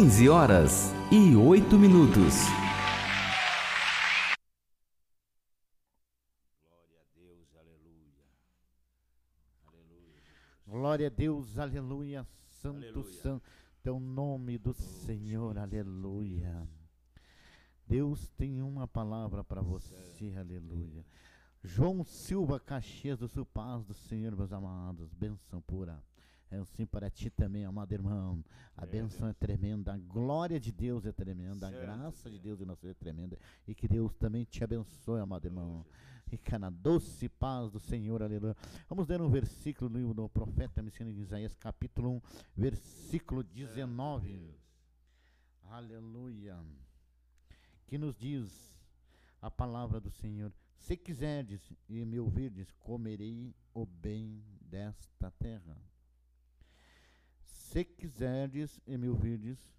15 0.00 0.30
horas 0.30 0.92
e 1.12 1.36
8 1.36 1.78
minutos. 1.78 2.32
Glória 10.66 11.08
a 11.08 11.10
Deus, 11.10 11.58
aleluia. 11.58 12.26
Santo, 12.62 12.78
Aleluia. 12.78 13.12
santo 13.12 13.42
é 13.84 13.90
o 13.90 14.00
nome 14.00 14.56
do 14.56 14.72
Senhor, 14.72 15.58
aleluia. 15.58 16.66
Deus 17.86 18.30
tem 18.30 18.62
uma 18.62 18.88
palavra 18.88 19.44
para 19.44 19.60
você, 19.60 20.34
aleluia. 20.34 21.04
João 21.62 22.02
Silva 22.04 22.58
Caxias 22.58 23.18
do 23.18 23.28
Sul, 23.28 23.44
paz 23.44 23.84
do 23.84 23.92
Senhor, 23.92 24.34
meus 24.34 24.50
amados, 24.50 25.12
benção 25.12 25.60
pura. 25.60 26.02
É 26.50 26.56
assim 26.58 26.84
para 26.84 27.08
ti 27.08 27.30
também, 27.30 27.64
amado 27.64 27.92
irmão. 27.92 28.44
A 28.76 28.84
benção 28.84 29.28
é 29.28 29.32
tremenda, 29.32 29.94
a 29.94 29.98
glória 29.98 30.58
de 30.58 30.72
Deus 30.72 31.06
é 31.06 31.12
tremenda, 31.12 31.68
a 31.68 31.70
Certo, 31.70 31.82
graça 31.82 32.30
de 32.30 32.40
Deus 32.40 32.60
em 32.60 32.64
nossa 32.64 32.80
vida 32.80 32.98
é 32.98 33.04
tremenda. 33.04 33.38
E 33.68 33.74
que 33.74 33.86
Deus 33.86 34.12
também 34.14 34.44
te 34.44 34.64
abençoe, 34.64 35.20
amado 35.20 35.44
irmão. 35.44 35.86
Fica 36.26 36.58
na 36.58 36.70
doce 36.70 37.28
paz 37.28 37.70
do 37.70 37.78
Senhor, 37.78 38.22
aleluia. 38.22 38.56
Vamos 38.88 39.06
ler 39.06 39.20
um 39.20 39.28
versículo 39.28 39.90
no 39.90 39.98
livro 39.98 40.14
do 40.14 40.28
profeta 40.28 40.82
de 40.82 41.20
Isaías, 41.20 41.54
capítulo 41.54 42.16
1, 42.16 42.20
versículo 42.56 43.42
19. 43.44 44.54
Aleluia. 45.64 46.58
Que 47.86 47.96
nos 47.96 48.16
diz 48.16 48.80
a 49.40 49.50
palavra 49.50 50.00
do 50.00 50.10
Senhor: 50.10 50.52
Se 50.78 50.96
quiserdes 50.96 51.60
e 51.88 52.04
me 52.04 52.18
ouvirdes, 52.18 52.72
comerei 52.72 53.54
o 53.72 53.86
bem 53.86 54.42
desta 54.60 55.30
terra. 55.32 55.76
Se 57.70 57.84
quiserdes 57.84 58.80
e 58.84 58.98
me 58.98 59.08
ouvirdes, 59.08 59.72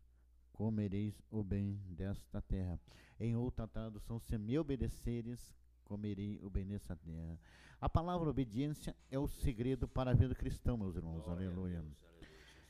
comereis 0.54 1.22
o 1.30 1.44
bem 1.44 1.78
desta 1.89 2.42
terra. 2.42 2.80
Em 3.20 3.36
outra 3.36 3.68
tradução, 3.68 4.18
se 4.18 4.38
me 4.38 4.58
obedeceres, 4.58 5.54
comerei 5.84 6.39
o 6.42 6.50
bem 6.50 6.66
desta 6.66 6.96
terra. 6.96 7.38
A 7.82 7.89
palavra 7.89 8.30
obediência 8.30 8.96
é 9.10 9.20
o 9.20 9.28
segredo 9.28 9.89
para 9.89 10.12
a 10.12 10.14
vida 10.14 10.30
do 10.30 10.36
cristão, 10.36 10.78
meus 10.78 10.96
irmãos. 10.96 11.28
Aleluia. 11.28 11.84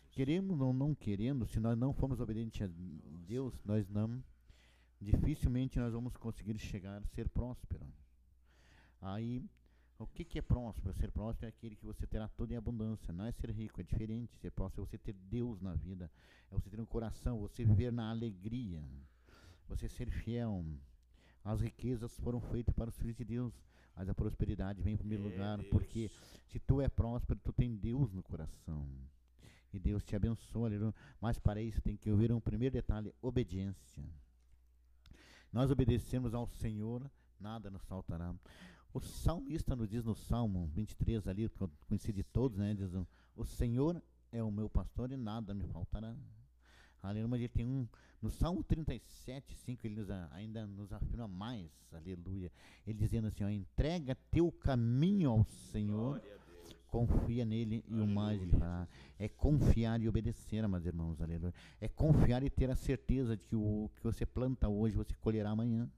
Queremos 0.10 0.60
ou 0.60 0.74
não 0.74 0.96
querendo, 0.96 1.46
se 1.46 1.60
nós 1.60 1.78
não 1.78 1.94
formos 1.94 2.20
obedientes 2.20 2.60
a 2.64 2.68
Deus, 3.28 3.54
nós 3.64 3.88
não, 3.88 4.24
dificilmente 5.00 5.78
nós 5.78 5.94
vamos 5.94 6.18
conseguir 6.18 6.58
chegar 6.58 6.98
a 6.98 7.06
ser 7.10 7.30
próspero. 7.30 7.86
Aí, 9.00 9.46
o 10.04 10.08
que, 10.08 10.24
que 10.24 10.40
é 10.40 10.42
próspero? 10.42 10.94
Ser 10.94 11.12
próspero 11.12 11.46
é 11.46 11.50
aquele 11.50 11.76
que 11.76 11.86
você 11.86 12.08
terá 12.08 12.28
tudo 12.28 12.52
em 12.52 12.56
abundância. 12.56 13.14
Não 13.14 13.26
é 13.26 13.32
ser 13.32 13.52
rico, 13.52 13.80
é 13.80 13.84
diferente. 13.84 14.36
Ser 14.38 14.52
próspero 14.52 14.84
é 14.84 14.86
você 14.86 14.98
ter 14.98 15.14
Deus 15.14 15.62
na 15.62 15.74
vida. 15.74 16.10
É 16.52 16.56
você 16.56 16.70
ter 16.70 16.80
um 16.80 16.86
coração, 16.86 17.40
você 17.40 17.64
viver 17.64 17.92
na 17.92 18.10
alegria. 18.10 18.84
Você 19.68 19.88
ser 19.88 20.10
fiel. 20.10 20.66
As 21.44 21.62
riquezas 21.62 22.20
foram 22.20 22.40
feitas 22.40 22.74
para 22.74 22.90
os 22.90 22.98
filhos 22.98 23.16
de 23.16 23.24
Deus. 23.24 23.54
Mas 23.96 24.10
a 24.10 24.16
prosperidade 24.16 24.82
vem 24.82 24.94
em 24.94 24.98
primeiro 24.98 25.24
lugar. 25.24 25.62
Porque 25.66 26.10
se 26.48 26.60
tu 26.60 26.82
é 26.82 26.90
próspero, 26.90 27.40
tu 27.44 27.54
tem 27.54 27.76
Deus 27.76 28.12
no 28.12 28.24
coração. 28.24 28.88
E 29.74 29.80
Deus 29.80 30.04
te 30.04 30.16
abençoa, 30.16 30.68
aleluia. 30.68 30.94
Mas 31.20 31.40
para 31.40 31.62
isso 31.62 31.82
tem 31.82 31.96
que 31.96 32.10
ouvir 32.10 32.32
um 32.32 32.42
primeiro 32.42 32.74
detalhe: 32.74 33.14
obediência. 33.22 34.04
Nós 35.52 35.70
obedecemos 35.70 36.34
ao 36.34 36.48
Senhor, 36.48 37.10
nada 37.40 37.70
nos 37.70 37.84
faltará. 37.86 38.34
O 38.94 39.00
salmista 39.00 39.76
nos 39.76 39.88
diz 39.90 40.04
no 40.04 40.14
Salmo 40.14 40.68
23 40.74 41.28
ali, 41.28 41.48
que 41.50 41.62
eu 41.62 41.72
conheci 41.88 42.12
de 42.12 42.24
todos, 42.24 42.58
né? 42.58 42.74
Diz, 42.74 42.92
o 43.36 43.46
Senhor 43.46 44.02
é 44.32 44.44
o 44.44 44.52
meu 44.52 44.70
pastor 44.70 45.12
e 45.12 45.18
nada 45.18 45.54
me 45.54 45.64
faltará. 45.66 46.16
Aleluia, 47.02 47.28
mas 47.28 47.40
ele 47.40 47.50
tem 47.50 47.66
um, 47.66 47.88
no 48.22 48.30
Salmo 48.30 48.64
37, 48.64 49.56
5, 49.56 49.88
ele 49.88 49.96
nos, 49.96 50.10
ainda 50.32 50.68
nos 50.68 50.94
afirma 50.94 51.28
mais, 51.28 51.72
aleluia. 51.92 52.52
Ele 52.86 52.98
dizendo 52.98 53.28
assim, 53.28 53.44
ó, 53.44 53.50
entrega 53.50 54.16
teu 54.30 54.52
caminho 54.52 55.32
ao 55.32 55.44
Senhor, 55.46 56.22
confia 56.88 57.44
nele 57.44 57.84
e 57.88 58.00
o 58.00 58.06
mais 58.06 58.40
ele 58.40 58.52
fará. 58.52 58.88
É 59.18 59.28
confiar 59.28 60.00
e 60.00 60.08
obedecer, 60.08 60.68
meus 60.68 60.86
irmãos, 60.86 61.20
aleluia. 61.20 61.54
É 61.80 61.88
confiar 61.88 62.44
e 62.44 62.50
ter 62.50 62.70
a 62.70 62.76
certeza 62.76 63.36
de 63.36 63.46
que 63.46 63.56
o 63.56 63.90
que 63.96 64.04
você 64.04 64.26
planta 64.26 64.70
hoje, 64.70 64.96
você 64.96 65.16
colherá 65.16 65.50
amanhã. 65.50 65.90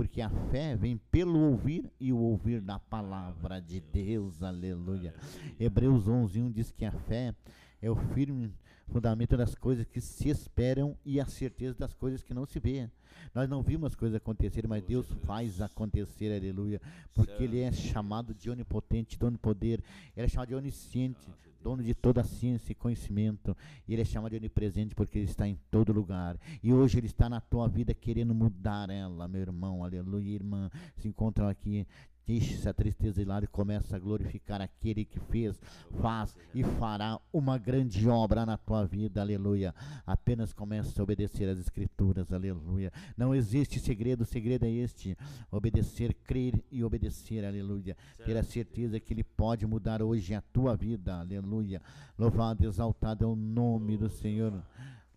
Porque 0.00 0.22
a 0.22 0.30
fé 0.50 0.74
vem 0.74 0.96
pelo 0.96 1.38
ouvir 1.38 1.84
e 2.00 2.10
o 2.10 2.16
ouvir 2.16 2.62
da 2.62 2.78
palavra 2.78 3.60
de 3.60 3.82
Deus, 3.82 4.42
aleluia. 4.42 5.14
Hebreus 5.60 6.08
11, 6.08 6.40
1 6.40 6.50
diz 6.52 6.70
que 6.70 6.86
a 6.86 6.90
fé 6.90 7.34
é 7.82 7.90
o 7.90 7.94
firme 7.94 8.50
fundamento 8.90 9.36
das 9.36 9.54
coisas 9.54 9.86
que 9.86 10.00
se 10.00 10.28
esperam 10.28 10.96
e 11.04 11.20
a 11.20 11.26
certeza 11.26 11.78
das 11.78 11.94
coisas 11.94 12.22
que 12.22 12.34
não 12.34 12.44
se 12.44 12.58
vê. 12.58 12.88
Nós 13.34 13.48
não 13.48 13.62
vimos 13.62 13.92
as 13.92 13.94
coisas 13.94 14.16
acontecerem, 14.16 14.68
mas 14.68 14.82
Deus 14.82 15.06
faz 15.24 15.60
acontecer, 15.60 16.34
aleluia. 16.34 16.80
Porque 17.14 17.42
Ele 17.42 17.60
é 17.60 17.72
chamado 17.72 18.34
de 18.34 18.50
onipotente, 18.50 19.18
dono 19.18 19.32
de 19.32 19.38
poder. 19.38 19.82
Ele 20.16 20.26
é 20.26 20.28
chamado 20.28 20.48
de 20.48 20.54
onisciente, 20.54 21.20
dono 21.62 21.82
de 21.82 21.94
toda 21.94 22.22
a 22.22 22.24
ciência 22.24 22.72
e 22.72 22.74
conhecimento. 22.74 23.56
E 23.86 23.92
Ele 23.92 24.02
é 24.02 24.04
chamado 24.04 24.32
de 24.32 24.38
onipresente 24.38 24.94
porque 24.94 25.18
Ele 25.18 25.26
está 25.26 25.46
em 25.46 25.58
todo 25.70 25.92
lugar. 25.92 26.38
E 26.62 26.72
hoje 26.72 26.98
Ele 26.98 27.06
está 27.06 27.28
na 27.28 27.40
tua 27.40 27.68
vida 27.68 27.94
querendo 27.94 28.34
mudar 28.34 28.90
ela, 28.90 29.28
meu 29.28 29.40
irmão, 29.40 29.84
aleluia, 29.84 30.34
irmã. 30.34 30.70
Se 30.96 31.06
encontram 31.06 31.48
aqui. 31.48 31.86
Deixe 32.26 32.54
essa 32.54 32.72
tristeza 32.72 33.20
de 33.20 33.28
lado 33.28 33.44
e 33.44 33.48
começa 33.48 33.96
a 33.96 33.98
glorificar 33.98 34.60
aquele 34.60 35.04
que 35.04 35.18
fez, 35.18 35.60
faz 36.00 36.36
e 36.54 36.62
fará 36.62 37.20
uma 37.32 37.58
grande 37.58 38.08
obra 38.08 38.46
na 38.46 38.56
tua 38.56 38.84
vida, 38.84 39.20
aleluia. 39.20 39.74
Apenas 40.06 40.52
começa 40.52 41.00
a 41.00 41.02
obedecer 41.02 41.48
às 41.48 41.58
escrituras, 41.58 42.32
aleluia. 42.32 42.92
Não 43.16 43.34
existe 43.34 43.80
segredo, 43.80 44.22
o 44.22 44.26
segredo 44.26 44.64
é 44.64 44.70
este: 44.70 45.16
obedecer, 45.50 46.14
crer 46.14 46.62
e 46.70 46.84
obedecer, 46.84 47.44
aleluia. 47.44 47.96
Ter 48.24 48.36
a 48.36 48.42
certeza 48.42 49.00
que 49.00 49.12
Ele 49.12 49.24
pode 49.24 49.66
mudar 49.66 50.02
hoje 50.02 50.34
a 50.34 50.40
tua 50.40 50.76
vida, 50.76 51.18
aleluia. 51.18 51.82
Louvado, 52.18 52.64
exaltado 52.64 53.24
é 53.24 53.26
o 53.26 53.34
nome 53.34 53.96
do 53.96 54.08
Senhor. 54.08 54.62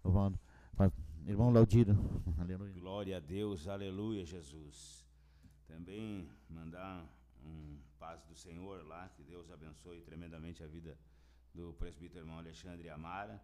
Louvado. 0.04 0.40
Irmão 1.26 1.52
Laudiro, 1.52 1.98
aleluia. 2.38 2.74
Glória 2.74 3.18
a 3.18 3.20
Deus, 3.22 3.68
aleluia, 3.70 4.26
Jesus. 4.26 5.03
Também 5.68 6.30
mandar 6.50 7.06
um 7.44 7.80
paz 8.00 8.24
do 8.26 8.36
Senhor 8.36 8.86
lá, 8.86 9.10
que 9.10 9.24
Deus 9.24 9.50
abençoe 9.52 10.02
tremendamente 10.02 10.64
a 10.64 10.68
vida 10.68 10.98
do 11.54 11.74
presbítero 11.74 12.22
irmão 12.22 12.38
Alexandre 12.38 12.90
Amara. 12.90 13.42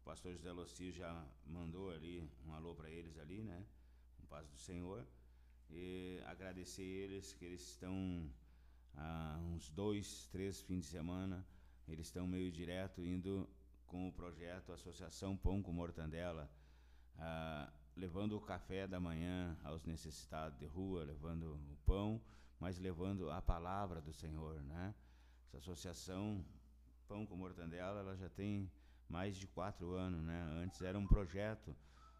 O 0.00 0.04
pastor 0.04 0.32
José 0.32 0.52
Locio 0.52 0.92
já 0.92 1.24
mandou 1.46 1.90
ali 1.90 2.28
um 2.46 2.52
alô 2.54 2.74
para 2.74 2.90
eles 2.90 3.16
ali, 3.18 3.42
né? 3.42 3.64
Um 4.22 4.26
paz 4.26 4.48
do 4.48 4.58
Senhor. 4.58 5.06
E 5.70 6.20
agradecer 6.26 6.82
eles 6.82 7.32
que 7.32 7.44
eles 7.44 7.62
estão 7.62 8.30
há 8.96 9.38
uns 9.40 9.70
dois, 9.70 10.28
três 10.30 10.60
fins 10.60 10.80
de 10.80 10.86
semana, 10.86 11.46
eles 11.88 12.06
estão 12.06 12.26
meio 12.26 12.50
direto 12.50 13.04
indo 13.04 13.48
com 13.86 14.08
o 14.08 14.12
projeto 14.12 14.72
Associação 14.72 15.36
Pão 15.36 15.62
com 15.62 15.72
Mortandela, 15.72 16.50
ah, 17.18 17.72
levando 17.96 18.36
o 18.36 18.40
café 18.40 18.86
da 18.86 18.98
manhã 18.98 19.56
aos 19.62 19.84
necessitados 19.84 20.58
de 20.58 20.66
rua, 20.66 21.04
levando 21.04 21.54
o 21.70 21.76
pão, 21.84 22.20
mas 22.58 22.78
levando 22.78 23.30
a 23.30 23.42
palavra 23.42 24.00
do 24.00 24.12
Senhor, 24.12 24.62
né? 24.62 24.94
Essa 25.48 25.58
associação 25.58 26.44
Pão 27.08 27.26
com 27.26 27.36
Mortandela, 27.36 28.00
ela 28.00 28.16
já 28.16 28.30
tem 28.30 28.70
mais 29.08 29.36
de 29.36 29.46
quatro 29.46 29.92
anos, 29.92 30.22
né? 30.22 30.42
Antes 30.62 30.80
era 30.80 30.98
um 30.98 31.06
projeto, 31.06 31.76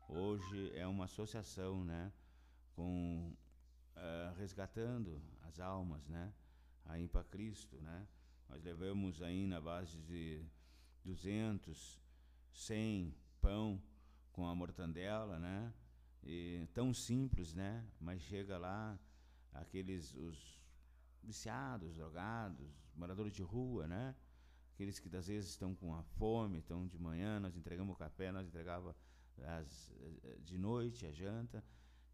hoje 0.08 0.70
é 0.74 0.86
uma 0.86 1.06
associação, 1.06 1.82
né? 1.84 2.12
Com 2.74 3.34
ah, 3.96 4.34
resgatando 4.36 5.22
as 5.42 5.60
almas, 5.60 6.06
né? 6.08 6.32
Aí 6.84 7.08
para 7.08 7.24
Cristo, 7.24 7.80
né? 7.80 8.06
Nós 8.48 8.62
levamos 8.62 9.22
aí 9.22 9.46
na 9.46 9.60
base 9.60 9.98
de 10.02 10.44
200, 11.04 12.00
100 12.52 13.14
pão 13.40 13.80
com 14.32 14.46
a 14.46 14.54
mortandela, 14.54 15.38
né? 15.38 15.72
E 16.24 16.66
tão 16.72 16.92
simples, 16.94 17.54
né? 17.54 17.84
Mas 18.00 18.22
chega 18.22 18.58
lá 18.58 18.98
aqueles 19.52 20.14
os 20.14 20.60
viciados, 21.22 21.94
drogados, 21.94 22.68
moradores 22.96 23.32
de 23.32 23.42
rua, 23.42 23.86
né? 23.86 24.14
Aqueles 24.74 24.98
que 24.98 25.14
às 25.14 25.26
vezes 25.26 25.50
estão 25.50 25.74
com 25.74 25.94
a 25.94 26.02
fome, 26.02 26.58
estão 26.58 26.86
de 26.86 26.98
manhã, 26.98 27.38
nós 27.38 27.56
entregamos 27.56 27.94
o 27.94 27.98
café, 27.98 28.32
nós 28.32 28.46
entregava 28.46 28.96
as, 29.58 29.92
de 30.44 30.58
noite 30.58 31.06
a 31.06 31.12
janta 31.12 31.62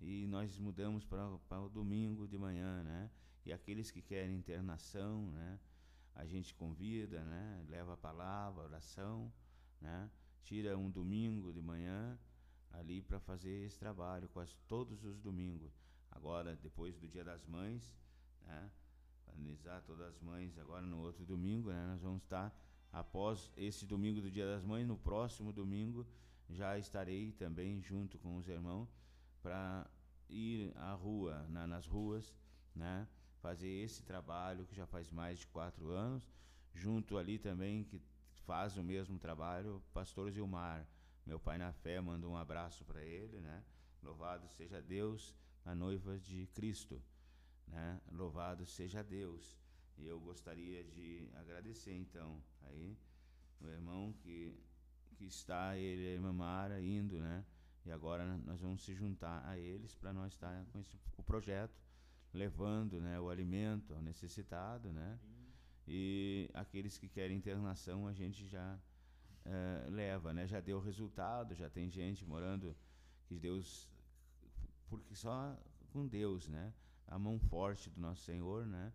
e 0.01 0.27
nós 0.27 0.59
mudamos 0.59 1.05
para 1.05 1.61
o 1.61 1.69
domingo 1.69 2.27
de 2.27 2.37
manhã, 2.39 2.83
né? 2.83 3.11
E 3.45 3.53
aqueles 3.53 3.91
que 3.91 4.03
querem 4.03 4.37
internação, 4.37 5.31
né? 5.31 5.59
A 6.15 6.27
gente 6.27 6.55
convida, 6.55 7.25
né? 7.25 7.65
Leva 7.69 7.95
a 7.95 7.97
palavra, 7.97 8.63
a 8.63 8.67
oração, 8.67 9.33
né? 9.81 10.11
Tira 10.49 10.79
um 10.79 10.89
domingo 10.89 11.53
de 11.53 11.61
manhã 11.61 12.19
ali 12.71 13.03
para 13.03 13.21
fazer 13.21 13.67
esse 13.67 13.79
trabalho, 13.79 14.31
quase 14.31 14.57
todos 14.67 15.05
os 15.05 15.21
domingos. 15.21 15.71
Agora, 16.11 16.57
depois 16.57 16.97
do 16.97 17.07
Dia 17.07 17.23
das 17.23 17.45
Mães, 17.45 17.95
né? 18.47 18.71
Parabenizar 19.27 19.83
todas 19.83 20.09
as 20.09 20.19
mães 20.23 20.57
agora 20.57 20.87
no 20.87 21.01
outro 21.01 21.23
domingo, 21.27 21.69
né? 21.69 21.87
Nós 21.89 22.01
vamos 22.01 22.23
estar 22.23 22.59
após 22.91 23.53
esse 23.59 23.85
domingo 23.85 24.23
do 24.23 24.31
Dia 24.31 24.47
das 24.47 24.65
Mães, 24.65 24.87
no 24.87 24.97
próximo 24.97 25.53
domingo 25.53 26.07
já 26.49 26.79
estarei 26.79 27.31
também 27.33 27.83
junto 27.83 28.17
com 28.17 28.39
os 28.39 28.49
irmãos 28.49 28.89
para 29.43 29.87
ir 30.31 30.73
à 30.77 30.95
rua, 30.95 31.47
na, 31.51 31.67
nas 31.67 31.87
ruas, 31.87 32.35
né? 32.75 33.07
Fazer 33.43 33.69
esse 33.69 34.03
trabalho 34.03 34.65
que 34.65 34.75
já 34.75 34.87
faz 34.87 35.11
mais 35.11 35.41
de 35.41 35.47
quatro 35.49 35.91
anos, 35.91 36.27
junto 36.73 37.19
ali 37.19 37.39
também 37.39 37.85
que 37.85 38.01
faz 38.49 38.79
o 38.79 38.83
mesmo 38.83 39.19
trabalho, 39.19 39.83
pastor 39.93 40.31
Zilmar, 40.31 40.89
meu 41.27 41.39
pai 41.39 41.59
na 41.59 41.71
fé, 41.71 42.01
manda 42.01 42.27
um 42.27 42.35
abraço 42.35 42.83
para 42.83 43.05
ele, 43.05 43.39
né? 43.41 43.63
Louvado 44.03 44.49
seja 44.49 44.81
Deus, 44.81 45.37
a 45.67 45.75
noiva 45.75 46.19
de 46.19 46.47
Cristo, 46.55 46.99
né? 47.67 48.01
Louvado 48.11 48.65
seja 48.65 49.05
Deus. 49.05 49.61
E 49.99 50.07
eu 50.07 50.19
gostaria 50.19 50.83
de 50.83 51.29
agradecer 51.35 51.93
então 51.93 52.43
aí 52.63 52.97
o 53.61 53.69
irmão 53.69 54.15
que 54.15 54.59
que 55.17 55.27
está 55.27 55.77
ele 55.77 56.05
e 56.05 56.07
a 56.07 56.15
irmã 56.15 56.33
Mara 56.33 56.81
indo, 56.81 57.21
né? 57.21 57.45
E 57.85 57.93
agora 57.93 58.25
nós 58.39 58.63
vamos 58.63 58.83
se 58.83 58.95
juntar 58.95 59.47
a 59.47 59.59
eles 59.59 59.95
para 59.95 60.11
nós 60.11 60.33
estar 60.33 60.65
com 60.73 60.79
esse 60.79 60.99
o 61.19 61.23
projeto 61.23 61.79
levando, 62.33 62.99
né, 62.99 63.21
o 63.21 63.29
alimento 63.29 63.93
ao 63.93 64.01
necessitado, 64.01 64.91
né? 64.91 65.19
E 65.91 66.51
aqueles 66.53 66.99
que 66.99 67.09
querem 67.09 67.37
internação 67.37 68.07
a 68.07 68.13
gente 68.13 68.47
já 68.47 68.79
é, 69.45 69.87
leva, 69.89 70.35
né? 70.35 70.47
Já 70.47 70.61
deu 70.61 70.79
resultado, 70.81 71.55
já 71.55 71.71
tem 71.71 71.89
gente 71.89 72.27
morando 72.27 72.77
que 73.27 73.39
Deus 73.39 73.89
porque 74.89 75.15
só 75.15 75.57
com 75.93 76.07
Deus, 76.07 76.47
né? 76.49 76.73
A 77.07 77.19
mão 77.19 77.39
forte 77.39 77.89
do 77.89 78.01
nosso 78.01 78.23
Senhor, 78.23 78.67
né? 78.67 78.93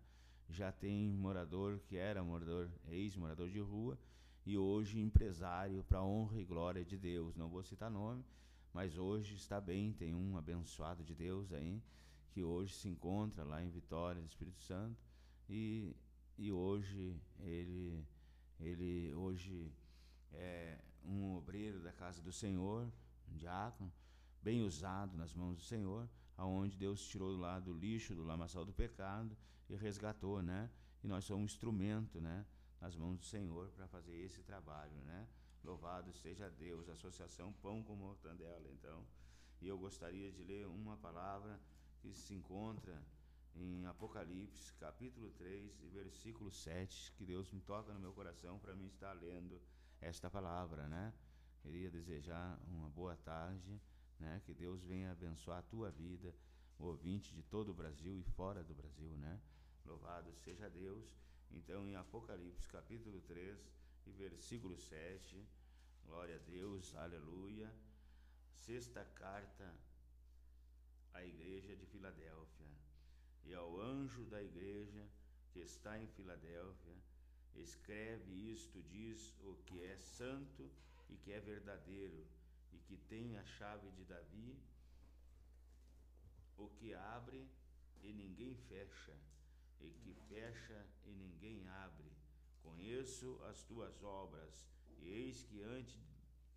Já 0.48 0.70
tem 0.70 1.12
morador 1.12 1.80
que 1.80 1.96
era 1.96 2.22
morador, 2.22 2.70
ex-morador 2.88 3.48
de 3.50 3.58
rua, 3.60 3.98
e 4.46 4.56
hoje 4.56 5.00
empresário 5.00 5.82
para 5.84 6.02
honra 6.02 6.40
e 6.40 6.44
glória 6.44 6.84
de 6.84 6.96
Deus. 6.96 7.34
Não 7.34 7.48
vou 7.48 7.62
citar 7.62 7.90
nome, 7.90 8.24
mas 8.72 8.98
hoje 8.98 9.34
está 9.34 9.60
bem, 9.60 9.92
tem 9.92 10.14
um 10.14 10.36
abençoado 10.36 11.02
de 11.02 11.14
Deus 11.14 11.52
aí, 11.52 11.82
que 12.30 12.44
hoje 12.44 12.74
se 12.74 12.88
encontra 12.88 13.42
lá 13.44 13.62
em 13.62 13.70
Vitória 13.70 14.20
do 14.20 14.28
Espírito 14.28 14.60
Santo 14.62 15.00
e, 15.48 15.96
e 16.36 16.52
hoje 16.52 17.16
ele, 17.40 18.04
ele 18.60 19.12
hoje 19.14 19.72
é 20.32 20.78
um 21.04 21.34
obreiro 21.36 21.80
da 21.80 21.92
casa 21.92 22.22
do 22.22 22.32
Senhor, 22.32 22.90
um 23.32 23.36
diácono, 23.36 23.92
bem 24.42 24.62
usado 24.62 25.16
nas 25.16 25.34
mãos 25.34 25.56
do 25.56 25.62
Senhor, 25.62 26.08
aonde 26.36 26.76
Deus 26.76 27.06
tirou 27.06 27.36
lá 27.36 27.60
do 27.60 27.72
lixo, 27.72 28.14
do 28.14 28.24
lamaçal 28.24 28.64
do 28.64 28.72
pecado 28.72 29.36
e 29.68 29.76
resgatou, 29.76 30.42
né? 30.42 30.70
E 31.02 31.08
nós 31.08 31.24
somos 31.24 31.42
um 31.42 31.44
instrumento, 31.44 32.20
né? 32.20 32.44
nas 32.84 32.94
mãos 32.96 33.16
do 33.16 33.24
Senhor 33.24 33.70
para 33.70 33.88
fazer 33.88 34.14
esse 34.14 34.42
trabalho, 34.42 34.94
né? 35.06 35.26
Louvado 35.62 36.12
seja 36.12 36.50
Deus, 36.50 36.86
Associação 36.86 37.50
Pão 37.54 37.82
com 37.82 37.96
Mortandela, 37.96 38.70
então. 38.70 39.06
E 39.62 39.66
eu 39.66 39.78
gostaria 39.78 40.30
de 40.30 40.44
ler 40.44 40.66
uma 40.66 40.94
palavra 40.98 41.58
que 42.00 42.12
se 42.12 42.34
encontra 42.34 43.02
em 43.56 43.86
Apocalipse, 43.86 44.72
capítulo 44.74 45.30
3, 45.32 45.72
versículo 45.92 46.50
7, 46.50 47.12
que 47.12 47.24
Deus 47.24 47.50
me 47.52 47.60
toca 47.60 47.92
no 47.92 48.00
meu 48.00 48.12
coração 48.12 48.58
para 48.58 48.74
mim 48.74 48.86
estar 48.86 49.12
lendo 49.12 49.60
esta 50.00 50.28
palavra, 50.28 50.88
né? 50.88 51.12
Queria 51.62 51.90
desejar 51.90 52.58
uma 52.68 52.88
boa 52.90 53.16
tarde, 53.16 53.80
né? 54.18 54.42
Que 54.44 54.52
Deus 54.52 54.84
venha 54.84 55.12
abençoar 55.12 55.58
a 55.58 55.62
tua 55.62 55.90
vida, 55.90 56.34
o 56.78 56.84
ouvinte 56.84 57.32
de 57.32 57.42
todo 57.42 57.70
o 57.70 57.74
Brasil 57.74 58.18
e 58.18 58.22
fora 58.22 58.62
do 58.62 58.74
Brasil, 58.74 59.10
né? 59.16 59.40
Louvado 59.84 60.32
seja 60.34 60.68
Deus. 60.68 61.04
Então, 61.50 61.86
em 61.86 61.94
Apocalipse, 61.94 62.68
capítulo 62.68 63.20
3 63.22 63.58
e 64.06 64.10
versículo 64.10 64.76
7, 64.76 65.46
glória 66.04 66.36
a 66.36 66.50
Deus, 66.50 66.94
aleluia. 66.96 67.72
Sexta 68.56 69.04
carta 69.04 69.74
à 71.12 71.24
igreja 71.24 71.76
de 71.76 71.86
Filadélfia. 71.86 72.83
E 73.44 73.54
ao 73.54 73.80
anjo 73.80 74.24
da 74.26 74.42
igreja 74.42 75.06
que 75.52 75.60
está 75.60 75.98
em 75.98 76.06
Filadélfia, 76.08 76.96
escreve 77.54 78.32
isto, 78.52 78.82
diz 78.82 79.34
o 79.42 79.54
que 79.66 79.82
é 79.82 79.96
santo 79.96 80.70
e 81.08 81.16
que 81.16 81.32
é 81.32 81.40
verdadeiro, 81.40 82.26
e 82.72 82.78
que 82.78 82.96
tem 82.96 83.36
a 83.36 83.44
chave 83.44 83.90
de 83.92 84.04
Davi, 84.04 84.58
o 86.56 86.68
que 86.68 86.94
abre 86.94 87.48
e 88.02 88.12
ninguém 88.12 88.56
fecha 88.68 89.16
e 89.80 89.90
que 89.90 90.14
fecha 90.28 90.86
e 91.04 91.10
ninguém 91.12 91.68
abre. 91.68 92.10
Conheço 92.62 93.40
as 93.44 93.62
tuas 93.64 94.02
obras, 94.02 94.66
e 94.98 95.08
eis 95.08 95.42
que, 95.42 95.60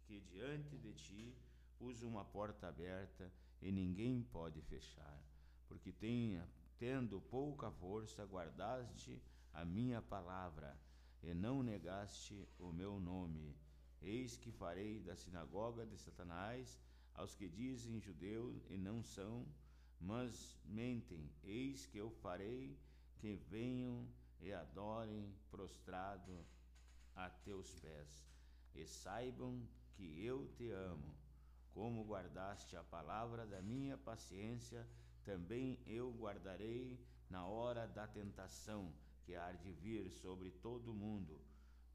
que 0.05 0.19
diante 0.21 0.77
de 0.77 0.93
ti 0.93 1.35
pus 1.77 2.01
uma 2.01 2.23
porta 2.23 2.67
aberta 2.67 3.31
e 3.61 3.71
ninguém 3.71 4.23
pode 4.23 4.61
fechar, 4.61 5.21
porque 5.67 5.91
tenha, 5.91 6.47
tendo 6.77 7.19
pouca 7.21 7.71
força, 7.71 8.25
guardaste 8.25 9.21
a 9.53 9.65
minha 9.65 10.01
palavra 10.01 10.77
e 11.23 11.33
não 11.33 11.63
negaste 11.63 12.47
o 12.59 12.71
meu 12.71 12.99
nome. 12.99 13.55
Eis 14.01 14.37
que 14.37 14.51
farei 14.51 14.99
da 14.99 15.15
sinagoga 15.15 15.85
de 15.85 15.97
Satanás 15.97 16.79
aos 17.13 17.33
que 17.33 17.49
dizem 17.49 17.99
judeu 17.99 18.61
e 18.69 18.77
não 18.77 19.03
são, 19.03 19.45
mas 19.99 20.55
mentem. 20.63 21.31
Eis 21.43 21.85
que 21.87 21.97
eu 21.97 22.11
farei 22.11 22.77
que 23.17 23.35
venham 23.49 24.07
e 24.39 24.53
adorem 24.53 25.33
prostrado 25.49 26.45
a 27.15 27.29
teus 27.29 27.73
pés, 27.73 28.23
e 28.75 28.85
saibam 28.85 29.67
que 29.95 30.23
eu 30.23 30.47
te 30.49 30.69
amo. 30.69 31.15
Como 31.73 32.05
guardaste 32.05 32.75
a 32.75 32.83
palavra 32.83 33.45
da 33.47 33.61
minha 33.61 33.97
paciência, 33.97 34.87
também 35.27 35.77
eu 35.85 36.09
guardarei 36.13 36.97
na 37.29 37.45
hora 37.45 37.85
da 37.85 38.07
tentação 38.07 38.93
que 39.25 39.35
há 39.35 39.51
de 39.51 39.73
vir 39.73 40.09
sobre 40.09 40.49
todo 40.51 40.91
o 40.91 40.93
mundo, 40.93 41.37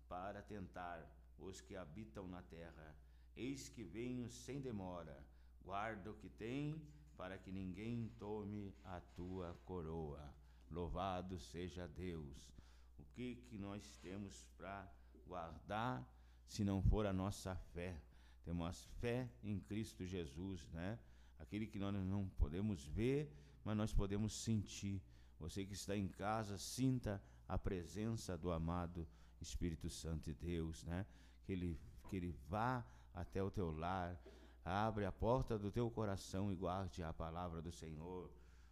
para 0.07 0.43
tentar 0.43 1.11
os 1.39 1.59
que 1.63 1.75
habitam 1.75 2.29
na 2.29 2.43
terra. 2.43 2.95
Eis 3.35 3.71
que 3.71 3.83
venho 3.83 4.29
sem 4.29 4.61
demora, 4.61 5.19
guarda 5.65 6.11
o 6.11 6.15
que 6.15 6.29
tem, 6.29 6.79
para 7.17 7.39
que 7.39 7.51
ninguém 7.51 8.13
tome 8.19 8.75
a 8.85 9.01
tua 9.17 9.59
coroa. 9.65 10.23
Louvado 10.71 11.39
seja 11.39 11.89
Deus. 11.89 12.53
O 12.99 13.05
que 13.15 13.37
que 13.37 13.57
nós 13.57 13.97
temos 14.03 14.45
para 14.59 14.87
guardar 15.27 16.07
se 16.47 16.63
não 16.63 16.83
for 16.83 17.07
a 17.07 17.15
nossa 17.15 17.57
fé? 17.73 17.99
Temos 18.45 18.85
fé 19.01 19.27
em 19.43 19.59
Cristo 19.59 20.05
Jesus, 20.05 20.69
né? 20.69 20.99
Aquele 21.43 21.67
que 21.67 21.79
nós 21.79 21.93
não 21.93 22.29
podemos 22.39 22.87
ver, 22.87 23.29
mas 23.65 23.77
nós 23.77 23.93
podemos 23.93 24.33
sentir. 24.33 25.03
Você 25.41 25.67
que 25.67 25.75
está 25.75 25.97
em 25.97 26.07
casa, 26.07 26.57
sinta 26.57 27.21
a 27.49 27.59
presença 27.59 28.39
do 28.39 28.53
amado 28.53 29.09
Espírito 29.41 29.91
Santo 29.91 30.23
de 30.23 30.35
Deus, 30.35 30.85
né? 30.85 31.05
Que 31.45 31.53
ele 31.53 31.81
que 32.09 32.17
ele 32.17 32.33
vá 32.49 32.87
até 33.13 33.43
o 33.43 33.51
teu 33.51 33.73
lar, 33.73 34.17
abre 34.65 35.05
a 35.05 35.11
porta 35.11 35.59
do 35.59 35.71
teu 35.73 35.91
coração 35.91 36.53
e 36.53 36.55
guarde 36.55 37.03
a 37.03 37.13
palavra 37.13 37.61
do 37.61 37.73
Senhor, 37.73 38.31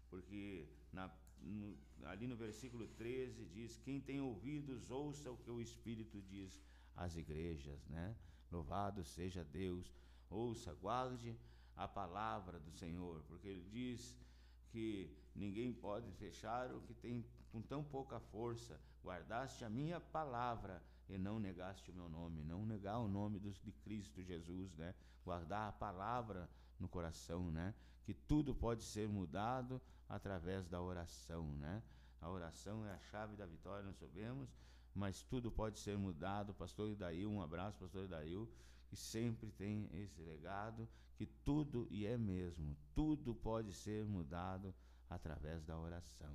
porque 0.09 0.69
na 0.93 1.11
no, 1.43 1.77
ali 2.05 2.27
no 2.29 2.37
versículo 2.37 2.87
13 2.87 3.47
diz: 3.47 3.79
Quem 3.79 4.01
tem 4.01 4.21
ouvidos, 4.21 4.91
ouça 4.91 5.31
o 5.31 5.39
que 5.39 5.51
o 5.51 5.61
Espírito 5.61 6.23
diz 6.23 6.63
às 6.95 7.17
igrejas, 7.17 7.85
né? 7.89 8.15
Louvado 8.53 9.03
seja 9.05 9.45
Deus. 9.45 9.93
Ouça, 10.29 10.73
guarde 10.75 11.37
a 11.81 11.89
palavra 11.89 12.61
do 12.61 12.71
Senhor, 12.73 13.23
porque 13.27 13.49
ele 13.49 13.65
diz 13.71 14.15
que 14.69 15.11
ninguém 15.35 15.73
pode 15.73 16.13
fechar 16.13 16.71
o 16.75 16.83
que 16.83 16.93
tem 16.93 17.25
com 17.51 17.63
tão 17.63 17.83
pouca 17.83 18.21
força. 18.21 18.79
Guardaste 19.03 19.65
a 19.65 19.71
minha 19.71 19.99
palavra 19.99 20.83
e 21.09 21.17
não 21.17 21.41
negaste 21.41 21.91
o 21.91 21.95
meu 21.95 22.07
nome, 22.07 22.43
não 22.43 22.67
negar 22.67 22.99
o 22.99 23.09
nome 23.09 23.41
de 23.41 23.73
Cristo 23.83 24.23
Jesus, 24.23 24.77
né? 24.77 24.95
Guardar 25.25 25.71
a 25.71 25.73
palavra 25.73 26.51
no 26.79 26.87
coração, 26.87 27.51
né? 27.51 27.75
Que 28.05 28.13
tudo 28.13 28.55
pode 28.55 28.83
ser 28.85 29.09
mudado 29.09 29.81
através 30.07 30.69
da 30.69 30.83
oração, 30.83 31.51
né? 31.57 31.83
A 32.21 32.29
oração 32.29 32.85
é 32.85 32.93
a 32.93 32.99
chave 32.99 33.37
da 33.37 33.47
vitória, 33.47 33.87
nós 33.87 33.97
sabemos, 33.97 34.55
mas 34.95 35.23
tudo 35.23 35.51
pode 35.51 35.79
ser 35.79 35.97
mudado. 35.97 36.53
Pastor 36.53 36.91
Idail, 36.91 37.31
um 37.31 37.41
abraço, 37.41 37.79
pastor 37.79 38.05
Idail, 38.05 38.47
que 38.87 38.97
sempre 38.97 39.51
tem 39.53 39.89
esse 39.95 40.21
legado, 40.21 40.87
que 41.21 41.27
tudo, 41.45 41.87
e 41.91 42.07
é 42.07 42.17
mesmo, 42.17 42.75
tudo 42.95 43.35
pode 43.35 43.75
ser 43.75 44.07
mudado 44.07 44.75
através 45.07 45.63
da 45.67 45.79
oração. 45.79 46.35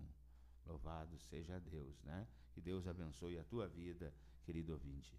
Louvado 0.63 1.17
seja 1.17 1.59
Deus, 1.59 1.99
né? 2.03 2.27
Que 2.53 2.61
Deus 2.61 2.85
abençoe 2.85 3.39
a 3.39 3.43
tua 3.45 3.67
vida, 3.67 4.13
querido 4.43 4.73
ouvinte. 4.73 5.11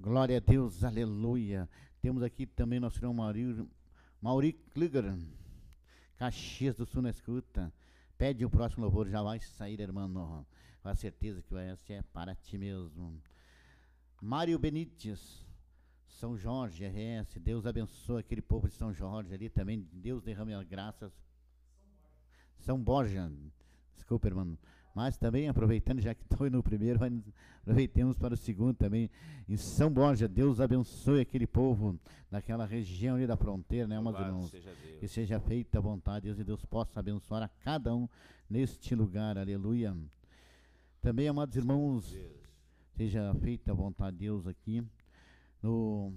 Glória 0.00 0.38
a 0.38 0.40
Deus, 0.40 0.82
aleluia. 0.82 1.68
Temos 2.00 2.22
aqui 2.22 2.46
também 2.46 2.80
nosso 2.80 2.96
irmão 2.96 3.12
Mauri, 3.12 3.68
Mauri 4.18 4.54
Kliger, 4.54 5.04
Caxias 6.16 6.76
do 6.76 6.86
Sul 6.86 7.02
na 7.02 7.10
escuta. 7.10 7.70
Pede 8.16 8.46
o 8.46 8.50
próximo 8.50 8.84
louvor, 8.84 9.10
já 9.10 9.22
vai 9.22 9.40
sair, 9.40 9.78
irmão. 9.78 10.46
Com 10.82 10.88
a 10.88 10.94
certeza 10.94 11.42
que 11.42 11.54
esse 11.54 11.92
é 11.92 12.02
para 12.14 12.34
ti 12.34 12.56
mesmo. 12.56 13.20
Mário 14.22 14.58
Benites, 14.58 15.43
São 16.14 16.38
Jorge, 16.38 16.86
RS, 16.86 17.38
Deus 17.40 17.66
abençoe 17.66 18.20
aquele 18.20 18.40
povo 18.40 18.68
de 18.68 18.74
São 18.74 18.92
Jorge 18.92 19.34
ali 19.34 19.48
também, 19.48 19.86
Deus 19.92 20.22
derrame 20.22 20.54
as 20.54 20.64
graças. 20.64 21.12
São 22.60 22.80
Borja, 22.80 23.30
desculpa, 23.96 24.28
irmão. 24.28 24.56
Mas 24.94 25.18
também, 25.18 25.48
aproveitando, 25.48 26.00
já 26.00 26.14
que 26.14 26.22
estou 26.30 26.48
no 26.48 26.62
primeiro, 26.62 27.00
aproveitemos 27.62 28.16
para 28.16 28.34
o 28.34 28.36
segundo 28.36 28.74
também. 28.74 29.10
Em 29.48 29.56
São 29.56 29.92
Borja, 29.92 30.28
Deus 30.28 30.60
abençoe 30.60 31.20
aquele 31.20 31.48
povo 31.48 31.98
daquela 32.30 32.64
região 32.64 33.16
ali 33.16 33.26
da 33.26 33.36
fronteira, 33.36 33.88
né, 33.88 34.00
meus 34.00 34.16
irmãos? 34.16 34.50
Seja 34.50 34.72
Deus. 34.82 35.00
Que 35.00 35.08
seja 35.08 35.40
feita 35.40 35.78
a 35.78 35.80
vontade 35.80 36.20
de 36.20 36.26
Deus 36.28 36.38
e 36.38 36.44
Deus 36.44 36.64
possa 36.64 37.00
abençoar 37.00 37.42
a 37.42 37.48
cada 37.48 37.92
um 37.92 38.08
neste 38.48 38.94
lugar, 38.94 39.36
aleluia. 39.36 39.96
Também, 41.02 41.26
amados 41.26 41.56
irmãos, 41.56 42.08
Deus. 42.12 42.32
seja 42.96 43.34
feita 43.40 43.72
a 43.72 43.74
vontade 43.74 44.16
de 44.16 44.26
Deus 44.26 44.46
aqui. 44.46 44.80
No 45.64 46.12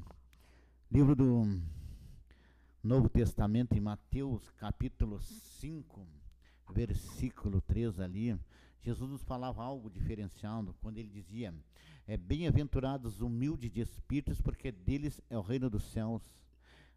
livro 0.91 1.15
do 1.15 1.61
Novo 2.83 3.07
Testamento, 3.07 3.77
em 3.77 3.79
Mateus 3.79 4.49
capítulo 4.57 5.21
5, 5.21 6.05
versículo 6.73 7.61
3 7.61 7.97
ali, 8.01 8.37
Jesus 8.81 9.09
nos 9.09 9.23
falava 9.23 9.63
algo 9.63 9.89
diferenciado 9.89 10.75
quando 10.81 10.97
ele 10.97 11.07
dizia: 11.07 11.55
é, 12.05 12.17
Bem-aventurados 12.17 13.15
os 13.15 13.21
humildes 13.21 13.71
de 13.71 13.79
espíritos, 13.79 14.41
porque 14.41 14.69
deles 14.69 15.21
é 15.29 15.37
o 15.37 15.41
reino 15.41 15.69
dos 15.69 15.85
céus. 15.93 16.21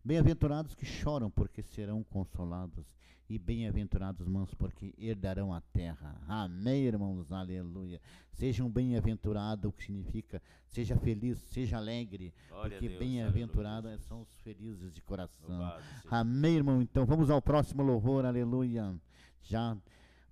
Bem-aventurados 0.02 0.74
que 0.74 0.86
choram, 0.86 1.30
porque 1.30 1.62
serão 1.62 2.02
consolados. 2.02 2.98
E 3.28 3.38
bem-aventurados 3.38 4.22
os 4.22 4.28
mansos, 4.28 4.54
porque 4.54 4.92
herdarão 4.98 5.54
a 5.54 5.60
terra. 5.60 6.20
Amém, 6.26 6.82
irmãos, 6.82 7.30
aleluia. 7.30 8.00
Sejam 8.32 8.68
bem-aventurados, 8.68 9.66
o 9.66 9.72
que 9.72 9.84
significa 9.84 10.42
seja 10.66 10.96
feliz, 10.96 11.38
seja 11.38 11.76
alegre, 11.76 12.34
Glória 12.48 12.78
porque 12.78 12.98
bem-aventurados 12.98 14.00
são 14.02 14.22
os 14.22 14.40
felizes 14.40 14.92
de 14.92 15.00
coração. 15.02 15.48
Louvado 15.48 15.82
Amém, 16.10 16.56
irmão. 16.56 16.82
Então 16.82 17.06
vamos 17.06 17.30
ao 17.30 17.40
próximo 17.40 17.84
louvor, 17.84 18.24
aleluia. 18.24 18.98
Já 19.42 19.76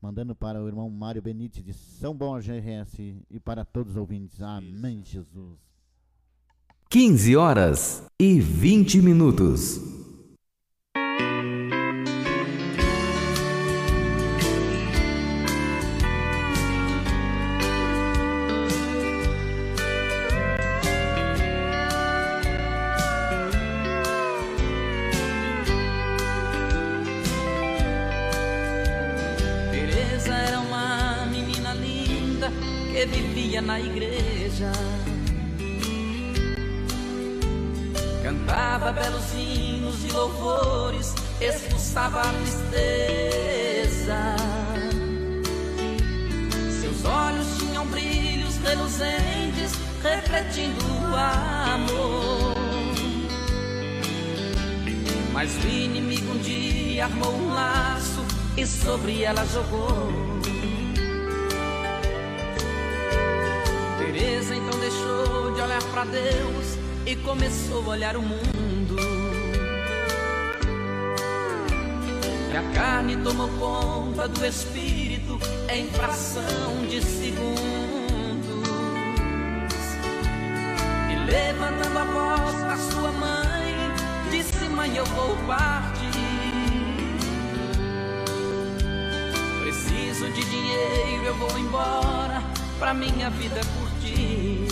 mandando 0.01 0.35
para 0.35 0.62
o 0.62 0.66
irmão 0.66 0.89
Mário 0.90 1.23
Benite 1.23 1.62
de 1.62 1.73
São 1.73 2.16
Borja 2.16 2.55
RS 2.55 2.99
e 3.31 3.39
para 3.39 3.65
todos 3.65 3.93
os 3.93 3.97
ouvintes. 3.97 4.40
Amém, 4.40 5.05
Jesus. 5.05 5.68
15 6.90 7.36
horas 7.36 8.02
e 8.19 8.40
20 8.40 9.02
minutos. 9.02 9.98
Expulsava 41.99 42.20
a 42.20 42.33
tristeza. 42.33 44.37
Seus 46.81 47.05
olhos 47.05 47.59
tinham 47.59 47.85
brilhos 47.87 48.57
reluzentes, 48.59 49.73
refletindo 50.03 50.85
o 50.85 51.16
amor. 51.16 52.55
Mas 55.33 55.57
o 55.65 55.69
inimigo 55.69 56.31
um 56.33 56.39
dia 56.39 57.07
armou 57.07 57.35
um 57.35 57.53
laço 57.53 58.25
e 58.57 58.65
sobre 58.65 59.25
ela 59.25 59.45
jogou. 59.47 60.12
Teresa 63.99 64.55
então 64.55 64.79
deixou 64.79 65.53
de 65.55 65.61
olhar 65.61 65.83
para 65.83 66.05
Deus 66.05 66.79
e 67.07 67.16
começou 67.16 67.83
a 67.87 67.89
olhar 67.89 68.16
o 68.16 68.23
mundo. 68.23 68.57
A 72.59 72.62
carne 72.74 73.16
tomou 73.18 73.48
conta 73.51 74.26
do 74.26 74.44
espírito 74.44 75.39
em 75.70 75.86
fração 75.90 76.86
de 76.89 77.01
segundos. 77.01 78.68
E 81.12 81.30
levantando 81.30 81.98
a 81.98 82.05
voz 82.05 82.56
para 82.56 82.76
sua 82.76 83.12
mãe, 83.12 83.76
disse: 84.32 84.68
Mãe, 84.70 84.97
eu 84.97 85.05
vou 85.05 85.36
partir. 85.47 86.09
Preciso 89.62 90.28
de 90.32 90.43
dinheiro, 90.43 91.24
eu 91.26 91.35
vou 91.36 91.59
embora 91.59 92.43
pra 92.80 92.93
minha 92.93 93.30
vida 93.30 93.60
curtir. 93.78 94.66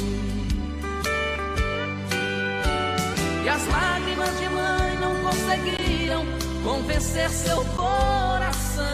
E 3.45 3.49
as 3.49 3.65
lágrimas 3.69 4.41
de 4.41 4.49
mãe 4.49 4.99
não 4.99 5.15
conseguiram 5.23 6.46
convencer 6.67 7.31
seu 7.31 7.65
coração. 7.77 8.85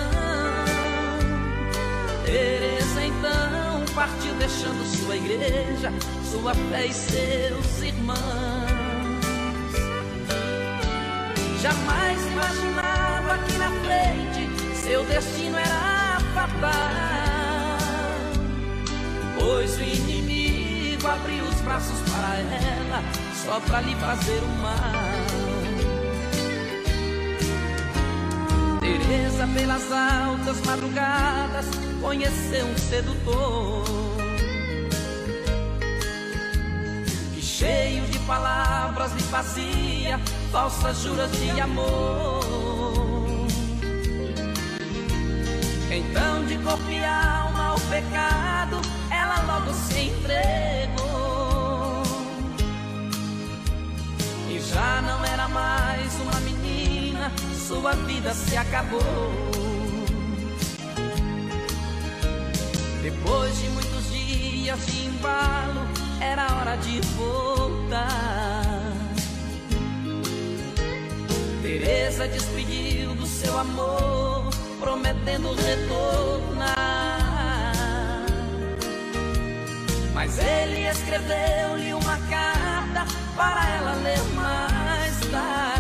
Teresa 2.26 3.02
então 3.02 3.94
partiu 3.94 4.34
deixando 4.34 4.84
sua 4.84 5.16
igreja, 5.16 5.90
sua 6.30 6.54
fé 6.54 6.86
e 6.86 6.92
seus 6.92 7.82
irmãos. 7.82 8.18
Jamais 11.62 12.26
imaginava 12.26 13.38
que 13.46 13.56
na 13.56 13.70
frente 13.80 14.76
seu 14.76 15.02
destino 15.04 15.56
era 15.56 16.20
fatal. 16.34 16.72
Pois 19.40 19.78
o 19.78 19.82
inimigo 19.82 21.08
abriu 21.08 21.44
os 21.44 21.60
braços 21.62 21.98
para 22.10 22.36
ela, 22.36 23.02
só 23.34 23.60
para 23.60 23.80
lhe 23.80 23.94
fazer 23.96 24.42
o 24.42 24.48
mal. 24.60 25.11
Teresa 29.12 29.46
pelas 29.48 29.92
altas 29.92 30.58
madrugadas 30.64 31.66
conheceu 32.00 32.64
um 32.64 32.78
sedutor 32.78 33.84
que 37.34 37.42
cheio 37.42 38.06
de 38.06 38.18
palavras 38.20 39.12
lhe 39.12 39.22
fazia 39.24 40.18
falsas 40.50 41.02
juras 41.02 41.30
de 41.32 41.60
amor. 41.60 42.40
Então 45.90 46.46
de 46.46 46.56
corpo 46.64 46.90
e 46.90 47.04
alma 47.04 47.66
ao 47.66 47.80
pecado 47.80 48.80
ela 49.10 49.42
logo 49.42 49.74
se 49.74 50.00
entregou 50.08 52.02
e 54.48 54.58
já 54.58 55.02
não 55.02 55.22
era 55.22 55.48
mais 55.48 56.14
uma 56.14 56.40
menina, 56.40 57.30
sua 57.72 57.94
vida 57.94 58.34
se 58.34 58.54
acabou. 58.54 59.00
Depois 63.02 63.58
de 63.58 63.68
muitos 63.70 64.12
dias 64.12 64.86
de 64.86 65.06
embalo, 65.06 65.80
era 66.20 66.54
hora 66.54 66.76
de 66.76 67.00
voltar. 67.16 68.92
Teresa 71.62 72.28
despediu 72.28 73.14
do 73.14 73.26
seu 73.26 73.58
amor, 73.58 74.50
prometendo 74.78 75.54
retornar. 75.54 76.76
Mas 80.12 80.38
ele 80.38 80.86
escreveu-lhe 80.88 81.94
uma 81.94 82.18
carta 82.28 83.06
para 83.34 83.66
ela 83.70 83.94
ler 83.94 84.22
mais 84.34 85.18
tarde. 85.30 85.71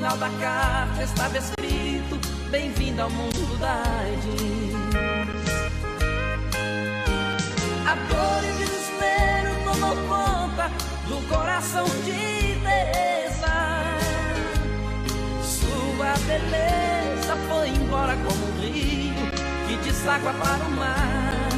Final 0.00 0.16
da 0.16 0.30
carta 0.40 1.02
estava 1.02 1.36
escrito: 1.36 2.18
Bem-vindo 2.50 3.02
ao 3.02 3.10
mundo 3.10 3.58
da 3.58 3.82
AIDS. 4.00 4.72
A 7.86 7.94
dor 8.08 8.44
e 8.44 8.50
o 8.50 8.58
desespero 8.58 9.50
tomou 9.62 9.94
conta 10.08 10.70
do 11.06 11.28
coração 11.28 11.84
de 11.84 12.58
Teresa. 12.62 13.52
Sua 15.42 16.14
beleza 16.26 17.36
foi 17.46 17.68
embora 17.68 18.16
como 18.16 18.46
um 18.46 18.60
rio 18.60 19.30
que 19.68 19.76
deságua 19.84 20.32
para 20.32 20.64
o 20.64 20.70
mar. 20.70 21.50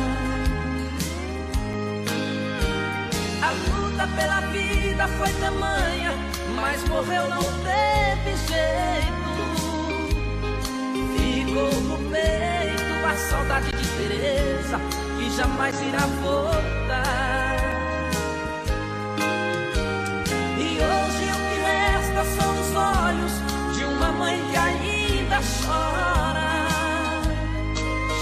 A 3.40 3.50
luta 3.52 4.08
pela 4.16 4.40
vida 4.50 5.06
foi 5.16 5.32
tamanha, 5.34 6.31
mas 6.62 6.82
morreu, 6.84 7.28
não 7.28 7.42
teve 7.42 8.36
jeito. 8.46 9.32
Ficou 11.16 11.72
no 11.82 11.98
peito 12.08 13.04
a 13.04 13.16
saudade 13.16 13.72
de 13.72 13.88
Tereza, 13.96 14.78
que 15.18 15.28
jamais 15.36 15.74
irá 15.82 16.06
voltar. 16.22 17.56
E 20.56 20.78
hoje 20.78 21.24
o 21.32 21.38
que 21.48 21.56
resta 21.66 22.22
são 22.36 22.50
os 22.60 22.70
olhos 22.76 23.34
de 23.76 23.84
uma 23.84 24.12
mãe 24.12 24.40
que 24.48 24.56
ainda 24.56 25.40
chora. 25.64 26.52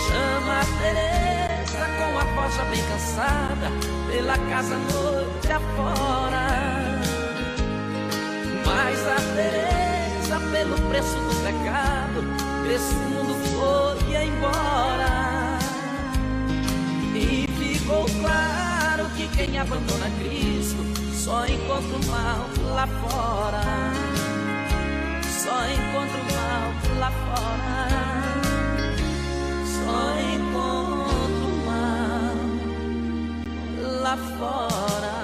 Chama 0.07 0.61
a 0.61 0.67
Tereza 0.81 1.85
com 1.99 2.19
a 2.19 2.25
voz 2.25 2.57
bem 2.71 2.83
cansada, 2.85 3.69
pela 4.09 4.39
casa 4.49 4.77
noite 4.77 5.53
afora. 5.53 6.70
Mas 9.11 9.19
a 9.19 9.21
Teresa, 9.35 10.39
pelo 10.53 10.77
preço 10.89 11.17
do 11.17 11.35
pecado, 11.43 12.23
esse 12.73 12.95
mundo 12.95 13.35
foi 13.51 14.15
embora. 14.25 15.59
E 17.17 17.49
ficou 17.59 18.07
claro 18.23 19.11
que 19.17 19.27
quem 19.37 19.59
abandona 19.59 20.09
Cristo 20.21 20.85
só 21.13 21.45
encontra 21.45 21.97
o 21.97 22.07
mal 22.07 22.47
lá 22.73 22.87
fora. 22.87 23.63
Só 25.25 25.67
encontra 25.69 26.21
o 26.21 26.25
mal 26.37 26.73
lá 27.01 27.11
fora. 27.11 27.91
Só 29.67 30.01
encontro 30.37 31.49
o 31.49 31.55
mal 31.67 32.37
lá 34.03 34.17
fora. 34.39 35.20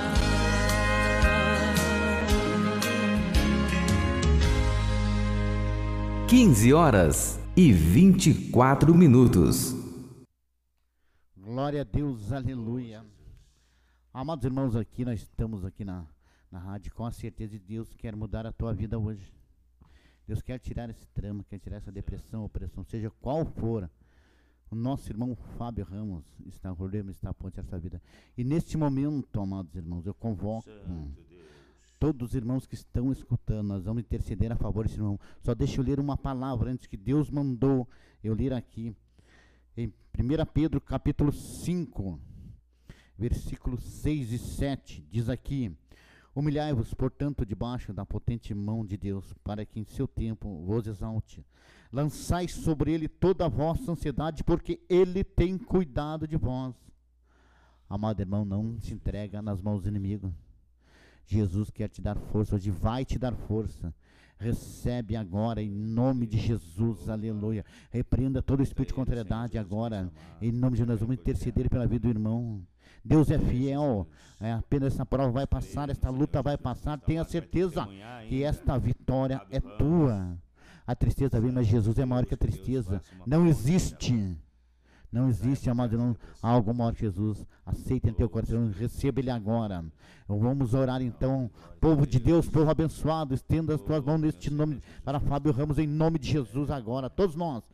15 6.29 6.73
horas 6.73 7.39
e 7.57 7.73
24 7.73 8.93
minutos. 8.93 9.73
Glória 11.37 11.83
a 11.83 11.85
Deus, 11.85 12.33
aleluia. 12.33 13.05
Amados 14.13 14.45
irmãos, 14.45 14.75
aqui 14.75 15.05
nós 15.05 15.21
estamos 15.21 15.65
aqui 15.65 15.85
na, 15.85 16.05
na 16.51 16.59
rádio 16.59 16.93
com 16.93 17.07
a 17.07 17.13
certeza 17.13 17.53
de 17.53 17.61
Deus 17.61 17.95
quer 17.95 18.17
mudar 18.17 18.45
a 18.45 18.51
tua 18.51 18.75
vida 18.75 18.99
hoje. 18.99 19.33
Deus 20.27 20.43
quer 20.43 20.59
tirar 20.59 20.91
esse 20.91 21.07
trama, 21.15 21.45
quer 21.49 21.61
tirar 21.61 21.77
essa 21.77 21.93
depressão, 21.93 22.45
opressão, 22.45 22.83
seja 22.83 23.09
qual 23.21 23.45
for. 23.45 23.89
O 24.69 24.75
nosso 24.75 25.09
irmão 25.13 25.37
Fábio 25.57 25.85
Ramos 25.85 26.25
está 26.45 26.71
rodando, 26.71 27.13
está 27.13 27.31
a 27.31 27.35
ponte 27.35 27.61
essa 27.61 27.79
vida. 27.79 28.03
E 28.37 28.43
neste 28.43 28.77
momento, 28.77 29.41
amados 29.41 29.77
irmãos, 29.77 30.05
eu 30.05 30.15
convoco 30.15 30.69
todos 31.99 32.31
os 32.31 32.35
irmãos 32.35 32.67
que 32.67 32.75
estão 32.75 33.11
escutando, 33.11 33.69
nós 33.69 33.85
vamos 33.85 34.03
interceder 34.03 34.53
a 34.53 34.57
favor 34.57 34.87
desse 34.87 34.99
irmão. 34.99 35.19
Só 35.41 35.55
deixa 35.55 35.81
eu 35.81 35.85
ler 35.85 35.99
uma 35.99 36.17
palavra 36.17 36.71
antes 36.71 36.87
que 36.87 36.97
Deus 36.97 37.31
mandou 37.31 37.89
eu 38.23 38.35
ler 38.35 38.53
aqui. 38.53 38.95
Em 39.77 39.87
1 39.87 39.93
Pedro 40.53 40.81
capítulo 40.81 41.33
5, 41.33 42.19
versículos 43.19 43.83
6 43.83 44.33
e 44.33 44.39
7, 44.39 45.07
diz 45.11 45.29
aqui: 45.29 45.75
Humilhai-vos, 46.35 46.93
portanto, 46.93 47.47
debaixo 47.47 47.93
da 47.93 48.05
potente 48.05 48.55
mão 48.55 48.85
de 48.85 48.97
Deus, 48.97 49.33
para 49.43 49.65
que 49.65 49.81
em 49.81 49.85
seu 49.85 50.07
tempo 50.07 50.65
vos 50.65 50.87
exalte. 50.87 51.45
Lançai 51.93 52.47
sobre 52.49 52.93
ele 52.93 53.09
toda 53.09 53.47
a 53.47 53.49
vossa 53.49 53.93
ansiedade, 53.93 54.45
porque 54.45 54.81
ele 54.89 55.25
tem 55.25 55.57
cuidado 55.57 56.27
de 56.27 56.37
vós. 56.37 56.75
Amado 57.89 58.21
irmão, 58.21 58.45
não 58.45 58.79
se 58.81 58.93
entrega 58.93 59.41
nas 59.41 59.63
mãos 59.63 59.83
do 59.83 59.89
inimigo. 59.89 60.35
Jesus 61.27 61.71
quer 61.71 61.89
te 61.89 62.01
dar 62.01 62.17
força, 62.17 62.55
hoje 62.55 62.71
vai 62.71 63.05
te 63.05 63.19
dar 63.19 63.35
força. 63.35 63.93
Recebe 64.39 65.17
agora 65.17 65.63
em 65.63 65.71
nome 65.71 66.27
de 66.27 66.37
Jesus, 66.39 67.09
aleluia. 67.09 67.65
Repreenda 67.91 68.43
todo 68.43 68.63
espírito 68.63 68.89
de 68.89 68.95
contrariedade 68.95 69.57
agora, 69.57 70.13
em 70.41 70.53
nome 70.53 70.77
de 70.77 70.83
Jesus. 70.83 71.01
Vamos 71.01 71.15
interceder 71.17 71.71
pela 71.71 71.87
vida 71.87 72.07
do 72.07 72.11
irmão. 72.11 72.63
Deus 73.03 73.31
é 73.31 73.39
fiel, 73.39 74.07
é, 74.41 74.53
apenas 74.53 74.95
essa 74.95 75.07
prova 75.07 75.31
vai 75.31 75.47
passar, 75.47 75.89
esta 75.89 76.11
luta 76.11 76.43
vai 76.43 76.59
passar. 76.59 76.99
Tenha 76.99 77.25
certeza 77.25 77.89
que 78.29 78.43
esta 78.43 78.79
vitória 78.79 79.41
é 79.51 79.61
tua. 79.61 80.37
A 80.87 80.95
tristeza 80.95 81.41
vem, 81.41 81.51
mas 81.51 81.67
Jesus 81.67 81.99
é 81.99 82.05
maior 82.05 82.27
que 82.27 82.35
a 82.35 82.37
tristeza. 82.37 83.01
Não 83.27 83.47
existe. 83.47 84.37
Não 85.11 85.29
existe, 85.29 85.71
amado 85.71 85.95
irmão, 85.95 86.17
algo 86.43 86.75
maior 86.75 86.93
que 86.93 87.01
Jesus. 87.01 87.47
Aceita 87.67 88.09
em 88.09 88.13
teu 88.13 88.29
coração, 88.29 88.73
receba 88.79 89.19
Ele 89.19 89.31
agora. 89.31 89.85
Vamos 90.29 90.73
orar 90.73 91.03
então, 91.03 91.51
povo 91.81 92.07
de 92.07 92.21
Deus, 92.21 92.49
povo 92.49 92.71
abençoado, 92.71 93.35
estenda 93.35 93.75
as 93.75 93.81
tuas 93.81 94.05
mãos 94.05 94.21
neste 94.21 94.51
nome 94.51 94.81
para 95.05 95.21
Fábio 95.21 95.53
Ramos, 95.53 95.79
em 95.79 95.87
nome 95.87 96.19
de 96.19 96.31
Jesus 96.31 96.71
agora, 96.71 97.11
todos 97.11 97.35
nós. 97.37 97.65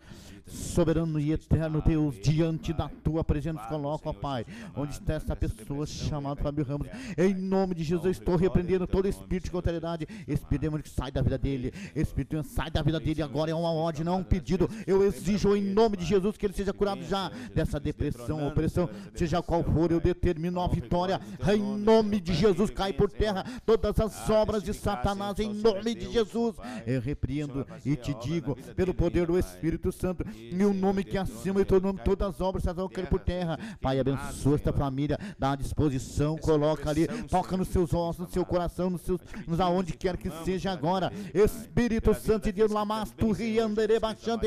Soberano 0.45 1.21
e 1.21 1.33
eterno 1.33 1.81
Deus, 1.81 2.19
diante 2.21 2.73
da 2.73 2.89
tua 2.89 3.23
presença, 3.23 3.61
coloca, 3.69 4.11
ó 4.11 4.13
Pai, 4.13 4.45
onde 4.77 4.93
está 4.93 5.15
essa 5.15 5.37
pessoa 5.37 5.87
chamada 5.87 6.43
Fábio 6.43 6.65
Ramos. 6.65 6.89
Em 7.17 7.33
nome 7.33 7.75
de 7.77 7.85
Jesus, 7.85 8.19
estou 8.19 8.37
repreendendo 8.37 8.87
todo 8.87 9.07
espírito 9.07 9.45
de 9.45 9.51
contrariedade, 9.53 10.07
espírito 10.27 10.61
demônio 10.61 10.83
que 10.83 10.91
sai 10.91 11.13
da 11.13 11.23
vida 11.23 11.39
dele, 11.39 11.73
espírito 11.95 12.43
sai 12.43 12.71
da 12.71 12.83
vida 12.83 12.99
dele 12.99 13.23
agora, 13.23 13.53
é 13.53 13.55
uma 13.55 13.71
ordem, 13.71 14.05
não 14.05 14.15
é 14.15 14.17
um 14.17 14.25
pedido. 14.25 14.69
Eu 14.87 15.05
exijo 15.05 15.57
em 15.57 15.63
nome 15.63 15.97
de 15.97 16.05
Jesus 16.05 16.37
que 16.37 16.45
ele 16.45 16.55
seja 16.55 16.73
curado 16.73 17.03
já 17.05 17.31
dessa 17.55 17.79
depressão, 17.79 18.47
opressão, 18.47 18.91
seja 19.15 19.41
qual 19.41 19.63
for, 19.63 19.82
eu 19.91 20.01
determino 20.01 20.61
a 20.61 20.69
vitória. 20.69 21.21
Em 21.53 21.61
nome 21.61 22.21
de 22.21 22.35
Jesus, 22.35 22.71
cai 22.71 22.93
por 22.93 23.11
terra 23.11 23.45
todas 23.65 23.99
as 23.99 24.29
obras 24.31 24.63
de 24.63 24.73
Satanás, 24.73 25.39
em 25.39 25.53
nome 25.53 25.95
de 25.95 26.11
Jesus. 26.13 26.57
Eu 26.87 27.01
repreendo 27.01 27.67
e 27.85 27.97
te 27.97 28.15
digo, 28.15 28.57
pelo 28.77 28.95
poder 28.95 29.27
do 29.27 29.39
Espírito 29.39 29.91
Santo, 29.91 30.25
em 30.35 30.65
um 30.65 30.75
nome 30.75 31.05
que 31.05 31.17
é 31.17 31.21
acima 31.21 31.61
de 31.61 31.67
todo 31.67 31.85
nome, 31.85 32.01
todas 32.05 32.29
as 32.29 32.41
obras 32.41 32.65
vão 32.65 32.89
cair 32.89 33.09
por 33.09 33.21
terra. 33.21 33.59
Pai, 33.81 33.99
abençoa 33.99 34.57
esta 34.57 34.73
família, 34.73 35.19
dá 35.39 35.53
a 35.53 35.57
disposição, 35.57 36.37
coloca 36.37 36.89
ali, 36.91 37.07
toca 37.29 37.57
nos 37.57 37.69
seus 37.69 37.93
ossos, 37.93 38.27
no 38.27 38.33
seu 38.33 38.45
coração, 38.45 38.91
nos 38.91 39.03
seus, 39.03 39.21
nos 39.47 39.61
aonde 39.61 39.95
quer 39.95 40.17
que 40.17 40.31
seja 40.45 40.71
agora. 40.71 41.13
Espírito 41.35 42.15
Santo 42.15 42.45
de 42.45 42.53
Deus, 42.53 42.71
lamastu, 42.71 43.33
riandere, 43.33 43.99
baixando 43.99 44.43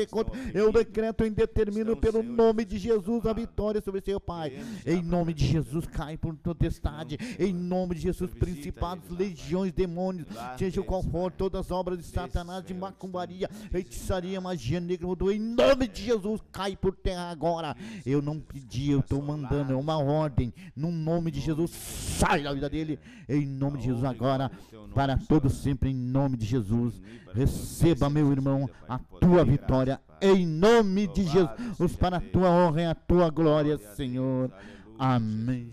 eu 0.54 0.72
decreto 0.72 1.24
e 1.24 1.30
determino 1.30 1.96
pelo 1.96 2.22
nome 2.22 2.64
de 2.64 2.78
Jesus 2.78 3.26
a 3.26 3.32
vitória 3.32 3.80
sobre 3.80 4.00
seu 4.00 4.20
Pai. 4.20 4.52
Em 4.84 5.02
nome 5.02 5.25
de 5.32 5.46
Jesus, 5.46 5.86
cai 5.86 6.16
por 6.16 6.34
potestade. 6.36 7.18
Em 7.38 7.52
nome 7.52 7.94
de 7.94 8.02
Jesus, 8.02 8.30
principados, 8.32 9.08
legiões, 9.10 9.72
demônios, 9.72 10.26
seja 10.58 10.82
qual 10.82 11.02
for, 11.02 11.32
todas 11.32 11.66
as 11.66 11.70
obras 11.70 11.98
de 11.98 12.04
Satanás, 12.04 12.64
de 12.64 12.74
macumbaria, 12.74 13.48
feitiçaria, 13.70 14.40
magia 14.40 14.80
negra. 14.80 15.06
Em 15.32 15.38
nome 15.38 15.88
de 15.88 16.04
Jesus, 16.04 16.40
cai 16.52 16.76
por 16.76 16.94
terra 16.94 17.30
agora. 17.30 17.76
Eu 18.04 18.20
não 18.20 18.40
pedi, 18.40 18.90
eu 18.90 19.00
estou 19.00 19.22
mandando, 19.22 19.72
é 19.72 19.76
uma 19.76 19.98
ordem. 19.98 20.52
No 20.74 20.90
nome 20.90 21.30
de 21.30 21.40
Jesus, 21.40 21.70
sai 21.70 22.42
da 22.42 22.52
vida 22.52 22.68
dele. 22.68 22.98
Em 23.28 23.46
nome 23.46 23.78
de 23.78 23.84
Jesus, 23.84 24.04
agora, 24.04 24.50
para 24.94 25.16
todos 25.16 25.54
sempre, 25.54 25.90
em 25.90 25.94
nome 25.94 26.36
de 26.36 26.46
Jesus. 26.46 27.00
Receba, 27.34 28.08
meu 28.08 28.32
irmão, 28.32 28.68
a 28.88 28.98
tua 28.98 29.44
vitória. 29.44 30.00
Em 30.20 30.46
nome 30.46 31.06
de 31.08 31.24
Jesus, 31.24 31.94
para 31.96 32.16
a 32.16 32.20
tua 32.20 32.50
honra 32.50 32.82
e 32.82 32.86
a 32.86 32.94
tua 32.94 33.28
glória, 33.28 33.76
Senhor. 33.76 34.50
Amém. 34.98 35.70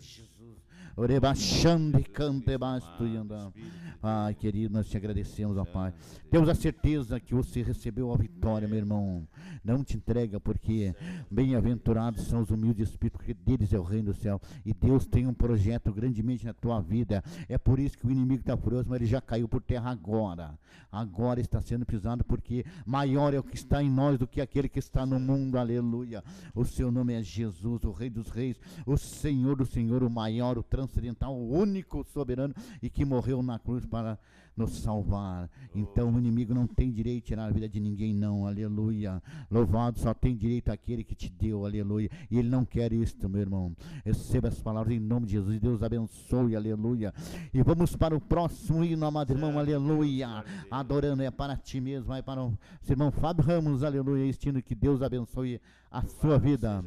Orebachando 0.95 1.99
e 1.99 2.03
cante 2.03 2.55
basto 2.57 3.05
e 3.07 3.17
andam. 3.17 3.51
Pai 3.99 4.35
querido, 4.35 4.73
nós 4.73 4.87
te 4.87 4.95
agradecemos, 4.95 5.57
ó 5.57 5.65
Pai. 5.65 5.93
Temos 6.29 6.49
a 6.49 6.53
certeza 6.53 7.19
que 7.19 7.33
você 7.33 7.63
recebeu 7.63 8.13
a 8.13 8.17
vitória, 8.17 8.67
meu 8.67 8.77
irmão. 8.77 9.27
Não 9.63 9.83
te 9.83 9.97
entrega, 9.97 10.39
porque 10.39 10.95
bem-aventurados 11.29 12.27
são 12.27 12.41
os 12.41 12.49
humildes 12.49 12.89
espíritos, 12.89 13.17
porque 13.17 13.33
deles 13.33 13.73
é 13.73 13.79
o 13.79 13.83
reino 13.83 14.11
do 14.11 14.13
céu. 14.13 14.41
E 14.65 14.73
Deus 14.73 15.05
tem 15.05 15.27
um 15.27 15.33
projeto 15.33 15.91
grandemente 15.91 16.45
na 16.45 16.53
tua 16.53 16.79
vida. 16.81 17.23
É 17.47 17.57
por 17.57 17.79
isso 17.79 17.97
que 17.97 18.07
o 18.07 18.11
inimigo 18.11 18.41
está 18.41 18.57
furioso, 18.57 18.89
mas 18.89 19.01
ele 19.01 19.09
já 19.09 19.21
caiu 19.21 19.47
por 19.47 19.61
terra 19.61 19.91
agora. 19.91 20.57
Agora 20.91 21.39
está 21.39 21.59
sendo 21.61 21.85
pisado, 21.85 22.23
porque 22.23 22.65
maior 22.85 23.33
é 23.33 23.39
o 23.39 23.43
que 23.43 23.55
está 23.55 23.81
em 23.81 23.89
nós 23.89 24.17
do 24.19 24.27
que 24.27 24.39
aquele 24.41 24.69
que 24.69 24.79
está 24.79 25.05
no 25.05 25.19
mundo. 25.19 25.57
Aleluia. 25.57 26.23
O 26.53 26.65
seu 26.65 26.91
nome 26.91 27.13
é 27.13 27.23
Jesus, 27.23 27.83
o 27.83 27.91
Rei 27.91 28.09
dos 28.09 28.29
Reis, 28.29 28.59
o 28.85 28.97
Senhor 28.97 29.55
do 29.55 29.65
Senhor, 29.65 30.03
o 30.03 30.09
maior, 30.09 30.57
o 30.57 30.63
transcendental, 30.63 31.35
o 31.35 31.51
único 31.51 32.03
soberano 32.13 32.53
e 32.81 32.89
que 32.89 33.05
morreu 33.05 33.41
na 33.41 33.57
cruz 33.57 33.85
para 33.85 34.19
nos 34.55 34.77
salvar. 34.79 35.49
Então 35.73 36.13
o 36.13 36.17
inimigo 36.17 36.53
não 36.53 36.67
tem 36.67 36.91
direito 36.91 37.23
de 37.23 37.27
tirar 37.27 37.45
a 37.45 37.51
vida 37.51 37.67
de 37.67 37.79
ninguém, 37.79 38.13
não. 38.13 38.45
Aleluia. 38.45 39.21
Louvado 39.49 39.99
só 39.99 40.13
tem 40.13 40.35
direito 40.35 40.69
aquele 40.69 41.03
que 41.03 41.15
te 41.15 41.29
deu. 41.29 41.65
Aleluia. 41.65 42.09
E 42.29 42.37
ele 42.37 42.49
não 42.49 42.63
quer 42.65 42.93
isto, 42.93 43.27
meu 43.27 43.41
irmão. 43.41 43.75
Receba 44.05 44.47
as 44.47 44.61
palavras 44.61 44.95
em 44.95 44.99
nome 44.99 45.25
de 45.25 45.33
Jesus. 45.33 45.59
Deus 45.59 45.81
abençoe. 45.81 46.55
Aleluia. 46.55 47.13
E 47.53 47.61
vamos 47.63 47.95
para 47.95 48.15
o 48.15 48.21
próximo 48.21 48.83
hino, 48.83 49.05
amado 49.05 49.31
irmão. 49.31 49.57
Aleluia. 49.57 50.43
Adorando 50.69 51.23
é 51.23 51.31
para 51.31 51.57
ti 51.57 51.79
mesmo. 51.81 52.07
Vai 52.07 52.21
para 52.21 52.43
o 52.43 52.57
irmão 52.87 53.11
Fábio 53.11 53.43
Ramos. 53.43 53.83
Aleluia. 53.83 54.25
Este 54.25 54.49
hino 54.49 54.61
que 54.61 54.75
Deus 54.75 55.01
abençoe 55.01 55.59
a 55.89 56.03
sua 56.03 56.37
vida. 56.37 56.83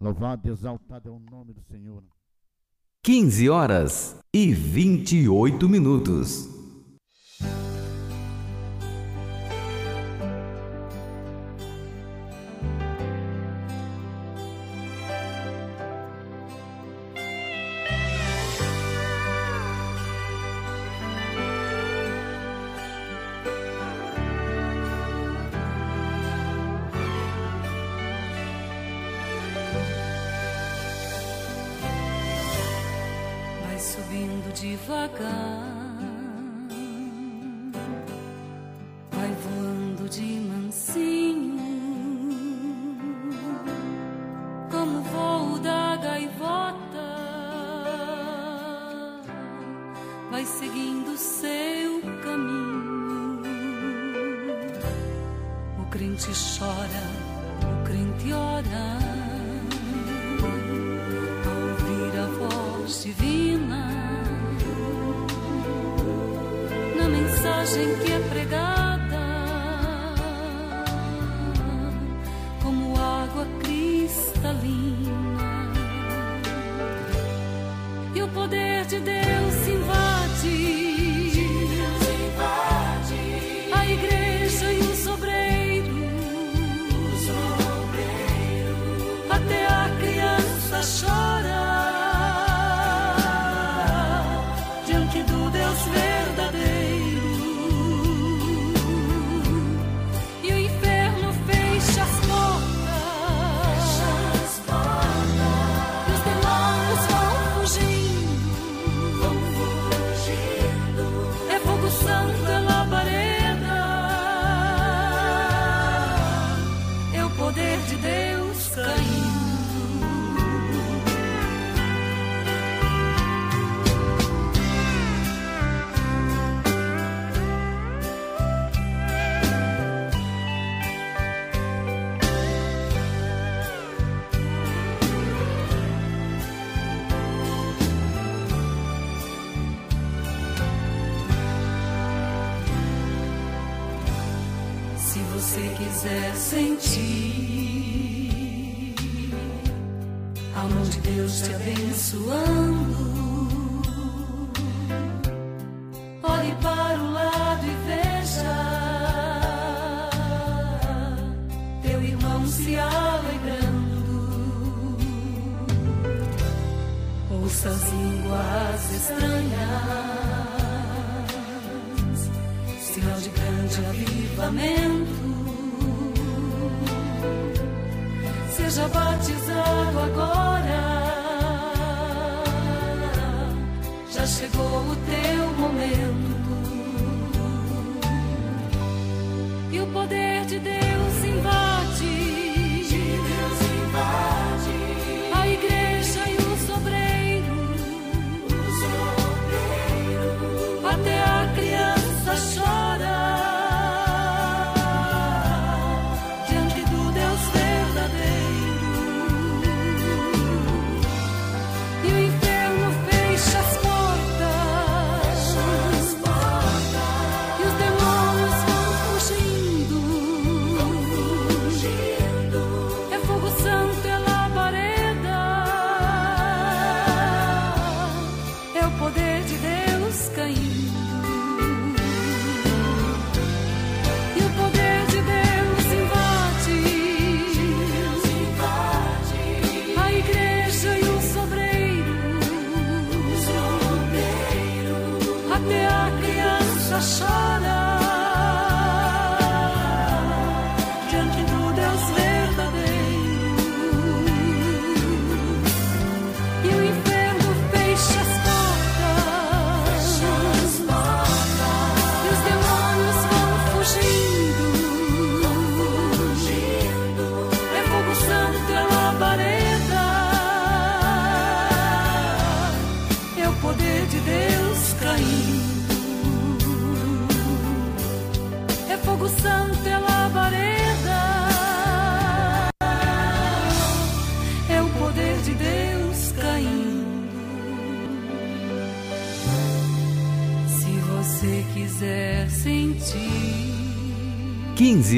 Louvado, 0.00 0.48
exaltado 0.48 1.08
é 1.08 1.12
o 1.12 1.18
nome 1.18 1.52
do 1.52 1.60
Senhor. 1.62 2.02
15 3.08 3.48
horas 3.48 4.16
e 4.34 4.52
28 4.52 5.66
minutos. 5.66 6.46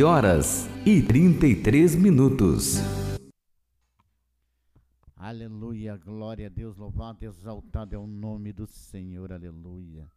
horas 0.03 0.69
e 0.87 1.03
33 1.03 1.97
minutos. 1.97 2.77
Aleluia, 5.17 5.97
glória 5.97 6.47
a 6.47 6.49
Deus, 6.49 6.77
louvado, 6.77 7.25
exaltado 7.25 7.95
é 7.95 7.99
o 7.99 8.07
nome 8.07 8.53
do 8.53 8.67
Senhor, 8.67 9.33
aleluia. 9.33 10.11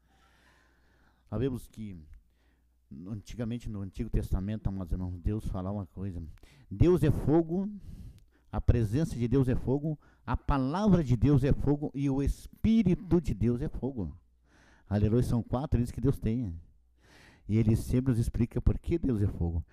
Sabemos 1.29 1.67
que 1.67 1.97
antigamente 3.07 3.69
no 3.69 3.81
Antigo 3.81 4.09
Testamento, 4.09 4.69
irmãos, 4.69 5.19
Deus 5.19 5.45
falava 5.47 5.77
uma 5.77 5.85
coisa. 5.87 6.23
Deus 6.69 7.03
é 7.03 7.11
fogo, 7.11 7.69
a 8.51 8.61
presença 8.61 9.15
de 9.15 9.27
Deus 9.27 9.49
é 9.49 9.55
fogo, 9.55 9.99
a 10.25 10.37
palavra 10.37 11.03
de 11.03 11.17
Deus 11.17 11.43
é 11.43 11.51
fogo 11.51 11.91
e 11.93 12.09
o 12.09 12.21
Espírito 12.21 13.19
de 13.19 13.33
Deus 13.33 13.61
é 13.61 13.67
fogo. 13.67 14.15
Aleluia, 14.87 15.23
são 15.23 15.41
quatro 15.41 15.81
isso 15.81 15.93
que 15.93 15.99
Deus 16.01 16.19
tem. 16.19 16.53
E 17.47 17.57
ele 17.57 17.75
sempre 17.75 18.11
nos 18.11 18.19
explica 18.19 18.61
por 18.61 18.77
que 18.77 18.97
Deus 18.97 19.21
é 19.21 19.27
fogo. 19.27 19.63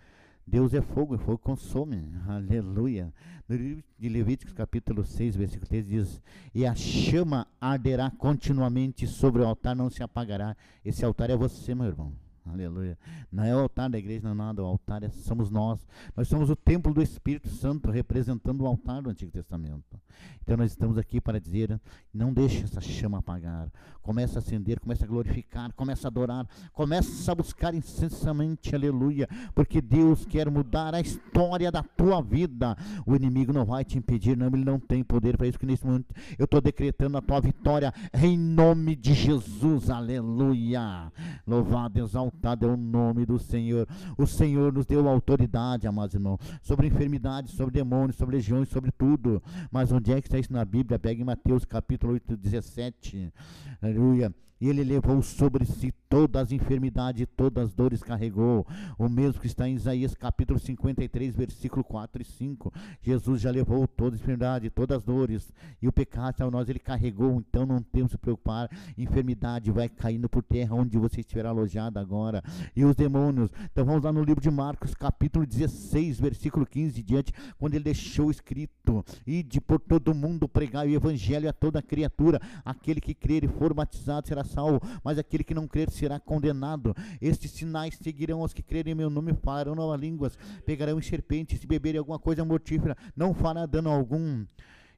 Deus 0.47 0.75
é 0.75 0.81
fogo, 0.81 1.15
e 1.15 1.19
fogo 1.19 1.39
consome. 1.39 2.03
Aleluia. 2.27 3.13
No 3.49 3.57
livro 3.57 3.85
de 3.99 4.09
Levíticos, 4.09 4.53
capítulo 4.53 5.05
6, 5.05 5.37
versículo 5.37 5.69
3, 5.69 5.87
diz: 5.87 6.23
E 6.53 6.67
a 6.67 6.75
chama 6.75 7.47
arderá 7.61 8.11
continuamente 8.11 9.07
sobre 9.07 9.43
o 9.43 9.47
altar, 9.47 9.77
não 9.77 9.89
se 9.89 10.03
apagará. 10.03 10.57
Esse 10.85 11.05
altar 11.05 11.31
é 11.31 11.37
você, 11.37 11.75
meu 11.75 11.87
irmão. 11.87 12.13
Aleluia. 12.45 12.99
Não 13.31 13.45
é 13.45 13.55
o 13.55 13.61
altar 13.61 13.89
da 13.89 13.99
igreja, 13.99 14.25
não 14.25 14.33
é 14.33 14.35
nada. 14.35 14.63
O 14.63 14.67
altar 14.67 15.03
é, 15.03 15.09
somos 15.09 15.51
nós. 15.51 15.87
Nós 16.17 16.27
somos 16.27 16.51
o 16.51 16.57
templo 16.57 16.93
do 16.93 17.03
Espírito 17.03 17.49
Santo, 17.49 17.91
representando 17.91 18.63
o 18.63 18.67
altar 18.67 19.03
do 19.03 19.11
Antigo 19.11 19.31
Testamento. 19.31 20.01
Então 20.51 20.59
nós 20.59 20.73
estamos 20.73 20.99
aqui 20.99 21.21
para 21.21 21.39
dizer: 21.39 21.81
não 22.13 22.33
deixe 22.33 22.65
essa 22.65 22.81
chama 22.81 23.19
apagar. 23.19 23.71
Começa 24.03 24.39
a 24.39 24.41
acender, 24.41 24.81
começa 24.81 25.05
a 25.05 25.07
glorificar, 25.07 25.73
começa 25.75 26.09
a 26.09 26.11
adorar, 26.11 26.49
começa 26.73 27.31
a 27.31 27.35
buscar 27.37 27.73
incessantemente, 27.73 28.75
aleluia. 28.75 29.29
Porque 29.55 29.81
Deus 29.81 30.27
quer 30.27 30.51
mudar 30.51 30.93
a 30.93 31.01
história 31.01 31.71
da 31.71 31.85
tua 31.85 32.21
vida. 32.21 32.77
O 33.07 33.15
inimigo 33.15 33.53
não 33.53 33.65
vai 33.65 33.85
te 33.85 33.97
impedir, 33.97 34.37
não, 34.37 34.49
ele 34.49 34.65
não 34.65 34.81
tem 34.81 35.05
poder 35.05 35.37
para 35.37 35.47
isso. 35.47 35.57
Que 35.57 35.67
nesse 35.67 35.87
momento 35.87 36.13
eu 36.37 36.47
estou 36.47 36.61
decretando 36.61 37.17
a 37.17 37.23
tua 37.23 37.41
vitória 37.41 37.95
em 38.13 38.37
nome 38.37 38.97
de 38.97 39.15
Jesus, 39.15 39.89
aleluia. 39.89 41.13
Louvado, 41.47 42.01
exaltado 42.01 42.67
é 42.67 42.69
o 42.69 42.77
nome 42.77 43.25
do 43.25 43.39
Senhor. 43.39 43.87
O 44.19 44.27
Senhor 44.27 44.73
nos 44.73 44.87
deu 44.87 45.09
autoridade, 45.09 45.87
amados 45.87 46.15
irmãos, 46.15 46.41
sobre 46.61 46.89
enfermidades, 46.89 47.53
sobre 47.53 47.73
demônios, 47.73 48.17
sobre 48.17 48.35
legiões, 48.35 48.69
sobre 48.69 48.91
tudo. 48.91 49.41
Mas 49.71 49.93
onde 49.93 50.11
é 50.13 50.21
que 50.21 50.27
está 50.27 50.40
isso 50.41 50.53
na 50.53 50.65
Bíblia? 50.65 50.99
Pega 50.99 51.21
em 51.21 51.25
Mateus 51.25 51.65
capítulo 51.65 52.15
8, 52.15 52.37
17. 52.37 53.33
Aleluia. 53.81 54.35
E 54.61 54.69
ele 54.69 54.83
levou 54.83 55.23
sobre 55.23 55.65
si 55.65 55.93
todas 56.11 56.43
as 56.43 56.53
enfermidades 56.53 57.23
e 57.23 57.27
todas 57.27 57.69
as 57.69 57.73
dores 57.73 58.03
carregou. 58.03 58.67
O 58.99 59.09
mesmo 59.09 59.41
que 59.41 59.47
está 59.47 59.69
em 59.69 59.77
Isaías 59.77 60.13
capítulo 60.13 60.59
53, 60.59 61.37
versículo 61.37 61.85
4 61.85 62.21
e 62.21 62.25
5. 62.25 62.73
Jesus 63.01 63.41
já 63.41 63.51
levou 63.51 63.87
toda 63.87 64.17
a 64.17 64.19
enfermidade, 64.19 64.69
todas 64.71 64.99
as 64.99 65.05
dores. 65.05 65.53
E 65.81 65.87
o 65.87 65.93
pecado 65.93 66.43
a 66.43 66.51
nós 66.51 66.69
ele 66.69 66.81
carregou, 66.81 67.37
então 67.39 67.65
não 67.65 67.81
temos 67.81 68.11
que 68.11 68.19
preocupar. 68.19 68.69
Enfermidade 68.99 69.71
vai 69.71 69.89
caindo 69.89 70.29
por 70.29 70.43
terra 70.43 70.75
onde 70.75 70.99
você 70.99 71.21
estiver 71.21 71.47
alojado 71.47 72.01
agora. 72.01 72.43
E 72.75 72.85
os 72.85 72.97
demônios. 72.97 73.51
Então 73.71 73.85
vamos 73.85 74.03
lá 74.03 74.13
no 74.13 74.25
livro 74.25 74.43
de 74.43 74.51
Marcos, 74.51 74.93
capítulo 74.95 75.47
16, 75.47 76.19
versículo 76.19 76.67
15 76.67 76.99
e 76.99 77.03
diante, 77.05 77.33
quando 77.57 77.75
ele 77.75 77.85
deixou 77.85 78.33
escrito: 78.33 79.05
Ide 79.25 79.61
por 79.61 79.79
todo 79.79 80.13
mundo 80.13 80.49
pregar 80.49 80.87
o 80.87 80.91
evangelho 80.91 81.49
a 81.49 81.53
toda 81.53 81.81
criatura. 81.81 82.41
Aquele 82.65 83.01
que 83.01 83.15
crer 83.15 83.45
e 83.45 83.49
for 83.49 83.73
batizado 83.73 84.27
será 84.27 84.43
salvo, 84.43 84.81
mas 85.05 85.17
aquele 85.17 85.45
que 85.45 85.55
não 85.55 85.69
crer 85.69 85.89
será 86.01 86.19
condenado. 86.19 86.95
Estes 87.21 87.53
sinais 87.53 87.97
seguirão 88.03 88.41
aos 88.41 88.53
que 88.53 88.63
crerem 88.63 88.93
em 88.93 88.97
meu 88.97 89.11
nome, 89.11 89.35
falarão 89.35 89.75
novas 89.75 90.01
línguas, 90.01 90.37
pegarão 90.67 90.99
em 90.99 91.03
serpentes, 91.03 91.61
se 91.61 91.67
beberem 91.67 91.99
alguma 91.99 92.19
coisa 92.19 92.45
mortífera, 92.45 92.97
não 93.15 93.33
fará 93.35 93.67
dano 93.67 93.91
algum. 93.91 94.45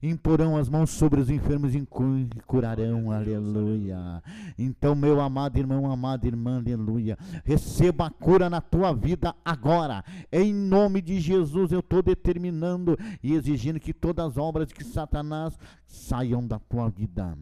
Imporão 0.05 0.57
as 0.57 0.69
mãos 0.69 0.91
sobre 0.91 1.21
os 1.21 1.31
enfermos 1.31 1.77
e 1.77 1.87
cu- 1.87 2.27
curarão, 2.45 3.13
aleluia. 3.13 4.21
Então, 4.59 4.97
meu 4.97 5.21
amado 5.21 5.57
irmão, 5.59 5.93
amada 5.93 6.27
irmã, 6.27 6.57
aleluia. 6.57 7.17
Receba 7.45 8.07
a 8.07 8.11
cura 8.11 8.51
na 8.51 8.61
tua 8.61 8.93
vida 8.93 9.33
agora. 9.45 10.05
Em 10.33 10.53
nome 10.53 11.01
de 11.01 11.21
Jesus, 11.21 11.71
eu 11.71 11.79
estou 11.79 12.03
determinando 12.03 12.99
e 13.23 13.35
exigindo 13.35 13.79
que 13.79 13.95
todas 13.95 14.27
as 14.27 14.37
obras 14.37 14.67
de 14.77 14.83
Satanás 14.85 15.57
saiam 15.87 16.45
da 16.45 16.59
tua 16.59 16.91
vida. 16.91 17.39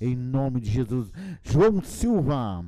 Em 0.00 0.14
nome 0.14 0.60
de 0.60 0.70
Jesus. 0.70 1.10
João 1.42 1.82
Silva. 1.82 2.64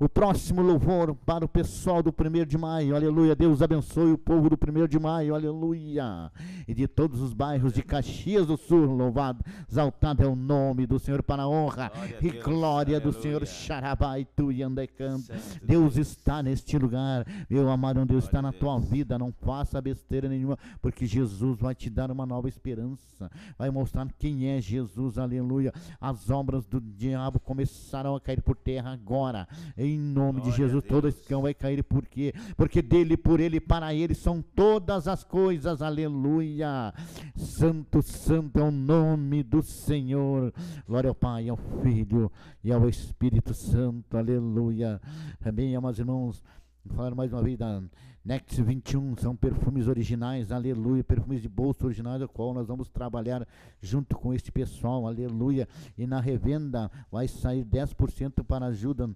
O 0.00 0.08
próximo 0.08 0.62
louvor 0.62 1.12
para 1.26 1.44
o 1.44 1.48
pessoal 1.48 2.00
do 2.04 2.10
1 2.10 2.46
de 2.46 2.56
maio, 2.56 2.94
aleluia. 2.94 3.34
Deus 3.34 3.60
abençoe 3.60 4.12
o 4.12 4.18
povo 4.18 4.48
do 4.48 4.56
1 4.56 4.86
de 4.86 4.96
maio, 4.96 5.34
aleluia. 5.34 6.30
E 6.68 6.72
de 6.72 6.86
todos 6.86 7.20
os 7.20 7.32
bairros 7.32 7.72
de 7.72 7.82
Caxias 7.82 8.46
do 8.46 8.56
Sul, 8.56 8.84
louvado, 8.94 9.44
exaltado 9.68 10.22
é 10.22 10.26
o 10.26 10.36
nome 10.36 10.86
do 10.86 11.00
Senhor 11.00 11.20
para 11.20 11.42
a 11.42 11.48
honra 11.48 11.90
Glória 11.92 12.16
e 12.20 12.30
Deus, 12.30 12.44
glória 12.44 13.00
do 13.00 13.08
aleluia. 13.08 13.22
Senhor. 13.22 13.46
Xarabaitu 13.46 14.52
e 14.52 14.62
Andecanta. 14.62 15.36
Santo 15.36 15.66
Deus 15.66 15.96
está 15.96 16.44
neste 16.44 16.78
lugar, 16.78 17.26
meu 17.50 17.68
amado, 17.68 18.04
Deus 18.06 18.22
está 18.22 18.40
na 18.40 18.52
tua 18.52 18.78
vida. 18.78 19.18
Não 19.18 19.32
faça 19.32 19.80
besteira 19.80 20.28
nenhuma, 20.28 20.56
porque 20.80 21.06
Jesus 21.06 21.58
vai 21.58 21.74
te 21.74 21.90
dar 21.90 22.08
uma 22.12 22.24
nova 22.24 22.48
esperança, 22.48 23.28
vai 23.58 23.68
mostrar 23.68 24.06
quem 24.16 24.46
é 24.46 24.60
Jesus, 24.60 25.18
aleluia. 25.18 25.72
As 26.00 26.30
obras 26.30 26.66
do 26.66 26.80
diabo 26.80 27.40
começarão 27.40 28.14
a 28.14 28.20
cair 28.20 28.40
por 28.42 28.54
terra 28.54 28.92
agora, 28.92 29.48
em 29.76 29.87
nome 29.96 30.40
de 30.40 30.48
Glória 30.48 30.64
a 30.64 30.66
Jesus. 30.66 30.84
Todo 30.84 31.02
Deus. 31.02 31.14
escão 31.14 31.42
vai 31.42 31.54
cair, 31.54 31.82
por 31.84 32.04
quê? 32.04 32.34
Porque 32.56 32.82
dele, 32.82 33.16
por 33.16 33.38
ele, 33.38 33.60
para 33.60 33.94
ele 33.94 34.14
são 34.14 34.42
todas 34.42 35.06
as 35.06 35.22
coisas, 35.22 35.80
aleluia. 35.80 36.92
Santo, 37.36 38.02
santo 38.02 38.58
é 38.58 38.62
o 38.62 38.70
nome 38.70 39.42
do 39.42 39.62
Senhor. 39.62 40.52
Glória 40.86 41.08
ao 41.08 41.14
Pai, 41.14 41.48
ao 41.48 41.56
Filho 41.56 42.30
e 42.62 42.72
ao 42.72 42.88
Espírito 42.88 43.54
Santo, 43.54 44.16
aleluia. 44.16 45.00
Também, 45.40 45.76
amados 45.76 46.00
irmãos, 46.00 46.42
falar 46.88 47.14
mais 47.14 47.32
uma 47.32 47.42
vez 47.42 47.56
da 47.56 47.80
Next 48.28 48.60
21, 48.62 49.16
são 49.16 49.34
perfumes 49.34 49.88
originais, 49.88 50.52
aleluia, 50.52 51.02
perfumes 51.02 51.40
de 51.40 51.48
bolso 51.48 51.86
originais, 51.86 52.20
a 52.20 52.28
qual 52.28 52.52
nós 52.52 52.66
vamos 52.66 52.86
trabalhar 52.90 53.48
junto 53.80 54.14
com 54.18 54.34
este 54.34 54.52
pessoal, 54.52 55.06
aleluia. 55.06 55.66
E 55.96 56.06
na 56.06 56.20
revenda 56.20 56.90
vai 57.10 57.26
sair 57.26 57.64
10% 57.64 58.44
para 58.44 58.66
ajuda 58.66 59.08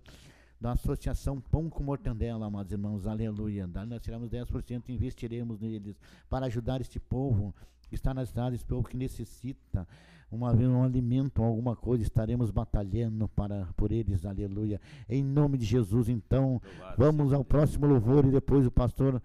da 0.63 0.73
Associação 0.73 1.41
Pão 1.41 1.69
com 1.69 1.83
Mortandela, 1.83 2.47
amados 2.47 2.71
irmãos, 2.71 3.05
aleluia. 3.05 3.67
Daí 3.67 3.85
nós 3.85 4.01
tiramos 4.01 4.31
10% 4.31 4.85
e 4.87 4.93
investiremos 4.93 5.59
neles 5.59 6.01
para 6.31 6.47
ajudar 6.47 6.81
este 6.81 7.01
povo 7.01 7.53
que 7.89 7.97
está 7.97 8.15
nas 8.15 8.29
cidades, 8.29 8.61
esse 8.61 8.65
povo 8.65 8.89
que 8.89 8.97
necessita 8.97 9.87
uma 10.31 10.55
vez 10.55 10.71
um 10.71 10.85
alimento, 10.85 11.43
alguma 11.43 11.75
coisa, 11.75 12.05
estaremos 12.05 12.53
batalhando 12.53 13.27
para 13.27 13.67
por 13.77 13.91
eles, 13.91 14.25
aleluia. 14.25 14.81
Em 15.09 15.25
nome 15.25 15.59
de 15.59 15.65
Jesus, 15.65 16.09
então, 16.09 16.63
vamos 16.97 17.33
ao 17.33 17.45
próximo 17.45 17.89
louvor 17.89 18.25
e 18.25 18.31
depois 18.31 18.65
o 18.65 18.71
pastor 18.71 19.21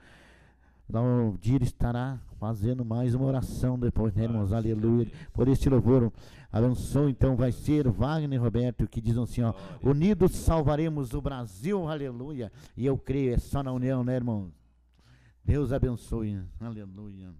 Dir 1.41 1.61
estará 1.61 2.17
fazendo 2.39 2.85
mais 2.85 3.13
uma 3.13 3.25
oração 3.25 3.77
depois, 3.77 4.13
né, 4.13 4.23
irmãos? 4.23 4.53
Aleluia. 4.53 5.07
Por 5.33 5.49
este 5.49 5.69
louvor, 5.69 6.13
abençoe, 6.51 7.11
então 7.11 7.35
vai 7.35 7.51
ser 7.51 7.89
Wagner 7.89 8.39
e 8.39 8.41
Roberto 8.41 8.87
que 8.87 9.01
dizem 9.01 9.21
assim, 9.21 9.41
ó, 9.41 9.53
unidos 9.83 10.31
salvaremos 10.31 11.13
o 11.13 11.21
Brasil, 11.21 11.87
aleluia. 11.89 12.51
E 12.75 12.85
eu 12.85 12.97
creio, 12.97 13.33
é 13.33 13.37
só 13.37 13.61
na 13.61 13.73
união, 13.73 14.01
né, 14.03 14.15
irmãos? 14.15 14.49
Deus 15.43 15.73
abençoe, 15.73 16.39
aleluia. 16.59 17.33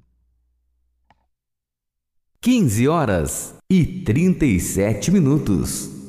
15 2.41 2.87
horas 2.87 3.55
e 3.69 3.85
37 4.03 5.11
minutos. 5.11 6.06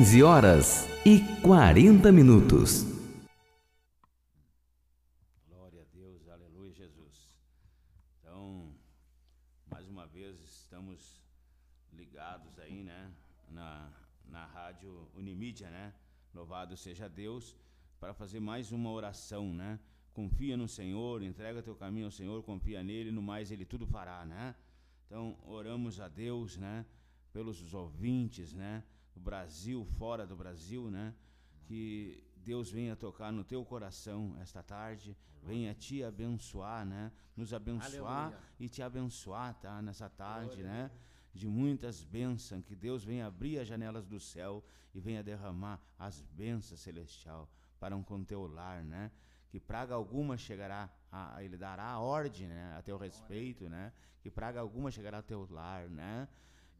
15 0.00 0.22
horas 0.22 0.88
e 1.04 1.20
40 1.42 2.10
minutos. 2.10 2.86
Glória 5.46 5.82
a 5.82 5.94
Deus, 5.94 6.26
aleluia, 6.26 6.72
Jesus. 6.72 7.36
Então, 8.18 8.72
mais 9.70 9.86
uma 9.90 10.06
vez 10.06 10.40
estamos 10.40 11.22
ligados 11.92 12.58
aí, 12.60 12.82
né, 12.82 13.12
na, 13.50 13.90
na 14.24 14.46
rádio 14.46 15.06
Unimídia, 15.14 15.68
né? 15.68 15.92
Louvado 16.32 16.78
seja 16.78 17.06
Deus, 17.06 17.54
para 18.00 18.14
fazer 18.14 18.40
mais 18.40 18.72
uma 18.72 18.90
oração, 18.90 19.52
né? 19.52 19.78
Confia 20.14 20.56
no 20.56 20.66
Senhor, 20.66 21.22
entrega 21.22 21.62
teu 21.62 21.74
caminho 21.74 22.06
ao 22.06 22.10
Senhor, 22.10 22.42
confia 22.42 22.82
nele, 22.82 23.12
no 23.12 23.20
mais 23.20 23.50
ele 23.50 23.66
tudo 23.66 23.86
fará, 23.86 24.24
né? 24.24 24.54
Então, 25.06 25.36
oramos 25.44 26.00
a 26.00 26.08
Deus, 26.08 26.56
né, 26.56 26.86
pelos 27.34 27.74
ouvintes, 27.74 28.54
né, 28.54 28.82
Brasil, 29.20 29.84
fora 29.84 30.26
do 30.26 30.36
Brasil, 30.36 30.90
né? 30.90 31.14
Que 31.64 32.22
Deus 32.36 32.70
venha 32.70 32.96
tocar 32.96 33.30
no 33.32 33.44
teu 33.44 33.64
coração 33.64 34.34
esta 34.40 34.62
tarde, 34.62 35.16
venha 35.42 35.74
te 35.74 36.02
abençoar, 36.02 36.84
né? 36.84 37.12
Nos 37.36 37.52
abençoar 37.54 38.24
Aleluia. 38.26 38.38
e 38.58 38.68
te 38.68 38.82
abençoar, 38.82 39.54
tá? 39.54 39.80
Nessa 39.82 40.08
tarde, 40.08 40.62
né? 40.62 40.90
De 41.32 41.46
muitas 41.46 42.02
bênçãos, 42.02 42.64
que 42.64 42.74
Deus 42.74 43.04
venha 43.04 43.26
abrir 43.26 43.58
as 43.60 43.68
janelas 43.68 44.06
do 44.06 44.18
céu 44.18 44.64
e 44.92 44.98
venha 45.00 45.22
derramar 45.22 45.80
as 45.98 46.20
bênçãos 46.22 46.80
celestial 46.80 47.48
para 47.78 47.96
um 47.96 48.02
com 48.02 48.24
teu 48.24 48.46
lar, 48.46 48.82
né? 48.82 49.12
Que 49.48 49.60
praga 49.60 49.94
alguma 49.94 50.36
chegará, 50.36 50.88
a, 51.10 51.36
a- 51.36 51.44
ele 51.44 51.56
dará 51.56 51.84
a 51.84 52.00
ordem, 52.00 52.48
né? 52.48 52.74
A 52.76 52.82
teu 52.82 52.96
respeito, 52.96 53.68
né? 53.68 53.92
Que 54.20 54.30
praga 54.30 54.60
alguma 54.60 54.90
chegará 54.90 55.18
ao 55.18 55.22
teu 55.22 55.46
lar, 55.50 55.88
né? 55.88 56.28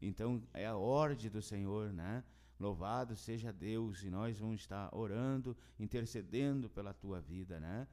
Então 0.01 0.41
é 0.53 0.65
a 0.65 0.75
ordem 0.75 1.29
do 1.29 1.41
Senhor, 1.41 1.93
né? 1.93 2.23
Louvado 2.59 3.15
seja 3.15 3.51
Deus 3.51 4.03
e 4.03 4.09
nós 4.09 4.39
vamos 4.39 4.61
estar 4.61 4.95
orando, 4.95 5.55
intercedendo 5.79 6.69
pela 6.69 6.93
tua 6.93 7.19
vida, 7.19 7.59
né? 7.59 7.87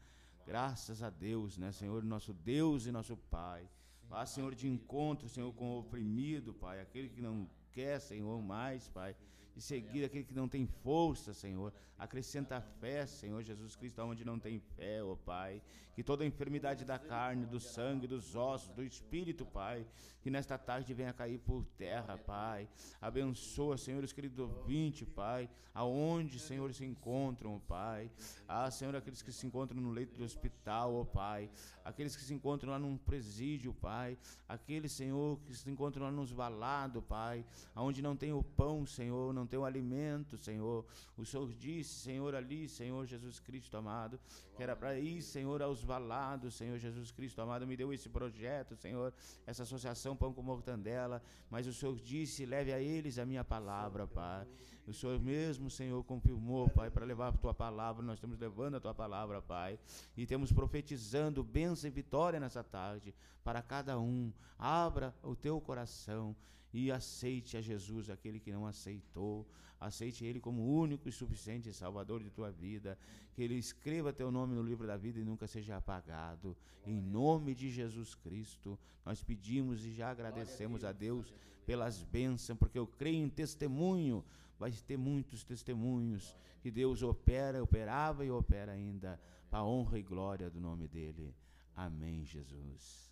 Graças 0.47 1.03
a 1.03 1.11
Deus, 1.11 1.59
né, 1.59 1.73
Senhor, 1.73 2.03
nosso 2.03 2.33
Deus 2.33 2.87
e 2.87 2.93
nosso 2.93 3.17
Pai. 3.17 3.69
Vá, 4.09 4.25
Senhor, 4.25 4.55
de 4.55 4.67
encontro, 4.67 5.29
Senhor, 5.29 5.53
com 5.53 5.77
o 5.77 5.81
oprimido, 5.81 6.55
Pai, 6.55 6.81
aquele 6.81 7.11
que 7.11 7.21
não 7.21 7.47
quer, 7.71 8.01
Senhor, 8.01 8.41
mais, 8.41 8.89
Pai. 8.89 9.15
De 9.55 9.61
seguir 9.61 10.05
aquele 10.05 10.25
que 10.25 10.35
não 10.35 10.49
tem 10.49 10.67
força, 10.67 11.35
Senhor. 11.35 11.73
Acrescenta 11.99 12.61
fé, 12.61 13.05
Senhor 13.07 13.43
Jesus 13.43 13.77
Cristo, 13.77 14.01
onde 14.03 14.25
não 14.25 14.39
tem 14.39 14.59
fé, 14.59 15.03
ó 15.03 15.17
Pai. 15.17 15.63
Que 15.99 16.05
toda 16.05 16.25
enfermidade 16.25 16.85
da 16.85 16.97
carne, 16.97 17.45
do 17.45 17.59
sangue, 17.59 18.07
dos 18.07 18.37
ossos, 18.37 18.69
do 18.69 18.85
espírito, 18.85 19.45
Pai, 19.45 19.85
que 20.21 20.31
nesta 20.31 20.57
tarde 20.57 20.95
venha 20.95 21.13
cair 21.13 21.41
por 21.41 21.65
terra, 21.77 22.17
Pai. 22.17 22.69
Abençoa, 23.01 23.77
Senhor, 23.77 24.05
os 24.05 24.13
queridos 24.13 24.39
ouvintes, 24.39 25.09
Pai, 25.09 25.51
aonde, 25.75 26.39
Senhor, 26.39 26.73
se 26.73 26.85
encontram, 26.85 27.59
Pai. 27.67 28.13
Ah, 28.47 28.71
Senhor, 28.71 28.95
aqueles 28.95 29.23
que 29.23 29.33
se 29.33 29.45
encontram 29.45 29.81
no 29.81 29.91
leito 29.91 30.17
do 30.17 30.23
hospital, 30.23 30.95
ó 30.95 31.05
Pai. 31.05 31.51
Aqueles 31.85 32.15
que 32.15 32.23
se 32.23 32.33
encontram 32.33 32.71
lá 32.71 32.79
num 32.79 32.97
presídio, 32.97 33.75
Pai. 33.75 34.17
Aqueles, 34.49 34.93
Senhor, 34.93 35.41
que 35.41 35.53
se 35.53 35.69
encontram 35.69 36.05
lá 36.05 36.13
nos 36.13 36.31
valados, 36.31 37.03
Pai. 37.03 37.45
Aonde 37.75 38.01
não 38.01 38.15
tem 38.15 38.33
o 38.33 38.43
pão, 38.43 38.87
Senhor, 38.87 39.35
não 39.35 39.49
tem 39.49 39.59
o 39.59 39.65
alimento, 39.65 40.37
Senhor. 40.37 40.87
O 41.17 41.25
Senhor 41.25 41.53
disse, 41.55 41.91
Senhor, 41.95 42.37
ali, 42.37 42.69
Senhor 42.69 43.05
Jesus 43.05 43.41
Cristo 43.41 43.77
amado, 43.77 44.21
que 44.55 44.63
era 44.63 44.77
para 44.77 44.97
ir, 44.97 45.23
Senhor, 45.23 45.61
aos 45.61 45.88
valados, 45.89 46.55
Senhor 46.55 46.79
Jesus 46.79 47.11
Cristo 47.11 47.41
amado. 47.41 47.67
Me 47.67 47.77
deu 47.77 47.93
esse 47.93 48.09
projeto, 48.09 48.77
Senhor, 48.77 49.13
essa 49.47 49.63
associação 49.63 50.15
Pão 50.15 50.33
com 50.33 50.43
Mortandela. 50.43 51.23
Mas 51.51 51.67
o 51.67 51.73
Senhor 51.73 51.99
disse, 51.99 52.45
leve 52.45 52.73
a 52.73 52.79
eles 52.79 53.19
a 53.19 53.25
minha 53.25 53.43
palavra, 53.43 54.07
Pai. 54.07 54.47
O 54.87 54.93
Senhor 54.93 55.19
mesmo, 55.19 55.71
Senhor, 55.71 56.03
confirmou, 56.05 56.69
Pai, 56.69 56.91
para 56.91 57.05
levar 57.05 57.29
a 57.29 57.33
tua 57.33 57.55
palavra. 57.55 58.03
Nós 58.05 58.19
estamos 58.19 58.39
levando 58.39 58.77
a 58.77 58.81
tua 58.81 58.95
palavra, 58.95 59.41
Pai. 59.41 59.79
E 60.17 60.27
temos 60.27 60.53
profetizando 60.53 61.43
bênção 61.43 61.89
e 61.89 61.91
vitória 61.91 62.39
nessa 62.39 62.63
tarde 62.63 63.15
para 63.43 63.63
cada 63.63 63.99
um. 63.99 64.33
Abra 64.59 65.15
o 65.23 65.35
teu 65.35 65.61
coração 65.61 66.37
e 66.73 66.91
aceite 66.91 67.57
a 67.57 67.61
Jesus, 67.61 68.11
aquele 68.11 68.39
que 68.39 68.53
não 68.53 68.67
aceitou. 68.67 69.47
Aceite 69.81 70.25
Ele 70.25 70.41
como 70.41 70.67
único 70.81 71.09
e 71.09 71.13
suficiente 71.13 71.73
Salvador 71.73 72.23
de 72.23 72.31
tua 72.31 72.51
vida. 72.51 72.99
Que 73.33 73.43
Ele 73.43 73.55
escreva 73.55 74.13
teu 74.13 74.31
nome 74.31 74.55
no 74.55 74.63
livro 74.63 74.87
da 74.87 74.97
vida 74.97 75.19
e 75.19 75.25
nunca 75.25 75.47
seja 75.47 75.77
apagado. 75.77 76.57
Em 76.85 77.01
nome 77.01 77.55
de 77.55 77.71
Jesus 77.71 78.15
Cristo, 78.15 78.79
nós 79.05 79.23
pedimos 79.23 79.85
e 79.85 79.93
já 79.93 80.11
agradecemos 80.11 80.85
a 80.85 80.93
Deus 80.93 81.33
pelas 81.65 82.03
bênçãos, 82.03 82.59
porque 82.59 82.79
eu 82.79 82.87
creio 82.87 83.25
em 83.25 83.29
testemunho. 83.29 84.25
Vai 84.59 84.73
ter 84.73 84.97
muitos 84.97 85.45
testemunhos 85.45 86.37
que 86.61 86.71
Deus 86.71 87.03
opera, 87.03 87.63
operava 87.63 88.25
e 88.25 88.31
opera 88.31 88.73
ainda, 88.73 89.21
para 89.49 89.61
a 89.61 89.65
honra 89.65 89.99
e 89.99 90.03
glória 90.03 90.51
do 90.51 90.61
nome 90.61 90.89
dEle. 90.89 91.35
Amém, 91.77 92.25
Jesus. 92.25 93.08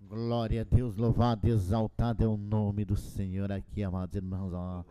Glória 0.00 0.60
a 0.60 0.64
Deus, 0.64 0.96
louvado, 0.96 1.48
exaltado 1.48 2.22
é 2.22 2.26
o 2.26 2.36
nome 2.36 2.84
do 2.84 2.96
Senhor 2.96 3.50
aqui, 3.50 3.82
amados 3.82 4.14
irmãos. 4.14 4.52
Ó. 4.52 4.84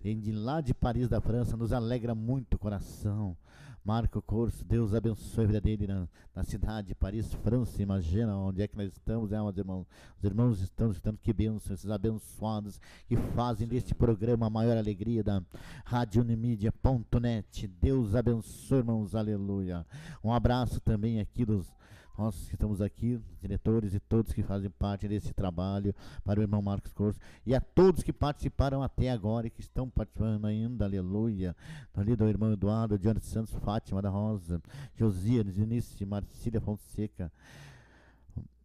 Vem 0.00 0.18
de 0.18 0.32
lá 0.32 0.60
de 0.60 0.74
Paris, 0.74 1.08
da 1.08 1.20
França, 1.20 1.56
nos 1.56 1.72
alegra 1.72 2.14
muito 2.14 2.54
o 2.54 2.58
coração. 2.58 3.36
Marco 3.84 4.22
Corso, 4.22 4.64
Deus 4.64 4.94
abençoe 4.94 5.44
a 5.44 5.46
vida 5.46 5.60
dele 5.60 5.86
na, 5.86 6.08
na 6.34 6.42
cidade 6.42 6.88
de 6.88 6.94
Paris, 6.94 7.34
França. 7.34 7.82
Imagina 7.82 8.34
onde 8.34 8.62
é 8.62 8.66
que 8.66 8.76
nós 8.76 8.90
estamos, 8.90 9.30
é, 9.30 9.36
amados 9.36 9.58
irmãos. 9.58 9.86
Os 10.16 10.24
irmãos 10.24 10.60
estão 10.62 10.90
escutando 10.90 11.18
que 11.18 11.32
bênção, 11.34 11.74
esses 11.74 11.90
abençoados 11.90 12.80
que 13.06 13.14
fazem 13.34 13.68
deste 13.68 13.94
programa 13.94 14.46
a 14.46 14.50
maior 14.50 14.78
alegria 14.78 15.22
da 15.22 15.42
Rádio 15.84 16.22
Unimídia.net. 16.22 17.66
Deus 17.66 18.14
abençoe, 18.14 18.78
irmãos, 18.78 19.14
aleluia. 19.14 19.84
Um 20.22 20.32
abraço 20.32 20.80
também 20.80 21.20
aqui 21.20 21.44
dos 21.44 21.70
nós 22.16 22.48
que 22.48 22.54
estamos 22.54 22.80
aqui, 22.80 23.20
diretores 23.40 23.92
e 23.94 24.00
todos 24.00 24.32
que 24.32 24.42
fazem 24.42 24.70
parte 24.70 25.08
desse 25.08 25.34
trabalho, 25.34 25.94
para 26.24 26.38
o 26.38 26.42
irmão 26.42 26.62
Marcos 26.62 26.92
Corso 26.92 27.18
e 27.44 27.54
a 27.54 27.60
todos 27.60 28.02
que 28.02 28.12
participaram 28.12 28.82
até 28.82 29.10
agora 29.10 29.46
e 29.46 29.50
que 29.50 29.60
estão 29.60 29.88
participando 29.90 30.44
ainda, 30.46 30.84
aleluia. 30.84 31.56
Ali 31.92 32.14
do 32.14 32.28
irmão 32.28 32.52
Eduardo, 32.52 32.98
Diante 32.98 33.26
Santos, 33.26 33.54
Fátima 33.54 34.00
da 34.00 34.10
Rosa, 34.10 34.62
Josias, 34.96 35.58
Eunice, 35.58 36.04
Marcília 36.04 36.60
Fonseca, 36.60 37.32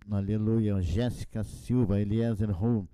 aleluia, 0.09 0.81
Jéssica 0.81 1.43
Silva, 1.43 1.99
Eliezer 1.99 2.51
Ru, 2.51 2.88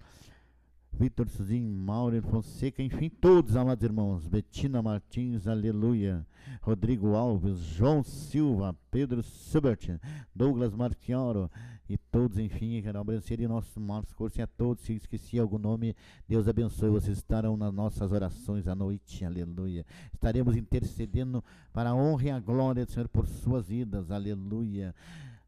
Vitor 0.98 1.28
Suzin, 1.28 1.62
Mauro 1.62 2.22
Fonseca, 2.22 2.82
enfim, 2.82 3.10
todos, 3.10 3.58
amados 3.58 3.84
irmãos, 3.84 4.26
Betina 4.26 4.82
Martins, 4.82 5.46
aleluia, 5.46 6.26
Rodrigo 6.62 7.16
Alves, 7.16 7.60
João 7.60 8.02
Silva, 8.02 8.74
Pedro 8.90 9.22
Subert, 9.22 10.00
Douglas 10.34 10.74
Marchioro 10.74 11.52
e 11.90 11.98
todos, 11.98 12.40
enfim, 12.40 12.82
que 12.82 12.90
obranceria 12.98 13.46
e 13.46 13.50
nosso 13.50 13.78
Marcos 13.78 14.14
Corso 14.14 14.40
e 14.40 14.42
a 14.42 14.48
todos, 14.48 14.86
se 14.86 14.94
esqueci 14.94 15.38
algum 15.38 15.58
nome, 15.58 15.94
Deus 16.30 16.48
abençoe, 16.48 16.90
vocês 16.90 17.18
estarão 17.18 17.58
nas 17.58 17.74
nossas 17.74 18.14
orações 18.14 18.66
à 18.66 18.74
noite, 18.74 19.26
aleluia. 19.26 19.86
Estaremos 20.14 20.56
intercedendo 20.56 21.44
para 21.74 21.90
a 21.90 21.96
honra 21.96 22.24
e 22.24 22.32
a 22.32 22.40
glória 22.40 22.86
do 22.86 22.92
Senhor 22.92 23.10
por 23.10 23.28
suas 23.28 23.68
vidas, 23.68 24.12
aleluia 24.12 24.96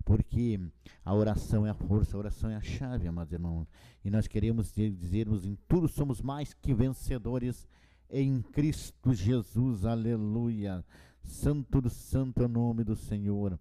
porque 0.08 0.58
a 1.04 1.14
oração 1.14 1.68
é 1.68 1.70
a 1.70 1.74
força, 1.74 2.16
a 2.16 2.20
oração 2.20 2.50
é 2.50 2.56
a 2.56 2.62
chave, 2.62 3.10
amados 3.10 3.34
irmãos. 3.34 3.68
E 4.06 4.10
nós 4.10 4.26
queremos 4.26 4.74
dizermos 4.74 5.46
em 5.46 5.58
tudo 5.68 5.86
somos 5.90 6.22
mais 6.22 6.54
que 6.54 6.74
vencedores 6.74 7.68
em 8.10 8.42
Cristo 8.42 9.14
Jesus, 9.14 9.84
aleluia. 9.84 10.82
Santo 11.26 11.82
do 11.82 11.90
santo 11.90 12.42
é 12.42 12.46
o 12.46 12.48
nome 12.48 12.86
do 12.86 12.96
Senhor. 12.96 13.60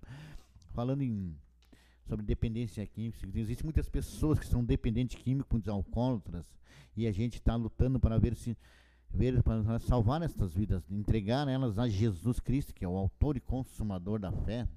Falando 0.73 1.03
em 1.03 1.37
sobre 2.07 2.25
dependência 2.25 2.87
química, 2.87 3.19
existem 3.35 3.65
muitas 3.65 3.89
pessoas 3.89 4.39
que 4.39 4.47
são 4.47 4.65
dependentes 4.65 5.21
químicos, 5.21 5.67
alcoólatras, 5.67 6.47
e 6.97 7.09
a 7.09 7.13
gente 7.13 7.39
está 7.39 7.57
lutando 7.57 7.99
para 7.99 8.21
ver 8.21 8.37
se 8.37 8.57
ver 9.11 9.43
para 9.43 9.81
salvar 9.81 10.23
estas 10.23 10.55
vidas, 10.55 10.89
entregar 10.93 11.49
elas 11.49 11.77
a 11.77 11.89
Jesus 11.89 12.39
Cristo, 12.39 12.73
que 12.73 12.85
é 12.85 12.89
o 12.89 12.97
autor 12.97 13.37
e 13.37 13.41
consumador 13.41 14.21
da 14.21 14.31
fé. 14.31 14.69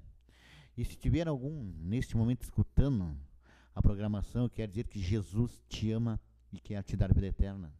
E 0.80 0.84
se 0.86 0.96
tiver 0.96 1.28
algum 1.28 1.70
neste 1.78 2.16
momento 2.16 2.42
escutando 2.42 3.14
a 3.74 3.82
programação, 3.82 4.48
quer 4.48 4.66
dizer 4.66 4.88
que 4.88 4.98
Jesus 4.98 5.62
te 5.68 5.92
ama 5.92 6.18
e 6.50 6.58
quer 6.58 6.82
te 6.82 6.96
dar 6.96 7.12
vida 7.12 7.26
eterna. 7.26 7.70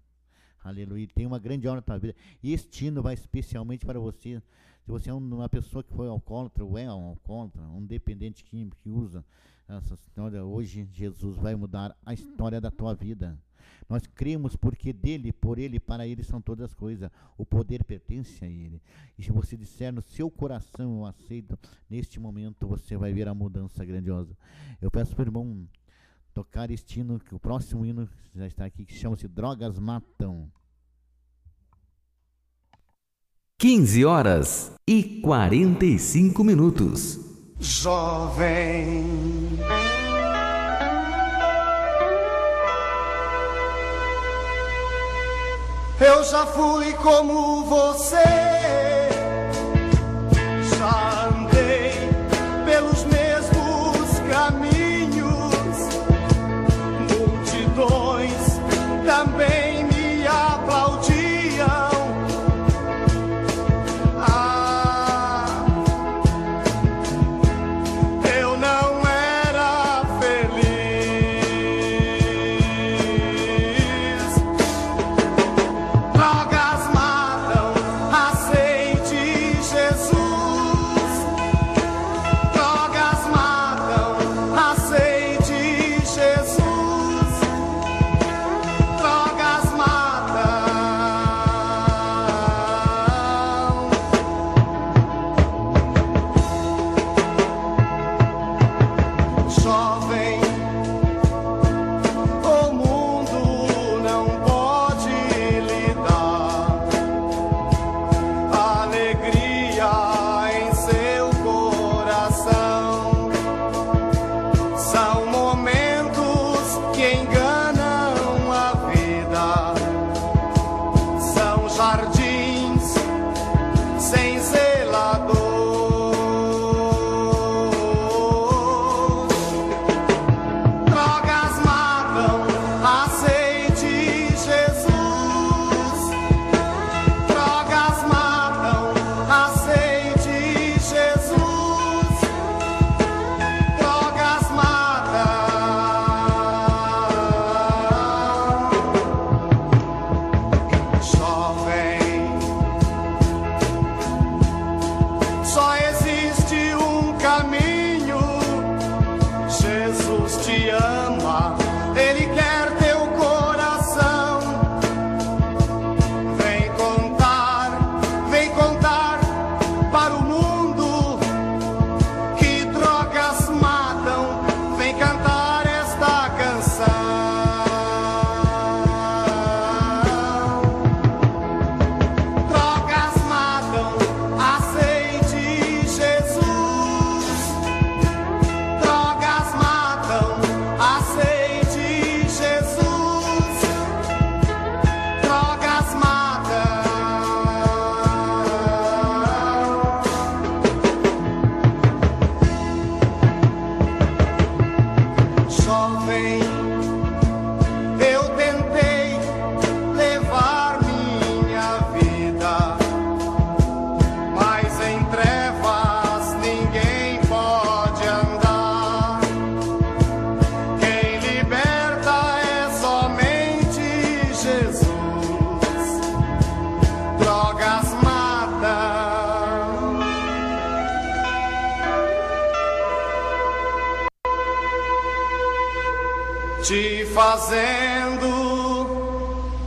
Aleluia. 0.62 1.08
Tem 1.14 1.24
uma 1.24 1.38
grande 1.38 1.66
obra 1.66 1.76
na 1.76 1.82
tua 1.82 1.98
vida. 1.98 2.14
E 2.42 2.52
este 2.52 2.84
hino 2.84 3.00
vai 3.00 3.14
especialmente 3.14 3.86
para 3.86 3.98
você. 3.98 4.42
Se 4.84 4.90
você 4.90 5.08
é 5.08 5.14
uma 5.14 5.48
pessoa 5.48 5.82
que 5.82 5.94
foi 5.94 6.08
alcoólatra, 6.08 6.62
ou 6.62 6.76
é 6.76 6.92
um 6.92 7.06
alcoólatra, 7.06 7.62
um 7.62 7.86
dependente 7.86 8.44
químico 8.44 8.76
que 8.82 8.90
usa 8.90 9.24
essa 9.66 9.94
história, 9.94 10.44
hoje 10.44 10.86
Jesus 10.92 11.38
vai 11.38 11.54
mudar 11.54 11.96
a 12.04 12.12
história 12.12 12.60
da 12.60 12.70
tua 12.70 12.92
vida. 12.92 13.38
Nós 13.90 14.06
cremos 14.06 14.54
porque 14.54 14.92
dele, 14.92 15.32
por 15.32 15.58
ele, 15.58 15.80
para 15.80 16.06
ele 16.06 16.22
são 16.22 16.40
todas 16.40 16.66
as 16.66 16.74
coisas. 16.74 17.10
O 17.36 17.44
poder 17.44 17.82
pertence 17.82 18.44
a 18.44 18.48
ele. 18.48 18.80
E 19.18 19.22
se 19.24 19.32
você 19.32 19.56
disser 19.56 19.92
no 19.92 20.00
seu 20.00 20.30
coração, 20.30 20.98
eu 20.98 21.06
aceito, 21.06 21.58
neste 21.90 22.20
momento 22.20 22.68
você 22.68 22.96
vai 22.96 23.12
ver 23.12 23.26
a 23.26 23.34
mudança 23.34 23.84
grandiosa. 23.84 24.36
Eu 24.80 24.92
peço 24.92 25.16
para 25.16 25.24
o 25.24 25.26
irmão 25.26 25.68
tocar 26.32 26.70
este 26.70 27.00
hino, 27.00 27.18
que 27.18 27.34
o 27.34 27.40
próximo 27.40 27.84
hino 27.84 28.08
já 28.32 28.46
está 28.46 28.64
aqui, 28.64 28.84
que 28.84 28.94
chama-se 28.94 29.26
Drogas 29.26 29.76
Matam. 29.76 30.48
15 33.58 34.04
horas 34.04 34.72
e 34.86 35.20
45 35.20 36.44
minutos. 36.44 37.18
Jovem. 37.58 39.04
Eu 46.00 46.24
já 46.24 46.46
fui 46.46 46.94
como 46.94 47.62
você, 47.64 48.16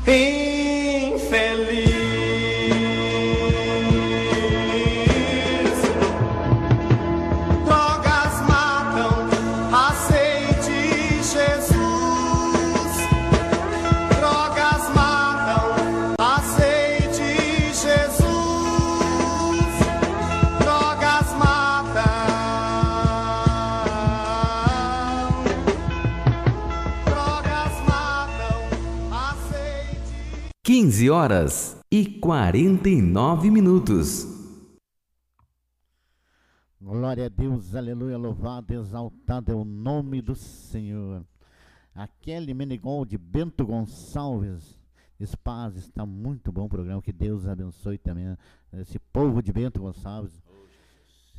He 0.05 0.42
horas 31.13 31.79
e 31.91 32.05
49 32.19 33.51
minutos. 33.51 34.25
Glória 36.81 37.27
a 37.27 37.29
Deus, 37.29 37.75
aleluia, 37.75 38.17
louvado, 38.17 38.73
exaltado 38.73 39.51
é 39.51 39.55
o 39.55 39.63
nome 39.63 40.23
do 40.23 40.33
Senhor. 40.33 41.23
A 41.93 42.07
Kelly 42.07 42.55
Menegold, 42.55 43.15
Bento 43.15 43.63
Gonçalves, 43.63 44.75
diz 45.19 45.35
paz, 45.35 45.75
está 45.75 46.03
muito 46.03 46.51
bom 46.51 46.65
o 46.65 46.69
programa, 46.69 46.99
que 46.99 47.13
Deus 47.13 47.47
abençoe 47.47 47.99
também 47.99 48.35
esse 48.73 48.97
povo 48.97 49.43
de 49.43 49.53
Bento 49.53 49.81
Gonçalves. 49.81 50.41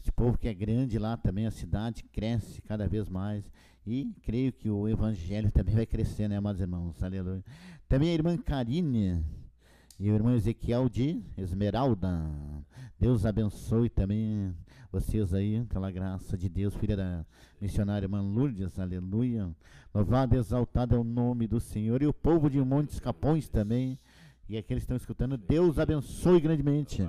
Esse 0.00 0.12
povo 0.12 0.38
que 0.38 0.46
é 0.46 0.54
grande 0.54 1.00
lá 1.00 1.16
também, 1.16 1.48
a 1.48 1.50
cidade 1.50 2.04
cresce 2.12 2.62
cada 2.62 2.86
vez 2.86 3.08
mais. 3.08 3.50
E 3.84 4.14
creio 4.22 4.52
que 4.52 4.70
o 4.70 4.88
evangelho 4.88 5.50
também 5.50 5.74
vai 5.74 5.84
crescer, 5.84 6.28
né, 6.28 6.36
amados 6.36 6.60
irmãos? 6.60 7.02
Aleluia. 7.02 7.44
Também 7.88 8.10
a 8.10 8.14
irmã 8.14 8.36
Karine 8.36 9.24
e 9.98 10.10
o 10.10 10.14
irmão 10.14 10.34
Ezequiel 10.34 10.88
de 10.88 11.22
Esmeralda. 11.36 12.28
Deus 12.98 13.24
abençoe 13.24 13.88
também 13.88 14.54
vocês 14.90 15.32
aí, 15.32 15.64
pela 15.64 15.90
graça 15.90 16.36
de 16.36 16.48
Deus, 16.48 16.74
filha 16.74 16.96
da 16.96 17.26
missionária 17.60 18.04
irmã 18.04 18.20
Lourdes, 18.20 18.78
aleluia. 18.78 19.50
Louvado 19.94 20.34
e 20.34 20.38
exaltado 20.38 20.94
é 20.94 20.98
o 20.98 21.04
nome 21.04 21.46
do 21.46 21.60
Senhor. 21.60 22.02
E 22.02 22.06
o 22.06 22.12
povo 22.12 22.50
de 22.50 22.60
Montes 22.60 22.98
Capões 22.98 23.48
também, 23.48 23.98
e 24.48 24.56
aqueles 24.56 24.82
que 24.82 24.84
estão 24.84 24.96
escutando, 24.96 25.36
Deus 25.36 25.78
abençoe 25.78 26.40
grandemente. 26.40 27.08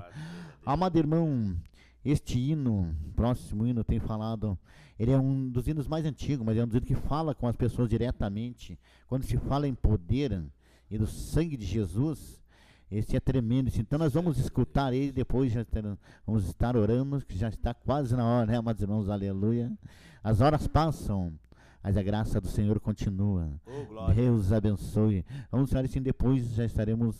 Amado 0.64 0.98
irmão, 0.98 1.56
este 2.04 2.38
hino, 2.38 2.94
próximo 3.14 3.66
hino, 3.66 3.82
tem 3.84 3.98
falado, 3.98 4.58
ele 4.98 5.12
é 5.12 5.18
um 5.18 5.48
dos 5.48 5.66
hinos 5.68 5.86
mais 5.86 6.04
antigos, 6.04 6.44
mas 6.44 6.56
é 6.56 6.62
um 6.62 6.66
dos 6.66 6.76
hinos 6.76 6.88
que 6.88 6.94
fala 6.94 7.34
com 7.34 7.48
as 7.48 7.56
pessoas 7.56 7.88
diretamente. 7.88 8.78
Quando 9.08 9.24
se 9.24 9.36
fala 9.36 9.66
em 9.66 9.74
poder 9.74 10.42
e 10.90 10.96
do 10.96 11.06
sangue 11.06 11.56
de 11.56 11.66
Jesus, 11.66 12.40
esse 12.90 13.16
é 13.16 13.20
tremendo. 13.20 13.70
Então 13.76 13.98
nós 13.98 14.12
vamos 14.12 14.38
escutar 14.38 14.92
ele 14.92 15.12
depois, 15.12 15.52
já 15.52 15.64
vamos 16.26 16.46
estar 16.46 16.76
orando, 16.76 17.24
que 17.24 17.36
já 17.36 17.48
está 17.48 17.74
quase 17.74 18.14
na 18.14 18.24
hora, 18.24 18.46
né, 18.46 18.56
amados 18.56 18.82
irmãos? 18.82 19.08
Aleluia. 19.08 19.72
As 20.22 20.40
horas 20.40 20.66
passam, 20.66 21.32
mas 21.82 21.96
a 21.96 22.02
graça 22.02 22.40
do 22.40 22.48
Senhor 22.48 22.78
continua. 22.80 23.50
Oh. 23.66 24.12
Deus 24.12 24.52
abençoe. 24.52 25.24
Vamos 25.50 25.70
falar 25.70 25.84
assim 25.84 26.02
depois, 26.02 26.54
já 26.54 26.64
estaremos 26.64 27.16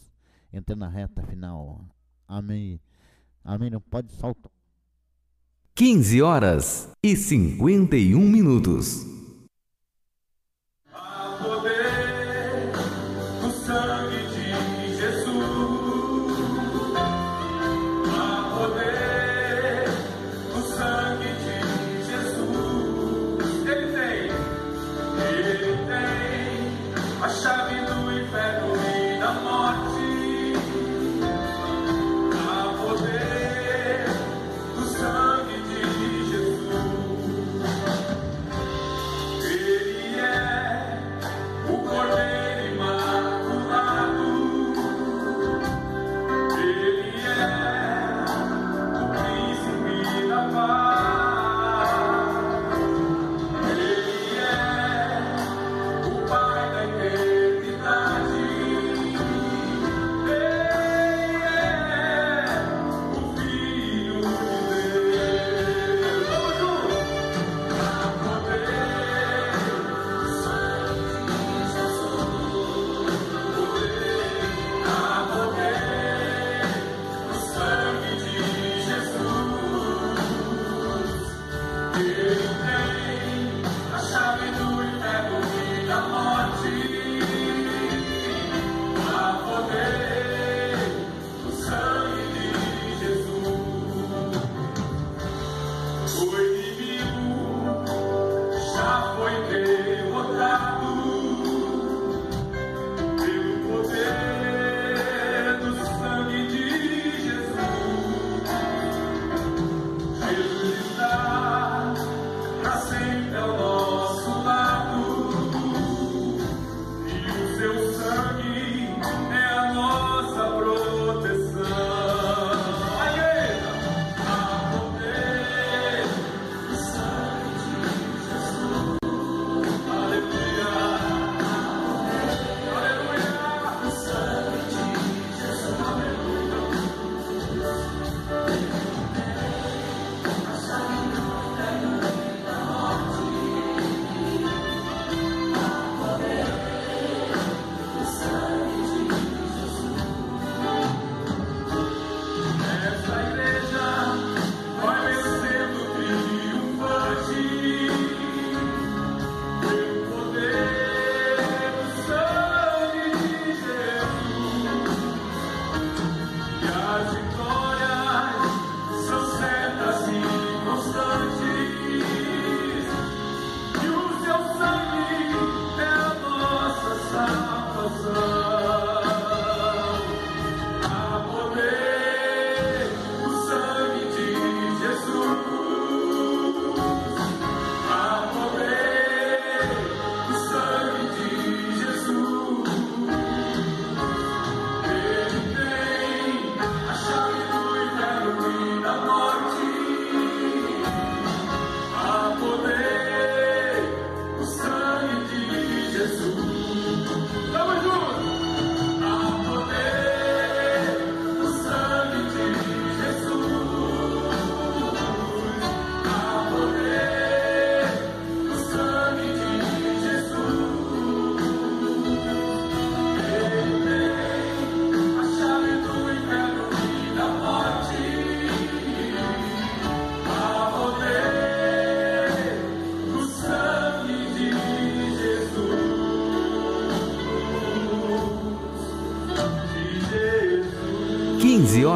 entrando 0.53 0.81
na 0.81 0.89
reta 0.89 1.23
final. 1.23 1.85
Amém. 2.27 2.81
Amém. 3.45 3.71
Não 3.71 3.81
pode 3.81 4.11
soltar. 4.13 4.51
15 5.75 6.23
horas 6.23 6.89
e 7.03 7.15
51 7.15 8.19
minutos. 8.19 9.05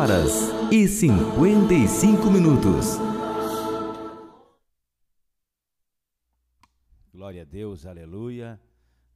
Horas 0.00 0.32
e 0.72 0.88
55 0.88 2.30
minutos. 2.30 2.96
Glória 7.12 7.42
a 7.42 7.44
Deus, 7.44 7.84
aleluia. 7.84 8.58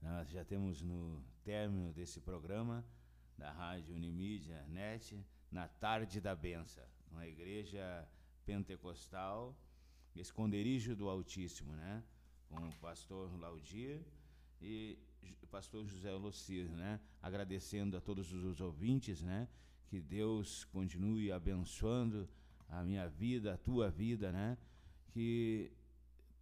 Nós 0.02 0.28
já 0.28 0.44
temos 0.44 0.82
no 0.82 1.24
término 1.43 1.90
desse 1.94 2.20
programa 2.20 2.85
da 3.39 3.51
Rádio 3.51 3.94
Unimídia 3.94 4.62
Net, 4.69 5.19
na 5.51 5.66
tarde 5.66 6.20
da 6.20 6.36
benção, 6.36 6.85
uma 7.11 7.27
igreja 7.27 8.06
pentecostal, 8.44 9.56
esconderijo 10.15 10.94
do 10.94 11.09
Altíssimo, 11.09 11.74
né? 11.74 12.05
Com 12.51 12.69
o 12.69 12.73
pastor 12.74 13.35
Laudir 13.40 14.02
e 14.61 14.98
o 15.43 15.47
pastor 15.47 15.86
José 15.86 16.12
Lucir, 16.12 16.69
né? 16.69 17.01
Agradecendo 17.23 17.97
a 17.97 18.02
todos 18.02 18.31
os 18.35 18.61
ouvintes, 18.61 19.23
né? 19.23 19.48
Que 19.94 20.00
Deus 20.00 20.64
continue 20.64 21.30
abençoando 21.30 22.28
a 22.68 22.82
minha 22.82 23.08
vida, 23.08 23.54
a 23.54 23.56
tua 23.56 23.88
vida, 23.88 24.32
né? 24.32 24.58
Que 25.12 25.70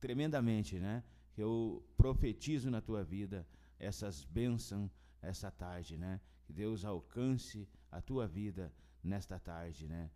tremendamente, 0.01 0.79
né? 0.79 1.05
Que 1.35 1.43
eu 1.43 1.87
profetizo 1.95 2.71
na 2.71 2.81
tua 2.81 3.05
vida 3.05 3.47
essas 3.79 4.25
bênçãos 4.25 4.91
essa 5.21 5.51
tarde, 5.51 5.99
né? 5.99 6.19
Que 6.47 6.53
Deus 6.55 6.83
alcance 6.83 7.69
a 7.91 8.01
tua 8.01 8.27
vida 8.27 8.73
nesta 9.05 9.39
tarde, 9.39 9.87
né? 9.87 10.11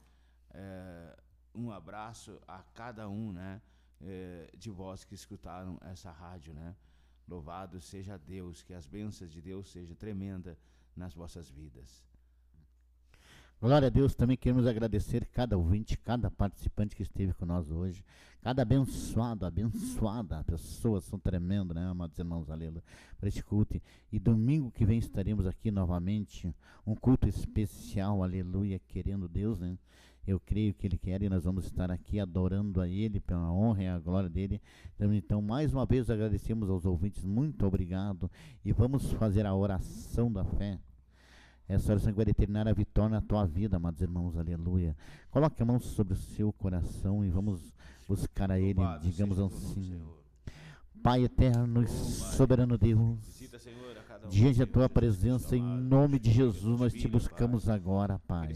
É, 0.54 1.18
um 1.54 1.70
abraço 1.70 2.40
a 2.48 2.62
cada 2.62 3.06
um, 3.06 3.32
né? 3.32 3.60
É, 4.00 4.50
de 4.56 4.70
vós 4.70 5.04
que 5.04 5.14
escutaram 5.14 5.78
essa 5.82 6.10
rádio, 6.10 6.54
né? 6.54 6.74
Louvado 7.28 7.82
seja 7.82 8.16
Deus, 8.16 8.62
que 8.62 8.72
as 8.72 8.86
bênçãos 8.86 9.30
de 9.30 9.42
Deus 9.42 9.70
sejam 9.70 9.94
tremendas 9.94 10.56
nas 10.96 11.12
vossas 11.12 11.50
vidas. 11.50 12.15
Glória 13.58 13.86
a 13.86 13.90
Deus, 13.90 14.14
também 14.14 14.36
queremos 14.36 14.66
agradecer 14.66 15.24
cada 15.32 15.56
ouvinte, 15.56 15.96
cada 15.96 16.30
participante 16.30 16.94
que 16.94 17.02
esteve 17.02 17.32
nós 17.46 17.70
hoje, 17.70 18.04
cada 18.42 18.60
abençoado, 18.60 19.46
abençoada, 19.46 20.44
pessoas 20.44 21.04
são 21.04 21.18
tremendas, 21.18 21.74
né, 21.74 21.86
amados 21.86 22.18
irmãos, 22.18 22.50
aleluia, 22.50 22.84
para 23.18 23.30
este 23.30 23.42
culto. 23.42 23.80
E 24.12 24.18
domingo 24.18 24.70
que 24.70 24.84
vem 24.84 24.98
estaremos 24.98 25.46
aqui 25.46 25.70
novamente, 25.70 26.54
um 26.86 26.94
culto 26.94 27.26
especial, 27.26 28.22
aleluia, 28.22 28.78
querendo 28.88 29.26
Deus, 29.26 29.58
né? 29.58 29.78
Eu 30.26 30.38
creio 30.38 30.74
que 30.74 30.86
Ele 30.86 30.98
quer 30.98 31.22
e 31.22 31.28
nós 31.30 31.44
vamos 31.44 31.64
estar 31.64 31.90
aqui 31.90 32.20
adorando 32.20 32.80
a 32.82 32.86
Ele 32.88 33.20
pela 33.20 33.50
honra 33.50 33.82
e 33.82 33.88
a 33.88 33.98
glória 33.98 34.28
dEle. 34.28 34.60
Então, 35.00 35.40
mais 35.40 35.72
uma 35.72 35.86
vez, 35.86 36.10
agradecemos 36.10 36.68
aos 36.68 36.84
ouvintes, 36.84 37.24
muito 37.24 37.64
obrigado. 37.64 38.30
E 38.64 38.70
vamos 38.70 39.12
fazer 39.12 39.46
a 39.46 39.54
oração 39.54 40.30
da 40.30 40.44
fé. 40.44 40.78
Essa 41.68 41.92
oração 41.92 42.12
que 42.12 42.16
vai 42.16 42.24
determinar 42.24 42.68
a 42.68 42.72
vitória 42.72 43.10
na 43.10 43.20
tua 43.20 43.44
vida, 43.44 43.76
amados 43.76 44.00
irmãos, 44.00 44.36
aleluia. 44.36 44.96
Coloque 45.30 45.60
a 45.60 45.66
mão 45.66 45.80
sobre 45.80 46.14
o 46.14 46.16
seu 46.16 46.52
coração 46.52 47.24
e 47.24 47.30
vamos 47.30 47.60
buscar 48.08 48.52
a 48.52 48.58
Ele, 48.58 48.80
digamos 49.02 49.38
assim. 49.38 50.00
Pai 51.02 51.24
eterno 51.24 51.82
e 51.82 51.88
soberano 51.88 52.78
Deus, 52.78 53.18
diante 54.28 54.58
da 54.60 54.66
tua 54.66 54.88
presença, 54.88 55.56
em 55.56 55.62
nome 55.62 56.18
de 56.18 56.30
Jesus, 56.30 56.80
nós 56.80 56.92
te 56.92 57.06
buscamos 57.08 57.68
agora, 57.68 58.18
Pai. 58.26 58.52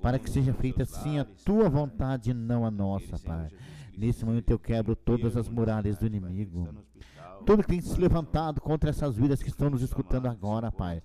Para 0.00 0.18
que 0.18 0.30
seja 0.30 0.52
feita 0.52 0.82
assim 0.82 1.18
a 1.18 1.24
tua 1.24 1.68
vontade 1.68 2.30
e 2.30 2.34
não 2.34 2.64
a 2.64 2.70
nossa, 2.70 3.18
Pai. 3.18 3.50
Nesse 3.96 4.24
momento 4.24 4.50
eu 4.50 4.58
quebro 4.58 4.94
todas 4.94 5.36
as 5.36 5.48
muralhas 5.48 5.98
do 5.98 6.06
inimigo. 6.06 6.68
Tudo 7.44 7.62
que 7.62 7.68
tem 7.68 7.80
se 7.80 8.00
levantado 8.00 8.60
contra 8.60 8.90
essas 8.90 9.16
vidas 9.16 9.42
que 9.42 9.48
estão 9.48 9.68
nos 9.68 9.82
escutando 9.82 10.26
agora, 10.26 10.72
Pai, 10.72 11.02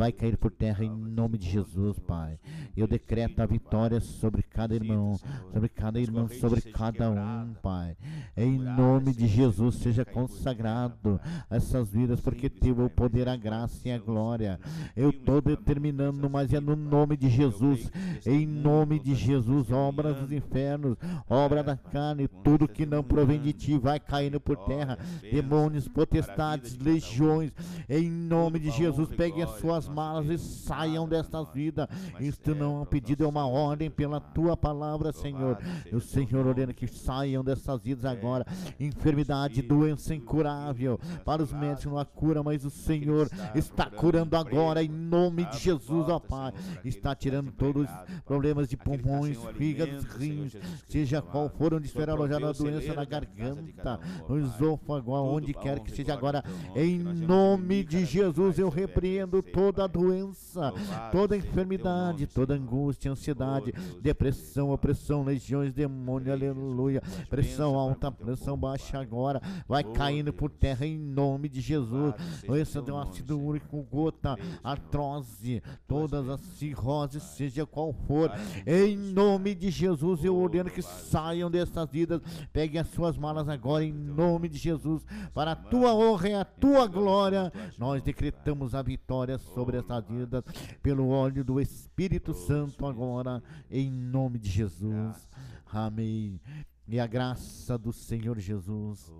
vai 0.00 0.12
cair 0.12 0.38
por 0.38 0.50
terra 0.50 0.82
em 0.82 0.88
nome 0.88 1.36
de 1.36 1.46
Jesus, 1.50 1.98
Pai. 1.98 2.38
Eu 2.74 2.86
decreto 2.86 3.38
a 3.42 3.44
vitória 3.44 4.00
sobre 4.00 4.42
cada 4.42 4.74
irmão, 4.74 5.20
sobre 5.52 5.68
cada 5.68 6.00
correntes 6.00 6.40
sobre 6.40 6.62
cada 6.72 7.10
um, 7.10 7.52
Pai. 7.62 7.94
Em 8.34 8.56
nome 8.56 9.12
de 9.12 9.26
Jesus, 9.26 9.74
seja 9.74 10.02
consagrado 10.02 11.20
essas 11.50 11.90
vidas, 11.90 12.18
porque 12.18 12.48
teu 12.48 12.80
é 12.80 12.84
o 12.86 12.88
poder, 12.88 13.28
a 13.28 13.36
graça 13.36 13.86
e 13.86 13.92
a 13.92 13.98
glória. 13.98 14.58
Eu 14.96 15.10
estou 15.10 15.42
determinando, 15.42 16.30
mas 16.30 16.50
é 16.54 16.60
no 16.60 16.74
nome 16.74 17.14
de 17.14 17.28
Jesus, 17.28 17.92
em 18.24 18.46
nome 18.46 18.98
de 18.98 19.14
Jesus, 19.14 19.70
obras 19.70 20.16
dos 20.16 20.32
infernos, 20.32 20.96
obra 21.28 21.62
da 21.62 21.76
carne, 21.76 22.26
tudo 22.42 22.66
que 22.66 22.86
não 22.86 23.04
provém 23.04 23.38
de 23.38 23.52
ti 23.52 23.76
vai 23.76 24.00
caindo 24.00 24.40
por 24.40 24.56
terra. 24.64 24.98
Demônios, 25.30 25.88
potestades, 25.88 26.78
legiões, 26.78 27.52
em 27.86 28.10
nome 28.10 28.58
de 28.58 28.70
Jesus, 28.70 29.10
peguem 29.10 29.42
as 29.42 29.58
suas 29.58 29.89
malas 29.90 30.28
e 30.28 30.38
saiam 30.38 31.08
vidas. 31.52 31.86
mas 32.12 32.24
Isto 32.24 32.52
é 32.52 32.54
não 32.54 32.78
é 32.78 32.80
um 32.80 32.84
pedido, 32.86 33.24
é 33.24 33.26
uma 33.26 33.46
ordem 33.46 33.90
pela 33.90 34.20
tua 34.20 34.56
palavra, 34.56 35.12
Senhor. 35.12 35.58
O 35.92 36.00
Senhor 36.00 36.46
ordena 36.46 36.72
que 36.72 36.86
saiam 36.86 37.42
dessas 37.44 37.82
vidas 37.82 38.04
É, 38.04 38.08
agora. 38.08 38.46
Enfermidade, 38.78 39.62
doença 39.62 40.14
incurável. 40.14 40.98
Para 41.24 41.42
os 41.42 41.52
médicos 41.52 41.86
não 41.86 41.98
há 41.98 42.04
cura, 42.04 42.42
mas 42.42 42.64
o 42.64 42.70
Senhor 42.70 43.28
está 43.54 43.86
curando 43.86 44.36
agora, 44.36 44.82
em 44.82 44.88
nome 44.88 45.44
de 45.46 45.58
Jesus, 45.58 46.08
ó 46.08 46.18
Pai. 46.18 46.52
Está 46.84 47.14
tirando 47.14 47.50
todos 47.52 47.84
os 47.84 48.22
problemas 48.24 48.68
de 48.68 48.76
pulmões, 48.76 49.38
fígados, 49.56 50.04
rins, 50.04 50.56
seja 50.86 51.20
qual 51.22 51.48
for 51.48 51.74
onde 51.74 51.86
estiver 51.86 52.08
alojada 52.08 52.48
a 52.48 52.52
doença 52.52 52.94
na 52.94 53.04
garganta, 53.04 54.00
no 54.28 54.38
esôfago, 54.38 55.14
aonde 55.14 55.52
quer 55.54 55.80
que 55.80 55.90
seja 55.90 56.12
agora. 56.12 56.42
Em 56.74 56.98
nome 56.98 57.84
de 57.84 58.04
Jesus, 58.04 58.58
eu 58.58 58.68
repreendo 58.68 59.42
vencer, 59.42 59.42
toda 59.72 59.86
doença, 59.86 60.72
toda 61.12 61.36
enfermidade, 61.36 62.26
toda 62.26 62.54
angústia, 62.54 63.10
ansiedade, 63.12 63.72
Oh, 63.76 64.00
depressão, 64.00 64.70
opressão, 64.70 65.22
legiões, 65.22 65.72
demônio, 65.72 66.32
aleluia. 66.32 67.00
Pressão 67.28 67.76
alta, 67.76 68.10
pressão 68.10 68.56
baixa 68.56 68.98
agora, 68.98 69.40
vai 69.68 69.84
Oh, 69.86 69.92
caindo 69.92 70.32
por 70.32 70.50
terra 70.50 70.84
em 70.84 70.98
nome 70.98 71.48
de 71.48 71.60
Jesus. 71.60 72.14
Doença 72.44 72.82
de 72.82 72.90
um 72.90 72.98
ácido 72.98 73.40
úrico, 73.40 73.80
gota, 73.82 74.36
artrose, 74.62 75.62
todas 75.86 76.28
as 76.28 76.40
cirroses, 76.40 77.22
seja 77.22 77.64
qual 77.64 77.92
for. 77.92 78.32
Em 78.66 78.96
Jesus, 78.96 79.14
nome 79.14 79.54
de 79.54 79.70
Jesus, 79.70 80.24
eu 80.24 80.34
Oh, 80.34 80.42
ordeno 80.42 80.70
que 80.70 80.82
saiam 80.82 81.50
dessas 81.50 81.88
vidas, 81.90 82.20
peguem 82.52 82.80
as 82.80 82.88
suas 82.88 83.16
malas 83.16 83.48
agora, 83.48 83.84
em 83.84 83.92
nome 83.92 84.48
de 84.48 84.58
Jesus, 84.58 85.04
para 85.32 85.52
a 85.52 85.56
tua 85.56 85.94
honra 85.94 86.28
e 86.28 86.34
a 86.34 86.44
tua 86.44 86.86
glória. 86.86 87.52
Nós 87.78 88.02
decretamos 88.02 88.74
a 88.74 88.82
vitória 88.82 89.38
sobre 89.38 89.59
Oh, 89.62 89.76
essas 89.76 90.04
vidas, 90.06 90.44
pelo 90.82 91.08
óleo 91.08 91.44
do 91.44 91.60
Espírito 91.60 92.30
Oh, 92.30 92.34
Santo 92.34 92.86
agora, 92.86 93.42
em 93.70 93.90
nome 93.90 94.38
de 94.38 94.48
Jesus. 94.48 95.28
Amém. 95.72 96.40
E 96.88 96.98
a 96.98 97.06
graça 97.06 97.78
do 97.78 97.92
Senhor 97.92 98.38
Jesus. 98.38 99.12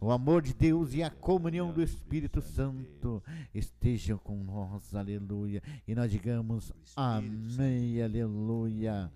Oh, 0.00 0.06
O 0.06 0.10
amor 0.10 0.42
de 0.42 0.52
Deus 0.52 0.94
e 0.94 1.02
a 1.02 1.10
comunhão 1.10 1.72
do 1.72 1.80
Espírito 1.80 2.40
Santo 2.40 3.22
estejam 3.54 4.18
com 4.18 4.36
nós, 4.42 4.94
aleluia. 4.94 5.62
E 5.86 5.94
nós 5.94 6.10
digamos 6.10 6.72
amém, 6.96 8.02
aleluia. 8.02 9.12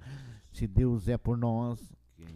Se 0.52 0.66
Deus 0.66 1.08
é 1.08 1.18
por 1.18 1.36
nós, 1.36 1.80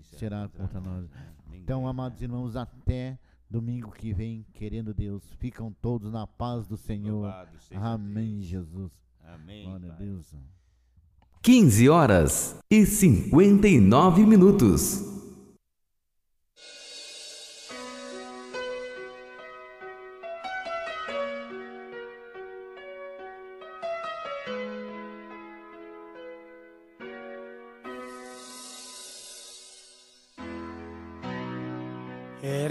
será 0.03 0.49
contra 0.49 0.81
nós. 0.81 1.09
Então, 1.53 1.87
amados 1.87 2.21
irmãos, 2.21 2.57
até 2.57 3.19
domingo 3.51 3.91
que 3.91 4.13
vem, 4.13 4.47
querendo 4.55 4.95
Deus, 4.95 5.25
ficam 5.39 5.75
todos 5.83 6.13
na 6.13 6.27
paz 6.27 6.67
do 6.69 6.77
Senhor. 6.77 7.35
Amém, 7.75 8.37
Deus. 8.37 8.47
Jesus. 8.47 8.93
Amém. 9.25 9.65
Glória 9.65 9.93
a. 9.93 9.97
Deus. 9.97 10.35
15 11.43 11.89
horas 11.89 12.57
e 12.71 12.87
59 12.87 14.25
minutos. 14.25 15.20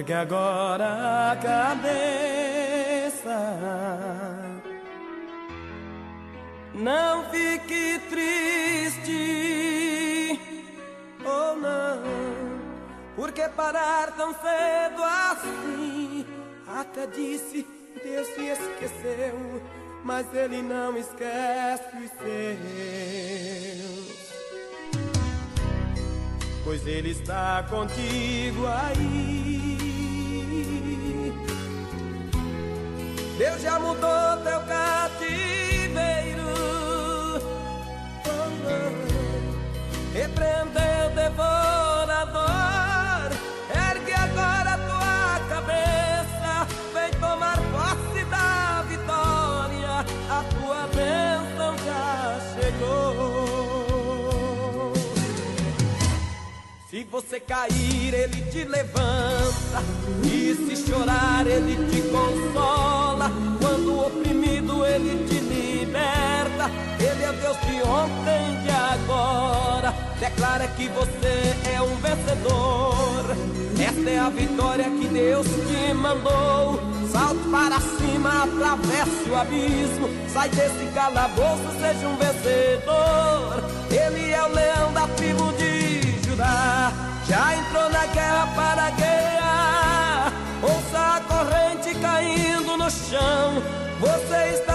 Ergue 0.10 0.14
agora 0.14 1.32
a 1.32 1.36
cabeça. 1.36 2.00
Não 6.74 7.26
fique 7.26 8.02
triste, 8.10 9.12
oh 11.24 11.54
não, 11.56 12.02
porque 13.16 13.48
parar 13.50 14.16
tão 14.16 14.34
cedo 14.34 15.04
assim? 15.04 16.26
Até 16.68 17.06
disse, 17.06 17.68
Deus 18.04 18.28
se 18.30 18.48
esqueceu, 18.48 19.62
mas 20.04 20.26
Ele 20.34 20.64
não 20.64 20.98
esquece 20.98 21.98
os 21.98 22.10
seus 22.18 22.50
pois 26.64 26.86
Ele 26.88 27.12
está 27.12 27.64
contigo 27.70 28.66
aí. 28.68 29.79
Deus 33.38 33.62
já 33.62 33.80
mudou 33.80 34.38
teu 34.44 34.60
cativeiro. 34.62 36.44
Oh, 38.26 38.40
oh. 38.66 40.14
Repreendeu. 40.14 40.90
Você 57.12 57.40
cair, 57.40 58.14
ele 58.14 58.42
te 58.52 58.64
levanta. 58.66 59.84
E 60.24 60.56
se 60.56 60.88
chorar, 60.88 61.46
ele 61.48 61.76
te 61.90 62.02
consola. 62.04 63.32
Quando 63.60 64.06
oprimido, 64.06 64.86
ele 64.86 65.26
te 65.28 65.40
liberta. 65.40 66.70
Ele 67.00 67.24
é 67.24 67.34
Deus 67.34 67.58
de 67.62 67.82
ontem 67.88 68.54
e 68.54 68.64
de 68.64 68.70
agora. 68.70 69.94
Declara 70.20 70.68
que 70.68 70.88
você 70.90 71.56
é 71.74 71.82
um 71.82 71.96
vencedor. 71.96 73.36
Esta 73.80 74.10
é 74.10 74.20
a 74.20 74.30
vitória 74.30 74.86
que 74.86 75.08
Deus 75.08 75.48
te 75.48 75.94
mandou. 75.94 76.80
Salte 77.12 77.50
para 77.50 77.80
cima, 77.80 78.44
atravesse 78.44 79.30
o 79.30 79.36
abismo. 79.36 80.10
Sai 80.32 80.50
desse 80.50 80.86
calabouço, 80.94 81.72
seja 81.80 82.08
um 82.08 82.18
vencedor. 82.18 83.64
Ele 83.90 84.32
é 84.32 84.44
o 84.44 84.54
leão 84.54 84.94
da 84.94 85.08
tribo 85.08 85.52
de 85.54 85.69
Já 87.28 87.56
entrou 87.56 87.90
na 87.90 88.06
guerra 88.08 88.48
para 88.56 88.90
guerrear. 88.92 90.34
Ouça 90.62 91.18
a 91.18 91.22
corrente 91.22 91.94
caindo 92.00 92.78
no 92.78 92.90
chão. 92.90 93.62
Você 94.00 94.56
está 94.56 94.69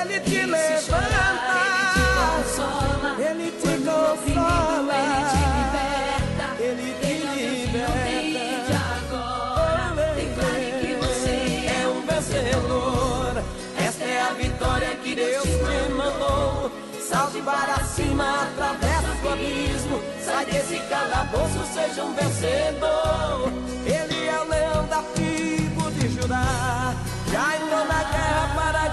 Ele 0.00 0.20
te 0.20 0.46
levanta. 0.46 1.58
ele 3.18 3.50
te 3.50 3.68
consola. 3.84 4.94
Ele 6.60 6.86
te 6.90 7.06
liberta. 7.08 7.38
Declare 10.14 10.68
que 10.80 10.94
você 10.94 11.36
é 11.66 11.88
um 11.88 12.00
vencedor. 12.06 13.42
Esta 13.78 14.04
é 14.04 14.20
a 14.22 14.32
vitória 14.34 14.94
que 15.02 15.14
Deus 15.14 15.44
te 15.44 15.92
mandou. 15.92 16.70
Salte 17.00 17.40
para 17.42 17.84
cima, 17.84 18.42
atravessa 18.42 19.08
o 19.24 19.32
abismo. 19.32 20.02
Sai 20.24 20.44
desse 20.46 20.78
calabouço, 20.88 21.64
seja 21.72 22.04
um 22.04 22.14
vencedor. 22.14 23.52
Ele 23.86 24.26
é 24.26 24.40
o 24.40 24.48
leão 24.48 24.86
da 24.86 25.02
tribo 25.14 25.90
de 25.92 26.08
Judá. 26.08 26.94
Já 27.30 27.56
entrou 27.56 27.84
na 27.86 28.02
guerra 28.04 28.52
para 28.54 28.88